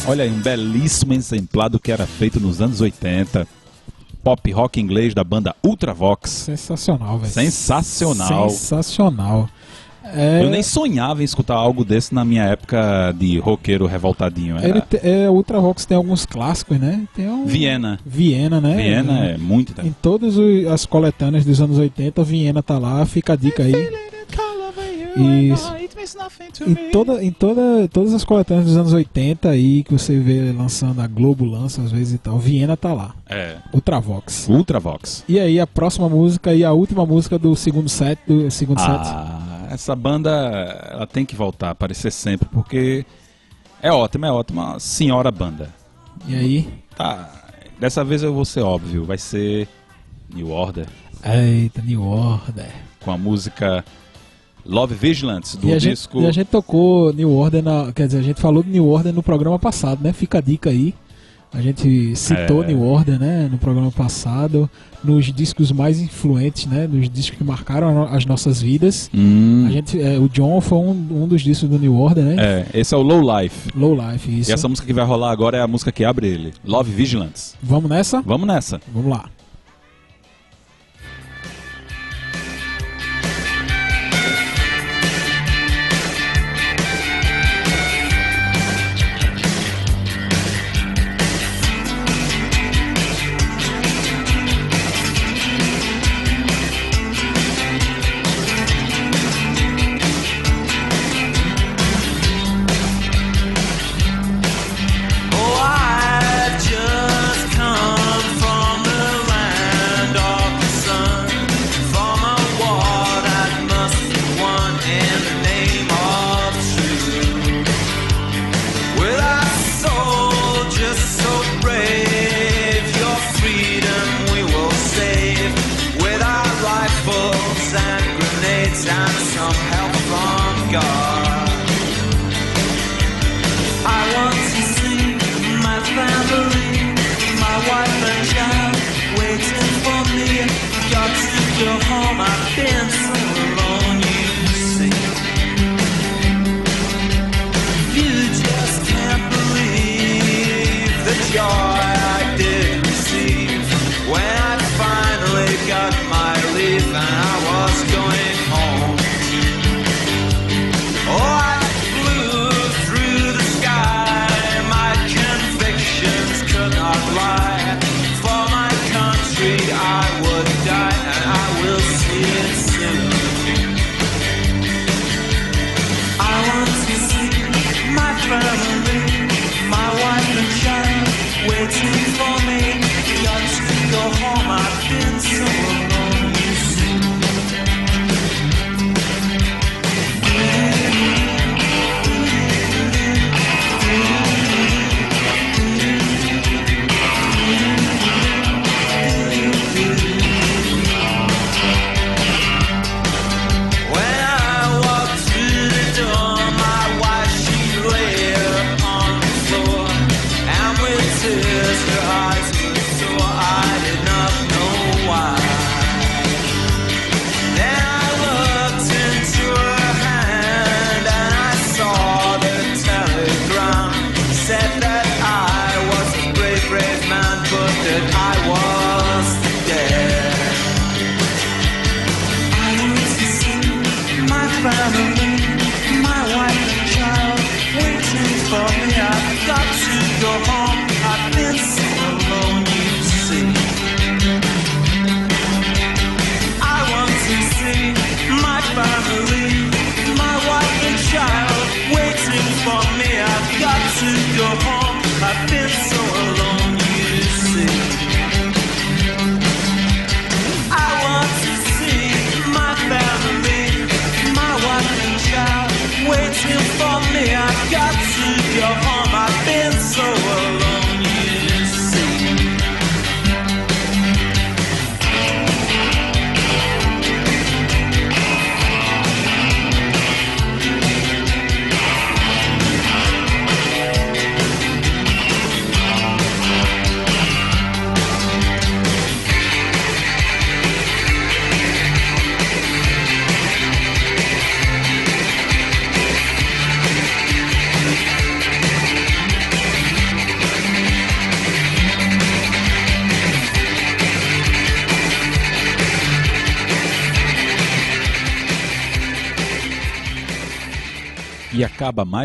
Olha 0.09 0.23
aí, 0.23 0.31
um 0.31 0.41
belíssimo 0.41 1.13
exemplar 1.13 1.69
do 1.69 1.79
que 1.79 1.91
era 1.91 2.07
feito 2.07 2.39
nos 2.39 2.59
anos 2.61 2.81
80. 2.81 3.47
Pop 4.23 4.51
rock 4.51 4.81
inglês 4.81 5.13
da 5.13 5.23
banda 5.23 5.55
Ultravox. 5.63 6.31
Sensacional, 6.31 7.19
velho. 7.19 7.31
Sensacional. 7.31 8.49
Sensacional. 8.49 9.49
É, 10.03 10.43
Eu 10.43 10.49
nem 10.49 10.63
sonhava 10.63 11.21
em 11.21 11.25
escutar 11.25 11.53
algo 11.53 11.85
desse 11.85 12.15
na 12.15 12.25
minha 12.25 12.43
época 12.43 13.13
de 13.17 13.37
roqueiro 13.37 13.85
revoltadinho. 13.85 14.57
Era 14.57 14.67
ele 14.67 14.81
te, 14.81 14.99
é, 15.03 15.29
Ultravox 15.29 15.85
tem 15.85 15.95
alguns 15.95 16.25
clássicos, 16.25 16.79
né? 16.79 17.07
Tem 17.15 17.29
um, 17.29 17.45
Viena. 17.45 17.99
Viena, 18.03 18.59
né? 18.59 18.75
Viena 18.75 19.25
é 19.25 19.37
muito 19.37 19.79
Em 19.85 19.91
todas 20.01 20.35
as 20.71 20.87
coletâneas 20.87 21.45
dos 21.45 21.61
anos 21.61 21.77
80, 21.77 22.23
Viena 22.23 22.63
tá 22.63 22.79
lá, 22.79 23.05
fica 23.05 23.33
a 23.33 23.35
dica 23.35 23.61
aí. 23.61 23.73
Isso. 25.51 25.78
Means 25.99 26.15
nothing 26.15 26.51
to 26.51 26.63
Em, 26.63 26.91
toda, 26.91 27.23
em 27.23 27.31
toda, 27.31 27.87
todas 27.89 28.13
as 28.13 28.23
coletâneas 28.23 28.65
dos 28.65 28.77
anos 28.77 28.93
80 28.93 29.49
aí, 29.49 29.83
que 29.83 29.91
você 29.91 30.17
vê 30.19 30.51
lançando, 30.51 31.01
a 31.01 31.07
Globo 31.07 31.43
lança 31.45 31.81
às 31.81 31.91
vezes 31.91 32.13
e 32.13 32.17
tal, 32.17 32.39
Viena 32.39 32.77
tá 32.77 32.93
lá. 32.93 33.13
É. 33.27 33.57
Ultravox. 33.73 34.47
Ultravox. 34.47 35.23
E 35.27 35.39
aí 35.39 35.59
a 35.59 35.67
próxima 35.67 36.07
música 36.07 36.53
e 36.53 36.63
a 36.63 36.71
última 36.71 37.05
música 37.05 37.37
do 37.37 37.55
segundo 37.55 37.89
set, 37.89 38.19
do 38.25 38.49
segundo 38.49 38.79
set. 38.79 38.89
Ah, 38.89 39.67
essa 39.69 39.95
banda 39.95 40.29
ela 40.89 41.05
tem 41.05 41.25
que 41.25 41.35
voltar 41.35 41.67
a 41.67 41.71
aparecer 41.71 42.11
sempre, 42.11 42.47
porque 42.51 43.05
é 43.81 43.91
ótima, 43.91 44.27
é 44.27 44.31
ótima 44.31 44.79
senhora 44.79 45.31
banda. 45.31 45.69
E 46.27 46.35
aí, 46.35 46.69
Tá. 46.95 47.35
Dessa 47.79 48.03
vez 48.03 48.23
eu 48.23 48.33
vou 48.33 48.43
ser 48.43 48.61
óbvio, 48.61 49.05
vai 49.05 49.17
ser 49.17 49.65
New 50.33 50.49
Order 50.49 50.85
eita, 51.23 51.81
New 51.81 52.03
Order. 52.03 52.69
com 52.99 53.11
a 53.11 53.17
música 53.17 53.83
Love 54.69 54.93
Vigilance 54.95 55.57
do 55.57 55.67
E 55.67 55.73
a, 55.73 55.79
gente, 55.79 55.91
disco. 55.95 56.21
e 56.21 56.25
a 56.27 56.31
gente 56.31 56.47
tocou 56.47 57.11
New 57.13 57.31
Order, 57.31 57.63
na, 57.63 57.91
quer 57.91 58.05
dizer, 58.07 58.19
a 58.19 58.23
gente 58.23 58.39
falou 58.39 58.61
de 58.63 58.69
New 58.69 58.87
Order 58.87 59.13
no 59.13 59.23
programa 59.23 59.57
passado, 59.57 60.01
né? 60.03 60.13
Fica 60.13 60.37
a 60.37 60.41
dica 60.41 60.69
aí. 60.69 60.93
A 61.51 61.61
gente 61.63 62.15
citou 62.15 62.63
É. 62.63 62.67
New 62.67 62.83
Order, 62.83 63.17
né, 63.19 63.49
no 63.51 63.57
programa 63.57 63.89
passado, 63.91 64.69
nos 65.03 65.33
discos 65.33 65.71
mais 65.71 65.99
influentes, 65.99 66.67
né, 66.67 66.85
nos 66.85 67.09
discos 67.09 67.39
que 67.39 67.43
marcaram 67.43 68.03
as 68.03 68.23
nossas 68.23 68.61
vidas. 68.61 69.09
Hum, 69.11 69.65
A 69.67 69.71
gente, 69.71 69.99
é, 69.99 70.19
o 70.19 70.29
John 70.29 70.61
foi 70.61 70.77
um, 70.77 70.91
um 71.23 71.27
dos 71.27 71.41
discos 71.41 71.67
do 71.67 71.79
New 71.79 71.95
Order, 71.99 72.23
né? 72.23 72.35
é, 72.37 72.79
esse 72.79 72.93
é 72.93 72.97
o 72.97 73.01
Low 73.01 73.21
Life. 73.41 73.71
Low 73.75 73.95
Life, 73.95 74.39
isso. 74.41 74.51
E 74.51 74.53
essa 74.53 74.67
música 74.69 74.85
que 74.85 74.93
vai 74.93 75.03
rolar 75.03 75.31
agora 75.31 75.57
é 75.57 75.61
a 75.61 75.67
música 75.67 75.91
que 75.91 76.05
abre 76.05 76.27
ele. 76.27 76.53
Love 76.63 76.91
Vigilance. 76.91 77.55
Vamos 77.63 77.89
nessa? 77.89 78.21
Vamos 78.21 78.45
nessa. 78.47 78.79
Vamos 78.93 79.09
lá. 79.09 79.25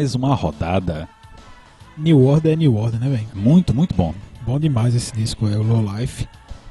Mais 0.05 0.15
uma 0.15 0.35
rodada. 0.35 1.09
New 1.97 2.27
Order 2.27 2.53
é 2.53 2.57
New 2.57 2.77
Order, 2.77 3.01
né, 3.01 3.09
velho? 3.09 3.27
Muito, 3.35 3.73
muito 3.73 3.95
bom. 3.95 4.15
Bom 4.45 4.61
demais 4.61 4.95
esse 4.95 5.11
disco, 5.15 5.49
é 5.49 5.57
o 5.57 5.63
Low 5.63 5.83
Life. 5.97 6.29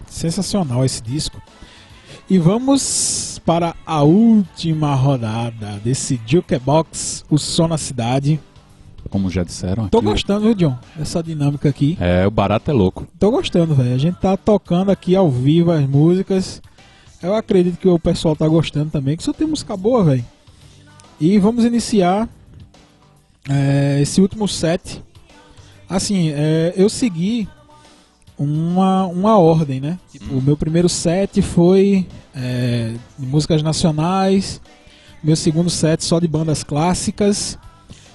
Sensacional 0.07 0.85
esse 0.85 1.01
disco. 1.01 1.41
E 2.30 2.38
vamos 2.38 3.41
para 3.43 3.76
a 3.88 4.03
última 4.03 4.93
rodada 4.93 5.80
desse 5.84 6.22
Jukebox, 6.27 7.26
o 7.27 7.39
som 7.39 7.68
na 7.68 7.77
cidade. 7.80 8.39
Como 9.10 9.31
já 9.31 9.43
disseram. 9.43 9.88
Tô 9.88 9.97
aqui, 9.97 10.05
gostando, 10.05 10.41
viu, 10.41 10.53
John? 10.53 10.77
Dessa 10.95 11.23
dinâmica 11.23 11.68
aqui. 11.68 11.97
É, 11.99 12.27
o 12.27 12.31
barato 12.31 12.69
é 12.69 12.73
louco. 12.73 13.07
Tô 13.18 13.31
gostando, 13.31 13.73
velho. 13.73 13.95
A 13.95 13.97
gente 13.97 14.19
tá 14.19 14.38
tocando 14.38 14.91
aqui 14.91 15.15
ao 15.15 15.31
vivo 15.31 15.72
as 15.72 15.88
músicas. 15.88 16.61
Eu 17.19 17.34
acredito 17.34 17.80
que 17.80 17.88
o 17.88 17.97
pessoal 17.97 18.35
tá 18.35 18.47
gostando 18.47 18.91
também, 18.91 19.18
que 19.18 19.23
só 19.23 19.34
tem 19.34 19.47
música 19.47 19.76
boa, 19.76 20.03
velho. 20.03 20.26
E 21.19 21.39
vamos 21.39 21.65
iniciar 21.65 22.30
é, 23.49 23.99
esse 24.02 24.22
último 24.22 24.48
set. 24.48 25.02
Assim, 25.90 26.30
é, 26.32 26.74
eu 26.76 26.90
segui 26.90 27.48
uma, 28.38 29.06
uma 29.06 29.38
ordem, 29.38 29.80
né? 29.80 29.99
Tipo, 30.11 30.36
o 30.36 30.41
meu 30.41 30.57
primeiro 30.57 30.90
set 30.90 31.41
foi 31.41 32.07
é, 32.36 32.94
de 33.18 33.26
músicas 33.26 33.61
nacionais. 33.61 34.61
Meu 35.24 35.36
segundo 35.36 35.70
set 35.70 36.03
só 36.03 36.20
de 36.20 36.28
bandas 36.28 36.64
clássicas. 36.64 37.57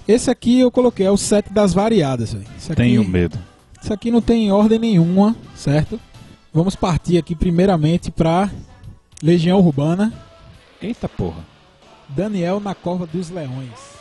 Esse 0.07 0.31
aqui 0.31 0.61
eu 0.61 0.71
coloquei, 0.71 1.07
é 1.07 1.11
o 1.11 1.17
set 1.17 1.53
das 1.53 1.73
variadas, 1.75 2.35
aqui- 2.73 2.77
Tenho 2.77 3.05
medo. 3.07 3.39
isso 3.83 3.93
aqui 3.93 4.11
não 4.11 4.23
tem 4.23 4.51
ordem 4.51 4.79
nenhuma, 4.79 5.37
certo? 5.55 6.01
Vamos 6.53 6.75
partir 6.75 7.19
aqui 7.19 7.35
primeiramente 7.35 8.11
para 8.11 8.51
Legião 9.23 9.59
Urbana, 9.61 10.13
Eita 10.81 11.09
porra. 11.09 11.45
Daniel 12.09 12.59
na 12.61 12.75
Cova 12.75 13.07
dos 13.07 13.29
Leões. 13.31 13.98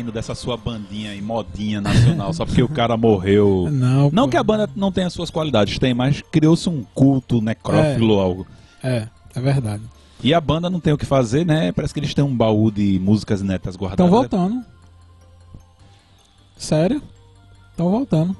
Saindo 0.00 0.10
dessa 0.12 0.34
sua 0.34 0.56
bandinha 0.56 1.14
e 1.14 1.20
modinha 1.20 1.80
nacional, 1.80 2.32
só 2.32 2.46
porque 2.46 2.62
o 2.62 2.68
cara 2.68 2.96
morreu. 2.96 3.68
Não, 3.70 4.10
Não 4.10 4.24
pô. 4.24 4.30
que 4.30 4.36
a 4.36 4.42
banda 4.42 4.68
não 4.74 4.90
tenha 4.90 5.10
suas 5.10 5.30
qualidades, 5.30 5.78
tem, 5.78 5.92
mas 5.92 6.22
criou-se 6.32 6.68
um 6.68 6.82
culto 6.94 7.40
necrófilo. 7.42 8.18
algo. 8.18 8.46
É, 8.82 9.06
é 9.34 9.40
verdade. 9.40 9.82
E 10.22 10.32
a 10.34 10.40
banda 10.40 10.68
não 10.70 10.80
tem 10.80 10.92
o 10.92 10.98
que 10.98 11.04
fazer, 11.06 11.44
né? 11.44 11.70
Parece 11.72 11.92
que 11.94 12.00
eles 12.00 12.14
têm 12.14 12.24
um 12.24 12.34
baú 12.34 12.70
de 12.70 12.98
músicas 12.98 13.42
netas 13.42 13.76
guardadas. 13.76 14.04
Estão 14.06 14.18
voltando. 14.18 14.64
Sério? 16.56 17.02
Estão 17.70 17.90
voltando. 17.90 18.36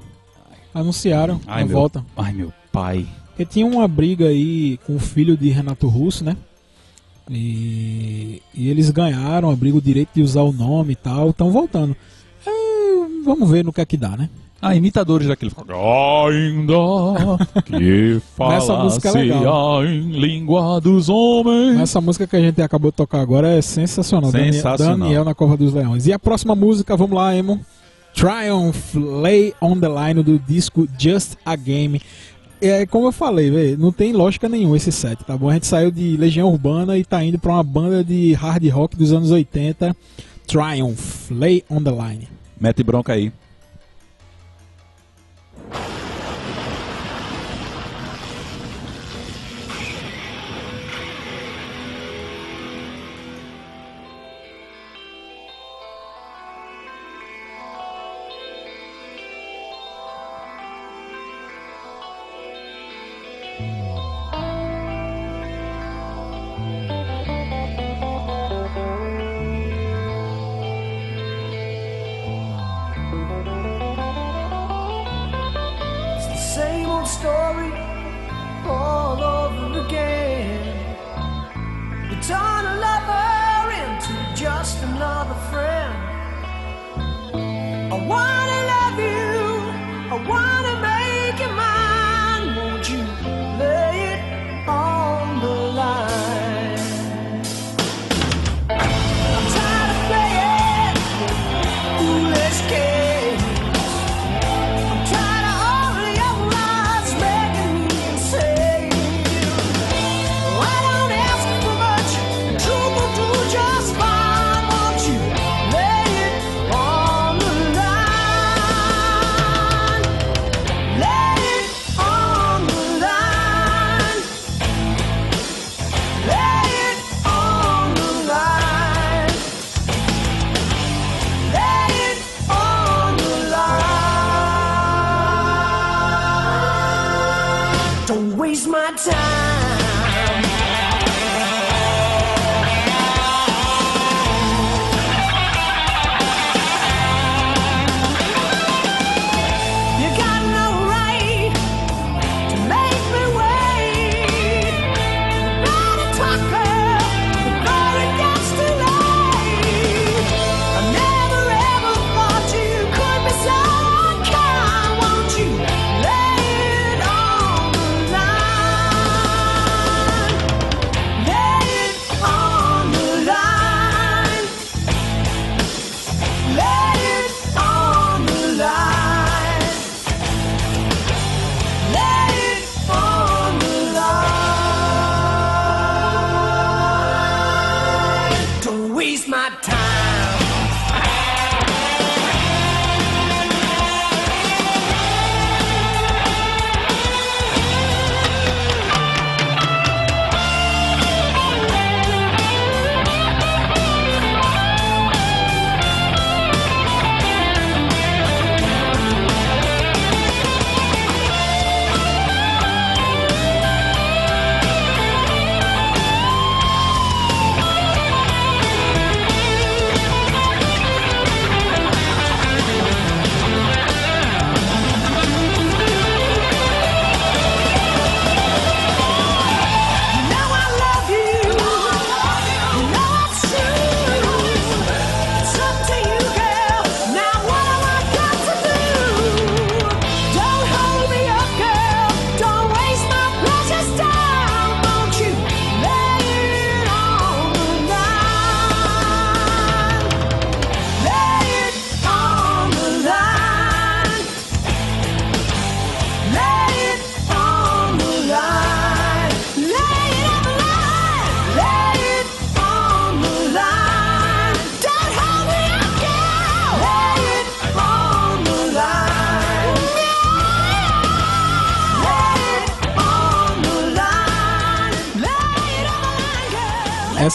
Anunciaram 0.73 1.39
Ai, 1.47 1.63
a 1.63 1.65
meu, 1.65 1.75
volta. 1.77 2.05
ai, 2.15 2.33
meu 2.33 2.53
pai. 2.71 3.07
Porque 3.27 3.45
tinha 3.45 3.65
uma 3.65 3.87
briga 3.87 4.27
aí 4.27 4.77
com 4.85 4.95
o 4.95 4.99
filho 4.99 5.35
de 5.37 5.49
Renato 5.49 5.87
Russo, 5.87 6.23
né? 6.23 6.37
E, 7.29 8.41
e 8.53 8.69
eles 8.69 8.89
ganharam 8.89 9.49
a 9.49 9.55
briga, 9.55 9.77
o 9.77 9.81
direito 9.81 10.09
de 10.15 10.21
usar 10.21 10.41
o 10.41 10.51
nome 10.51 10.93
e 10.93 10.95
tal, 10.95 11.29
estão 11.29 11.51
voltando. 11.51 11.95
É, 12.45 12.51
vamos 13.23 13.49
ver 13.49 13.63
no 13.63 13.71
que 13.71 13.81
é 13.81 13.85
que 13.85 13.97
dá, 13.97 14.09
né? 14.17 14.29
Ah, 14.61 14.75
imitadores 14.75 15.27
daquele. 15.27 15.51
Ainda 15.57 16.73
que 17.65 17.73
música 18.83 19.09
é 19.09 19.11
legal. 19.13 19.83
em 19.85 20.11
língua 20.11 20.79
dos 20.79 21.09
homens. 21.09 21.79
Essa 21.79 21.99
música 21.99 22.27
que 22.27 22.35
a 22.35 22.39
gente 22.39 22.61
acabou 22.61 22.91
de 22.91 22.97
tocar 22.97 23.21
agora 23.21 23.47
é 23.47 23.61
sensacional. 23.61 24.31
Daniel- 24.31 24.53
Sensacional. 24.53 24.97
Daniel 24.99 25.25
na 25.25 25.33
Cova 25.33 25.57
dos 25.57 25.73
Leões. 25.73 26.05
E 26.05 26.13
a 26.13 26.19
próxima 26.19 26.53
música, 26.55 26.95
vamos 26.95 27.15
lá, 27.15 27.35
Emo. 27.35 27.59
Triumph 28.13 28.93
Lay 28.93 29.53
on 29.61 29.79
the 29.79 29.87
Line 29.87 30.21
do 30.21 30.37
disco 30.37 30.87
Just 30.99 31.37
a 31.43 31.55
Game. 31.55 31.99
É 32.61 32.85
como 32.85 33.07
eu 33.07 33.11
falei, 33.11 33.49
velho, 33.49 33.77
não 33.77 33.91
tem 33.91 34.13
lógica 34.13 34.47
nenhuma 34.47 34.77
esse 34.77 34.91
set, 34.91 35.23
tá 35.23 35.35
bom? 35.35 35.49
A 35.49 35.53
gente 35.53 35.65
saiu 35.65 35.89
de 35.89 36.15
Legião 36.15 36.51
Urbana 36.51 36.95
e 36.95 37.03
tá 37.03 37.23
indo 37.23 37.39
pra 37.39 37.53
uma 37.53 37.63
banda 37.63 38.03
de 38.03 38.33
hard 38.33 38.63
rock 38.69 38.95
dos 38.95 39.11
anos 39.11 39.31
80. 39.31 39.95
Triumph 40.45 41.31
Lay 41.31 41.63
on 41.69 41.81
the 41.81 41.89
Line. 41.89 42.27
Mete 42.59 42.83
bronca 42.83 43.13
aí. 43.13 43.31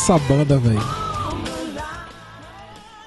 Essa 0.07 0.21
banda, 0.21 0.57
velho. 0.57 0.81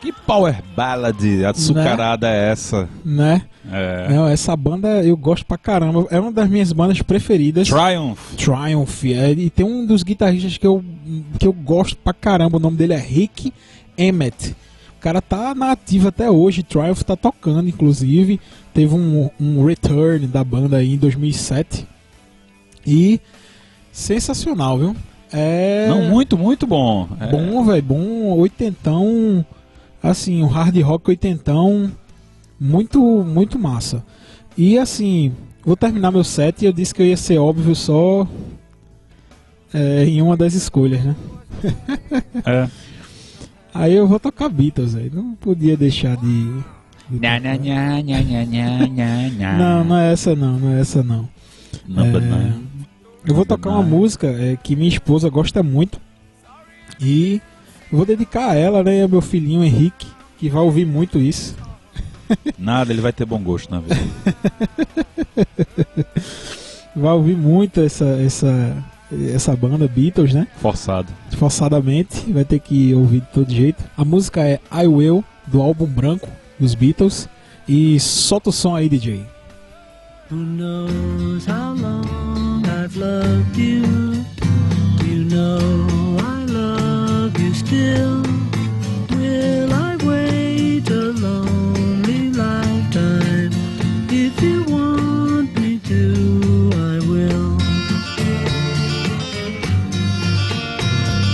Que 0.01 0.11
power 0.11 0.61
ballad 0.75 1.45
açucarada 1.45 2.29
é 2.29 2.51
essa? 2.51 2.89
Né? 3.05 3.43
É. 3.71 4.09
Não, 4.09 4.27
essa 4.27 4.53
banda 4.53 5.01
eu 5.01 5.15
gosto 5.15 5.45
pra 5.45 5.57
caramba. 5.57 6.05
É 6.11 6.19
uma 6.19 6.29
das 6.29 6.49
minhas 6.49 6.73
bandas 6.73 7.01
preferidas. 7.01 7.69
Triumph. 7.69 8.35
Triumph. 8.35 9.05
É, 9.05 9.31
e 9.31 9.49
tem 9.49 9.65
um 9.65 9.85
dos 9.85 10.03
guitarristas 10.03 10.57
que 10.57 10.67
eu, 10.67 10.83
que 11.39 11.47
eu 11.47 11.53
gosto 11.53 11.95
pra 11.95 12.13
caramba. 12.13 12.57
O 12.57 12.59
nome 12.59 12.75
dele 12.75 12.91
é 12.91 12.99
Rick 12.99 13.53
Emmett. 13.97 14.53
O 14.97 14.99
cara 14.99 15.21
tá 15.21 15.55
na 15.55 15.71
ativa 15.71 16.09
até 16.09 16.29
hoje. 16.29 16.63
Triumph 16.63 17.03
tá 17.03 17.15
tocando, 17.15 17.69
inclusive. 17.69 18.41
Teve 18.73 18.93
um, 18.93 19.29
um 19.39 19.63
return 19.63 20.27
da 20.27 20.43
banda 20.43 20.75
aí 20.75 20.95
em 20.95 20.97
2007. 20.97 21.87
E 22.85 23.21
sensacional, 23.89 24.77
viu? 24.77 24.95
É 25.31 25.87
Não, 25.87 26.03
muito, 26.03 26.37
muito 26.37 26.65
bom. 26.65 27.07
É. 27.19 27.27
bom, 27.27 27.63
velho. 27.65 27.83
Bom, 27.83 28.37
oitentão. 28.37 29.45
Assim, 30.01 30.41
um 30.41 30.47
hard 30.47 30.75
rock 30.81 31.09
oitentão. 31.09 31.91
Muito, 32.59 32.99
muito 33.23 33.57
massa. 33.57 34.03
E 34.57 34.77
assim, 34.77 35.31
vou 35.63 35.77
terminar 35.77 36.11
meu 36.11 36.23
set 36.23 36.61
e 36.61 36.65
eu 36.65 36.73
disse 36.73 36.93
que 36.93 37.01
eu 37.01 37.05
ia 37.05 37.17
ser 37.17 37.37
óbvio 37.37 37.75
só 37.75 38.27
é, 39.73 40.03
em 40.05 40.21
uma 40.21 40.35
das 40.35 40.53
escolhas, 40.53 41.03
né? 41.03 41.15
É. 42.45 42.67
Aí 43.73 43.93
eu 43.93 44.07
vou 44.07 44.19
tocar 44.19 44.49
Beatles 44.49 44.95
aí. 44.95 45.11
Não 45.13 45.35
podia 45.35 45.77
deixar 45.77 46.17
de. 46.17 46.43
de 47.07 47.19
Nha, 47.19 47.39
nha, 47.39 49.27
nha. 49.29 49.57
Não, 49.57 49.83
não 49.83 49.97
é 49.97 50.11
essa 50.11 50.35
não, 50.35 50.59
não 50.59 50.73
é 50.73 50.81
essa 50.81 51.03
não. 51.03 51.29
Number 51.87 52.21
É. 52.21 52.68
Eu 53.25 53.35
vou 53.35 53.45
tocar 53.45 53.69
uma 53.69 53.83
música 53.83 54.27
é, 54.27 54.55
que 54.55 54.75
minha 54.75 54.89
esposa 54.89 55.29
gosta 55.29 55.61
muito. 55.61 55.99
E 56.99 57.41
vou 57.91 58.05
dedicar 58.05 58.51
a 58.51 58.55
ela, 58.55 58.83
né? 58.83 58.99
E 58.99 59.01
ao 59.01 59.09
meu 59.09 59.21
filhinho 59.21 59.63
Henrique, 59.63 60.07
que 60.37 60.49
vai 60.49 60.61
ouvir 60.61 60.85
muito 60.85 61.17
isso. 61.19 61.55
Nada, 62.57 62.91
ele 62.91 63.01
vai 63.01 63.13
ter 63.13 63.25
bom 63.25 63.39
gosto 63.39 63.71
na 63.71 63.79
vida. 63.79 63.99
Vai 66.95 67.13
ouvir 67.13 67.37
muito 67.37 67.79
essa, 67.79 68.03
essa, 68.03 68.75
essa 69.33 69.55
banda 69.55 69.87
Beatles, 69.87 70.33
né? 70.33 70.47
Forçado. 70.57 71.07
Forçadamente, 71.37 72.31
vai 72.33 72.43
ter 72.43 72.59
que 72.59 72.93
ouvir 72.93 73.21
de 73.21 73.27
todo 73.27 73.53
jeito. 73.53 73.81
A 73.95 74.03
música 74.03 74.41
é 74.41 74.59
I 74.71 74.87
Will, 74.87 75.23
do 75.47 75.61
álbum 75.61 75.85
branco 75.85 76.27
dos 76.59 76.73
Beatles. 76.73 77.29
E 77.67 77.99
solta 77.99 78.49
o 78.49 78.51
som 78.51 78.75
aí, 78.75 78.89
DJ. 78.89 79.23
Who 80.31 80.37
knows 80.37 81.47
how 81.47 81.75
long 81.75 82.38
I've 82.91 82.97
loved 82.97 83.55
you? 83.55 83.83
You 85.05 85.23
know 85.25 86.17
I 86.21 86.43
love 86.45 87.39
you 87.39 87.53
still. 87.53 88.23
Will 89.11 89.71
I 89.71 89.95
wait 89.97 90.89
a 90.89 91.11
lonely 91.11 92.31
lifetime? 92.31 93.51
If 94.09 94.41
you 94.41 94.63
want 94.63 95.55
me 95.59 95.77
to, 95.77 96.71
I 96.73 96.99
will. 97.11 97.59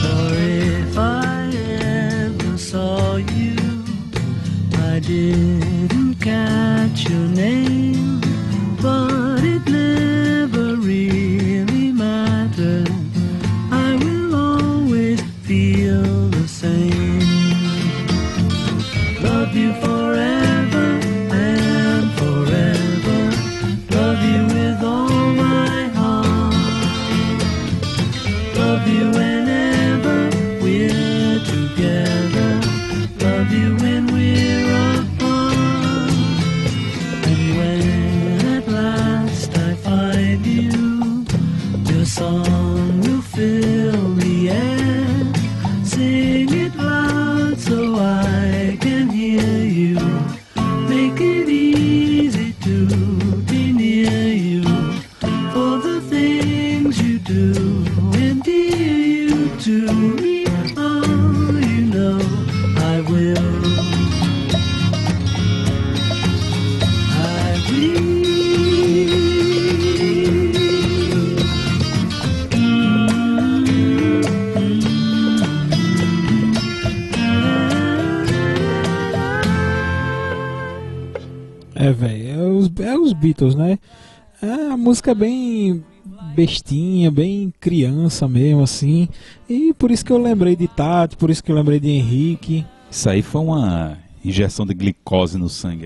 For 0.01 0.35
if 0.35 0.97
I 0.97 1.53
ever 2.25 2.57
saw 2.57 3.15
you, 3.15 3.55
I 4.73 4.99
didn't 4.99 5.54
Beatles, 83.15 83.55
né? 83.55 83.79
É, 84.41 84.71
a 84.71 84.77
música 84.77 85.11
é 85.11 85.15
bem 85.15 85.83
bestinha, 86.35 87.09
bem 87.09 87.53
criança 87.59 88.27
mesmo, 88.27 88.61
assim. 88.61 89.07
E 89.49 89.73
por 89.73 89.91
isso 89.91 90.05
que 90.05 90.11
eu 90.11 90.17
lembrei 90.17 90.55
de 90.55 90.67
Tati, 90.67 91.15
por 91.15 91.29
isso 91.29 91.43
que 91.43 91.51
eu 91.51 91.55
lembrei 91.55 91.79
de 91.79 91.89
Henrique. 91.89 92.65
Isso 92.91 93.09
aí 93.09 93.21
foi 93.21 93.41
uma 93.41 93.97
injeção 94.23 94.65
de 94.65 94.73
glicose 94.73 95.37
no 95.37 95.47
sangue. 95.47 95.85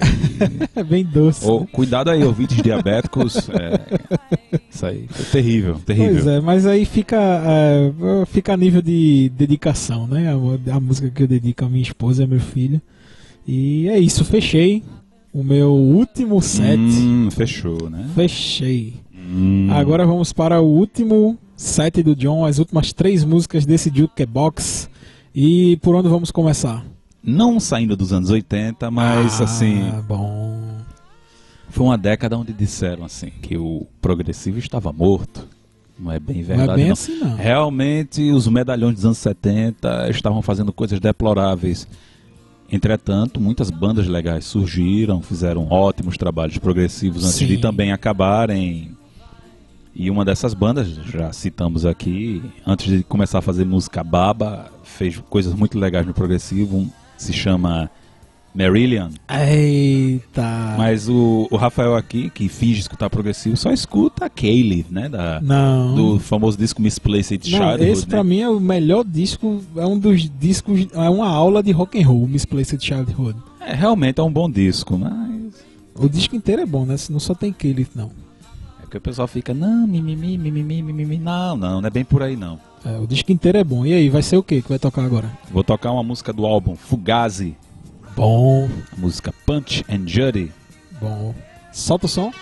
É 0.75 0.83
bem 0.83 1.03
doce. 1.03 1.45
Ô, 1.45 1.65
cuidado 1.65 2.09
aí, 2.09 2.23
ouvintes 2.23 2.61
diabéticos. 2.61 3.49
é, 3.49 4.59
isso 4.69 4.85
aí 4.85 5.05
foi 5.09 5.25
terrível, 5.25 5.75
terrível. 5.85 6.13
Pois 6.13 6.27
é, 6.27 6.39
mas 6.41 6.65
aí 6.65 6.85
fica, 6.85 7.17
é, 7.17 7.91
fica 8.25 8.53
a 8.53 8.57
nível 8.57 8.81
de 8.81 9.29
dedicação, 9.35 10.07
né? 10.07 10.31
A, 10.31 10.75
a 10.75 10.79
música 10.79 11.09
que 11.09 11.23
eu 11.23 11.27
dedico 11.27 11.65
à 11.65 11.69
minha 11.69 11.83
esposa 11.83 12.21
e 12.21 12.23
ao 12.23 12.29
meu 12.29 12.39
filho. 12.39 12.81
E 13.47 13.87
é 13.89 13.99
isso, 13.99 14.23
fechei 14.23 14.83
o 15.33 15.43
meu 15.43 15.71
último 15.71 16.41
set. 16.41 16.79
Hum, 16.79 17.29
fechou, 17.31 17.89
né? 17.89 18.09
Fechei. 18.15 18.95
Hum. 19.13 19.67
Agora 19.71 20.05
vamos 20.05 20.33
para 20.33 20.59
o 20.61 20.65
último 20.65 21.37
set 21.55 22.01
do 22.01 22.15
John, 22.15 22.45
as 22.45 22.57
últimas 22.59 22.91
três 22.93 23.23
músicas 23.23 23.65
desse 23.65 23.91
Jukebox. 23.93 24.89
E 25.35 25.77
por 25.81 25.93
onde 25.95 26.07
vamos 26.07 26.31
começar? 26.31 26.83
Não 27.23 27.59
saindo 27.59 27.95
dos 27.95 28.11
anos 28.13 28.29
80, 28.29 28.89
mas 28.89 29.39
Ah, 29.39 29.43
assim, 29.43 29.79
bom. 30.07 30.57
foi 31.69 31.85
uma 31.85 31.97
década 31.97 32.37
onde 32.37 32.51
disseram 32.53 33.03
assim 33.05 33.29
que 33.41 33.57
o 33.57 33.85
progressivo 34.01 34.57
estava 34.57 34.91
morto. 34.91 35.47
Não 35.99 36.11
é 36.11 36.19
bem 36.19 36.37
Não 36.37 36.43
verdade. 36.45 36.71
é 36.71 36.75
bem 36.75 36.85
não. 36.85 36.93
assim, 36.93 37.19
não. 37.19 37.35
Realmente, 37.35 38.31
os 38.31 38.47
medalhões 38.47 38.95
dos 38.95 39.05
anos 39.05 39.17
70 39.17 40.09
estavam 40.09 40.41
fazendo 40.41 40.71
coisas 40.71 40.97
deploráveis. 40.99 41.85
Entretanto, 42.71 43.41
muitas 43.41 43.71
bandas 43.71 44.07
legais 44.07 44.45
surgiram, 44.45 45.21
fizeram 45.21 45.67
ótimos 45.69 46.17
trabalhos 46.17 46.57
progressivos 46.57 47.23
antes 47.23 47.37
Sim. 47.37 47.47
de 47.47 47.57
também 47.57 47.91
acabarem. 47.91 48.95
E 49.95 50.09
uma 50.09 50.23
dessas 50.23 50.53
bandas, 50.53 50.87
já 50.87 51.33
citamos 51.33 51.85
aqui, 51.85 52.41
antes 52.65 52.85
de 52.85 53.03
começar 53.03 53.39
a 53.39 53.41
fazer 53.41 53.65
música 53.65 54.03
baba, 54.03 54.71
fez 54.83 55.17
coisas 55.29 55.53
muito 55.53 55.77
legais 55.79 56.05
no 56.05 56.13
progressivo, 56.13 56.87
se 57.17 57.33
chama 57.33 57.89
Marillion. 58.53 59.09
Eita. 59.29 60.75
Mas 60.77 61.07
o, 61.07 61.47
o 61.49 61.55
Rafael 61.55 61.95
aqui, 61.95 62.29
que 62.29 62.49
finge 62.49 62.79
escutar 62.79 63.09
progressivo, 63.09 63.55
só 63.55 63.71
escuta 63.71 64.25
a 64.25 64.29
Kaylee, 64.29 64.85
né? 64.89 65.07
Da, 65.09 65.39
Não. 65.41 65.95
do 65.95 66.19
famoso 66.19 66.57
disco 66.57 66.81
Misplaced 66.81 67.49
Não, 67.51 67.57
Childhood. 67.57 67.91
esse 67.91 68.01
né? 68.03 68.07
pra 68.09 68.23
mim 68.23 68.41
é 68.41 68.49
o 68.49 68.59
melhor 68.59 69.03
disco, 69.03 69.61
é 69.75 69.85
um 69.85 69.97
dos 69.97 70.29
discos, 70.39 70.87
é 70.93 71.09
uma 71.09 71.27
aula 71.27 71.61
de 71.61 71.71
rock 71.71 72.01
and 72.01 72.07
roll, 72.07 72.27
Misplaced 72.27 72.83
Childhood. 72.83 73.37
É, 73.61 73.73
realmente 73.73 74.19
é 74.19 74.23
um 74.23 74.31
bom 74.31 74.49
disco, 74.49 74.97
mas. 74.97 75.39
O 75.95 76.07
disco 76.07 76.35
inteiro 76.35 76.61
é 76.61 76.65
bom, 76.65 76.85
né? 76.85 76.95
Não 77.09 77.19
só 77.19 77.33
tem 77.33 77.51
Kelly, 77.51 77.85
não. 77.93 78.09
É 78.81 78.87
que 78.89 78.97
o 78.97 79.01
pessoal 79.01 79.27
fica, 79.27 79.53
não, 79.53 79.85
mimimi, 79.85 80.37
mimimi, 80.37 80.81
mimimi. 80.81 81.17
Não, 81.17 81.57
não, 81.57 81.81
não 81.81 81.87
é 81.87 81.89
bem 81.89 82.05
por 82.05 82.23
aí 82.23 82.37
não. 82.37 82.57
É, 82.85 82.97
o 82.97 83.05
disco 83.05 83.31
inteiro 83.33 83.57
é 83.57 83.63
bom. 83.63 83.85
E 83.85 83.93
aí, 83.93 84.09
vai 84.09 84.23
ser 84.23 84.37
o 84.37 84.43
que 84.43 84.61
que 84.61 84.69
vai 84.69 84.79
tocar 84.79 85.03
agora? 85.03 85.29
Vou 85.51 85.63
tocar 85.63 85.91
uma 85.91 86.03
música 86.03 86.31
do 86.31 86.45
álbum 86.45 86.75
Fugazi, 86.75 87.57
Bom, 88.19 88.67
a 88.91 88.99
música 88.99 89.33
Punch 89.45 89.85
and 89.87 90.05
Judy. 90.05 90.51
bom. 90.99 91.33
Solta 91.71 92.05
o 92.05 92.09
som. 92.09 92.33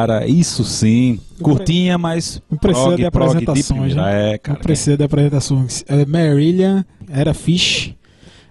Cara, 0.00 0.26
isso 0.26 0.64
sim. 0.64 1.20
Curtinha, 1.42 1.98
mas. 1.98 2.42
Não 2.50 2.56
precisa 2.56 2.86
prog, 2.86 2.96
de 2.96 3.04
apresentações, 3.04 3.66
primeira. 3.66 4.02
né? 4.02 4.32
É, 4.32 4.38
cara. 4.38 4.56
Não 4.56 4.62
precisa 4.62 4.96
de 4.96 5.04
apresentações. 5.04 5.84
É, 5.86 6.06
Marillion 6.06 6.82
era 7.08 7.34
Fish. 7.34 7.94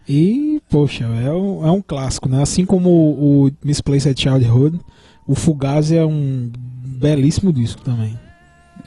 E, 0.08 0.62
poxa, 0.70 1.06
é 1.06 1.32
um, 1.32 1.66
é 1.66 1.72
um 1.72 1.82
clássico, 1.82 2.30
né? 2.30 2.42
Assim 2.42 2.66
como 2.66 2.90
o, 2.90 3.48
o 3.48 3.52
Misplaced 3.64 4.20
Childhood, 4.20 4.80
o 5.26 5.34
Fugazi 5.34 5.98
é 5.98 6.06
um 6.06 6.52
belíssimo 6.84 7.52
disco 7.52 7.82
também. 7.82 8.18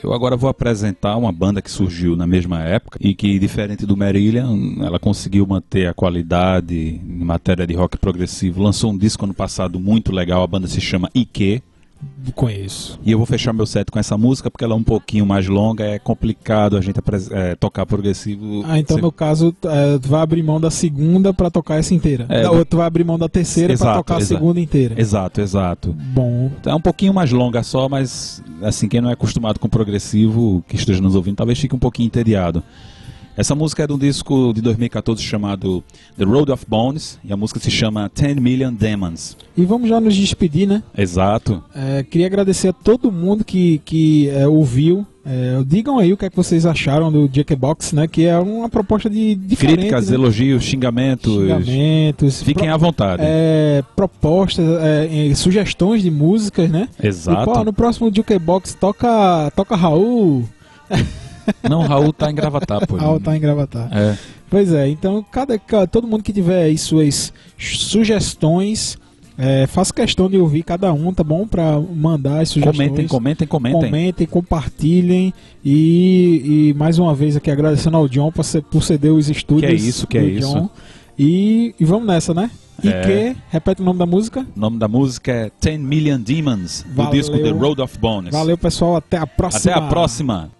Eu 0.03 0.13
agora 0.13 0.37
vou 0.37 0.51
apresentar 0.51 1.17
uma 1.17 1.31
banda 1.31 1.63
que 1.63 1.71
surgiu 1.71 2.17
na 2.17 2.27
mesma 2.27 2.61
época 2.63 2.99
e 3.01 3.15
que, 3.15 3.39
diferente 3.39 3.87
do 3.87 3.97
Marillion, 3.97 4.83
ela 4.83 4.99
conseguiu 4.99 5.47
manter 5.47 5.89
a 5.89 5.95
qualidade 5.95 6.75
em 6.75 7.25
matéria 7.25 7.67
de 7.67 7.75
rock 7.75 7.97
progressivo. 7.99 8.63
Lançou 8.63 8.93
um 8.93 8.99
disco 8.99 9.25
ano 9.25 9.35
passado 9.35 9.79
muito 9.79 10.13
legal, 10.13 10.43
a 10.43 10.47
banda 10.47 10.67
se 10.67 10.81
chama 10.81 11.11
Ike. 11.15 11.63
Conheço. 12.35 12.99
E 13.05 13.11
eu 13.11 13.19
vou 13.19 13.27
fechar 13.27 13.53
meu 13.53 13.67
set 13.67 13.91
com 13.91 13.99
essa 13.99 14.17
música 14.17 14.51
porque 14.51 14.65
ela 14.65 14.75
é 14.75 14.77
um 14.77 14.83
pouquinho 14.83 15.27
mais 15.27 15.47
longa, 15.49 15.85
é 15.85 15.99
complicado 15.99 16.77
a 16.77 16.81
gente 16.81 16.99
é, 17.33 17.55
tocar 17.57 17.85
progressivo. 17.85 18.65
Ah, 18.67 18.79
então 18.79 18.97
Você- 18.97 19.03
no 19.03 19.13
caso, 19.13 19.55
é, 19.65 19.99
tu 19.99 20.09
vai 20.09 20.21
abrir 20.21 20.43
mão 20.43 20.61
da 20.61 20.71
segunda 20.71 21.35
pra 21.35 21.51
tocar 21.51 21.77
essa 21.79 21.93
inteira. 21.95 22.27
É, 22.29 22.49
Ou 22.49 22.59
do- 22.59 22.65
tu 22.65 22.77
vai 22.77 22.87
abrir 22.87 23.05
mão 23.05 23.19
da 23.19 23.29
terceira 23.29 23.73
Exato, 23.73 23.99
tocar 23.99 24.15
a 24.15 24.19
exato. 24.19 24.35
segunda 24.35 24.61
inteira. 24.61 24.95
Exato, 25.01 25.41
exato. 25.41 25.93
Bom, 25.93 26.51
É 26.65 26.75
um 26.75 26.81
pouquinho 26.81 27.13
mais 27.13 27.31
longa 27.33 27.63
só, 27.63 27.89
mas 27.89 28.43
assim, 28.63 28.89
quem 28.89 29.01
não 29.01 29.11
é 29.11 29.13
acostumado 29.15 29.59
com 29.59 29.69
progressivo, 29.69 30.65
que 30.69 30.77
esteja 30.77 31.01
nos 31.01 31.15
ouvindo, 31.15 31.37
talvez 31.37 31.59
fique 31.59 31.75
um 31.75 31.79
pouquinho 31.79 32.07
entediado. 32.07 32.63
Essa 33.37 33.55
música 33.55 33.83
é 33.85 33.87
de 33.87 33.93
um 33.95 33.99
disco 33.99 34.53
de 34.53 34.61
2014 34.61 35.23
chamado 35.23 35.83
The 36.19 36.25
Road 36.25 36.53
of 36.53 36.67
Bones, 36.69 37.19
e 37.25 37.33
a 37.33 37.37
música 37.37 37.59
se 37.59 37.71
chama 37.71 38.11
10 38.15 38.37
Million 38.37 38.73
Demons. 38.73 39.37
e 39.57 39.65
vamos 39.65 39.89
já 39.89 39.99
nos 40.01 40.15
despedir, 40.15 40.69
né? 40.69 40.83
Exato. 40.97 41.63
É, 41.75 42.03
queria 42.03 42.27
agradecer 42.27 42.69
a 42.69 42.73
todo 42.75 43.11
mundo 43.11 43.43
que, 43.45 43.81
que 43.85 44.29
é, 44.31 44.47
ouviu. 44.47 45.07
É, 45.25 45.63
digam 45.65 45.99
aí 46.01 46.13
o 46.13 46.17
que 46.17 46.25
é 46.27 46.31
que 46.31 46.37
vocês 46.37 46.67
acharam 46.67 47.11
do 47.11 47.29
Jackbox, 47.33 47.93
né? 47.93 48.07
Que 48.09 48.27
é 48.27 48.37
uma 48.39 48.69
proposta 48.69 49.09
de 49.09 49.35
diferente, 49.37 49.77
Críticas, 49.77 50.09
né? 50.11 50.15
elogios, 50.17 50.65
xingamentos. 50.65 51.33
xingamentos, 51.33 52.43
Fiquem 52.43 52.65
pro- 52.67 52.75
à 52.75 52.77
vontade. 52.77 53.23
é, 53.25 53.83
propostas, 53.97 54.65
é, 54.83 55.33
sugestões 55.37 56.03
de 56.03 56.11
músicas, 56.11 56.69
né? 56.69 56.89
Exato. 57.03 57.51
E, 57.51 57.55
pô, 57.55 57.65
no 57.65 57.73
próximo 57.73 58.11
Jukebox 58.15 58.75
toca, 58.75 59.51
toca 59.57 59.75
Raul. 59.77 60.47
Não, 61.69 61.83
Raul 61.83 62.13
tá 62.13 62.31
em 62.31 62.35
Gravatar, 62.35 62.87
pô. 62.87 62.97
Raul 62.97 63.21
tá 63.21 63.37
em 63.37 63.41
Gravatar. 63.41 63.89
É. 63.93 64.17
Pois 64.51 64.73
é, 64.73 64.89
então 64.89 65.25
cada, 65.31 65.59
ca- 65.59 65.87
todo 65.87 66.07
mundo 66.07 66.23
que 66.23 66.33
tiver 66.33 66.65
aí 66.65 66.77
suas 66.77 67.33
sugestões, 67.59 68.99
é, 69.39 69.67
faça 69.67 69.93
questão 69.95 70.29
de 70.29 70.37
ouvir 70.37 70.63
cada 70.63 70.93
um, 70.93 71.13
tá 71.13 71.25
bom? 71.25 71.47
Pra 71.47 71.81
mandar 71.81 72.41
as 72.41 72.51
sugestões. 72.51 72.77
Comentem, 72.89 73.07
comentem, 73.09 73.49
comentem. 73.49 73.81
Comentem, 73.81 74.27
compartilhem 74.27 75.33
e, 75.65 76.71
e 76.71 76.75
mais 76.79 76.99
uma 76.99 77.15
vez 77.15 77.37
aqui 77.37 77.51
agradecendo 77.51 77.97
ao 77.97 78.09
John 78.09 78.31
por, 78.31 78.45
ce- 78.45 78.61
por 78.61 78.83
ceder 78.83 79.13
os 79.13 79.31
estúdios. 79.31 79.71
Que 79.71 79.77
é 79.77 79.89
isso, 79.89 80.07
que 80.07 80.19
é 80.19 80.21
do 80.23 80.29
isso. 80.29 80.53
John. 80.55 80.71
E, 81.19 81.75
e 81.79 81.85
vamos 81.85 82.07
nessa, 82.07 82.33
né? 82.35 82.51
E 82.83 82.89
É. 82.89 83.01
que, 83.03 83.37
repete 83.51 83.81
o 83.81 83.85
nome 83.85 83.99
da 83.99 84.07
música. 84.07 84.47
O 84.57 84.59
nome 84.61 84.79
da 84.79 84.89
música 84.89 85.31
é 85.31 85.51
10 85.63 85.79
Million 85.81 86.19
Demons, 86.21 86.85
do 86.89 86.95
Valeu. 86.97 87.13
disco 87.13 87.39
The 87.39 87.51
Road 87.51 87.81
of 87.81 87.99
Bones. 87.99 88.33
Valeu, 88.33 88.59
pessoal. 88.59 88.97
Até 88.97 89.19
a 89.19 89.27
próxima. 89.27 89.73
Até 89.75 89.85
a 89.85 89.89
próxima. 89.89 90.51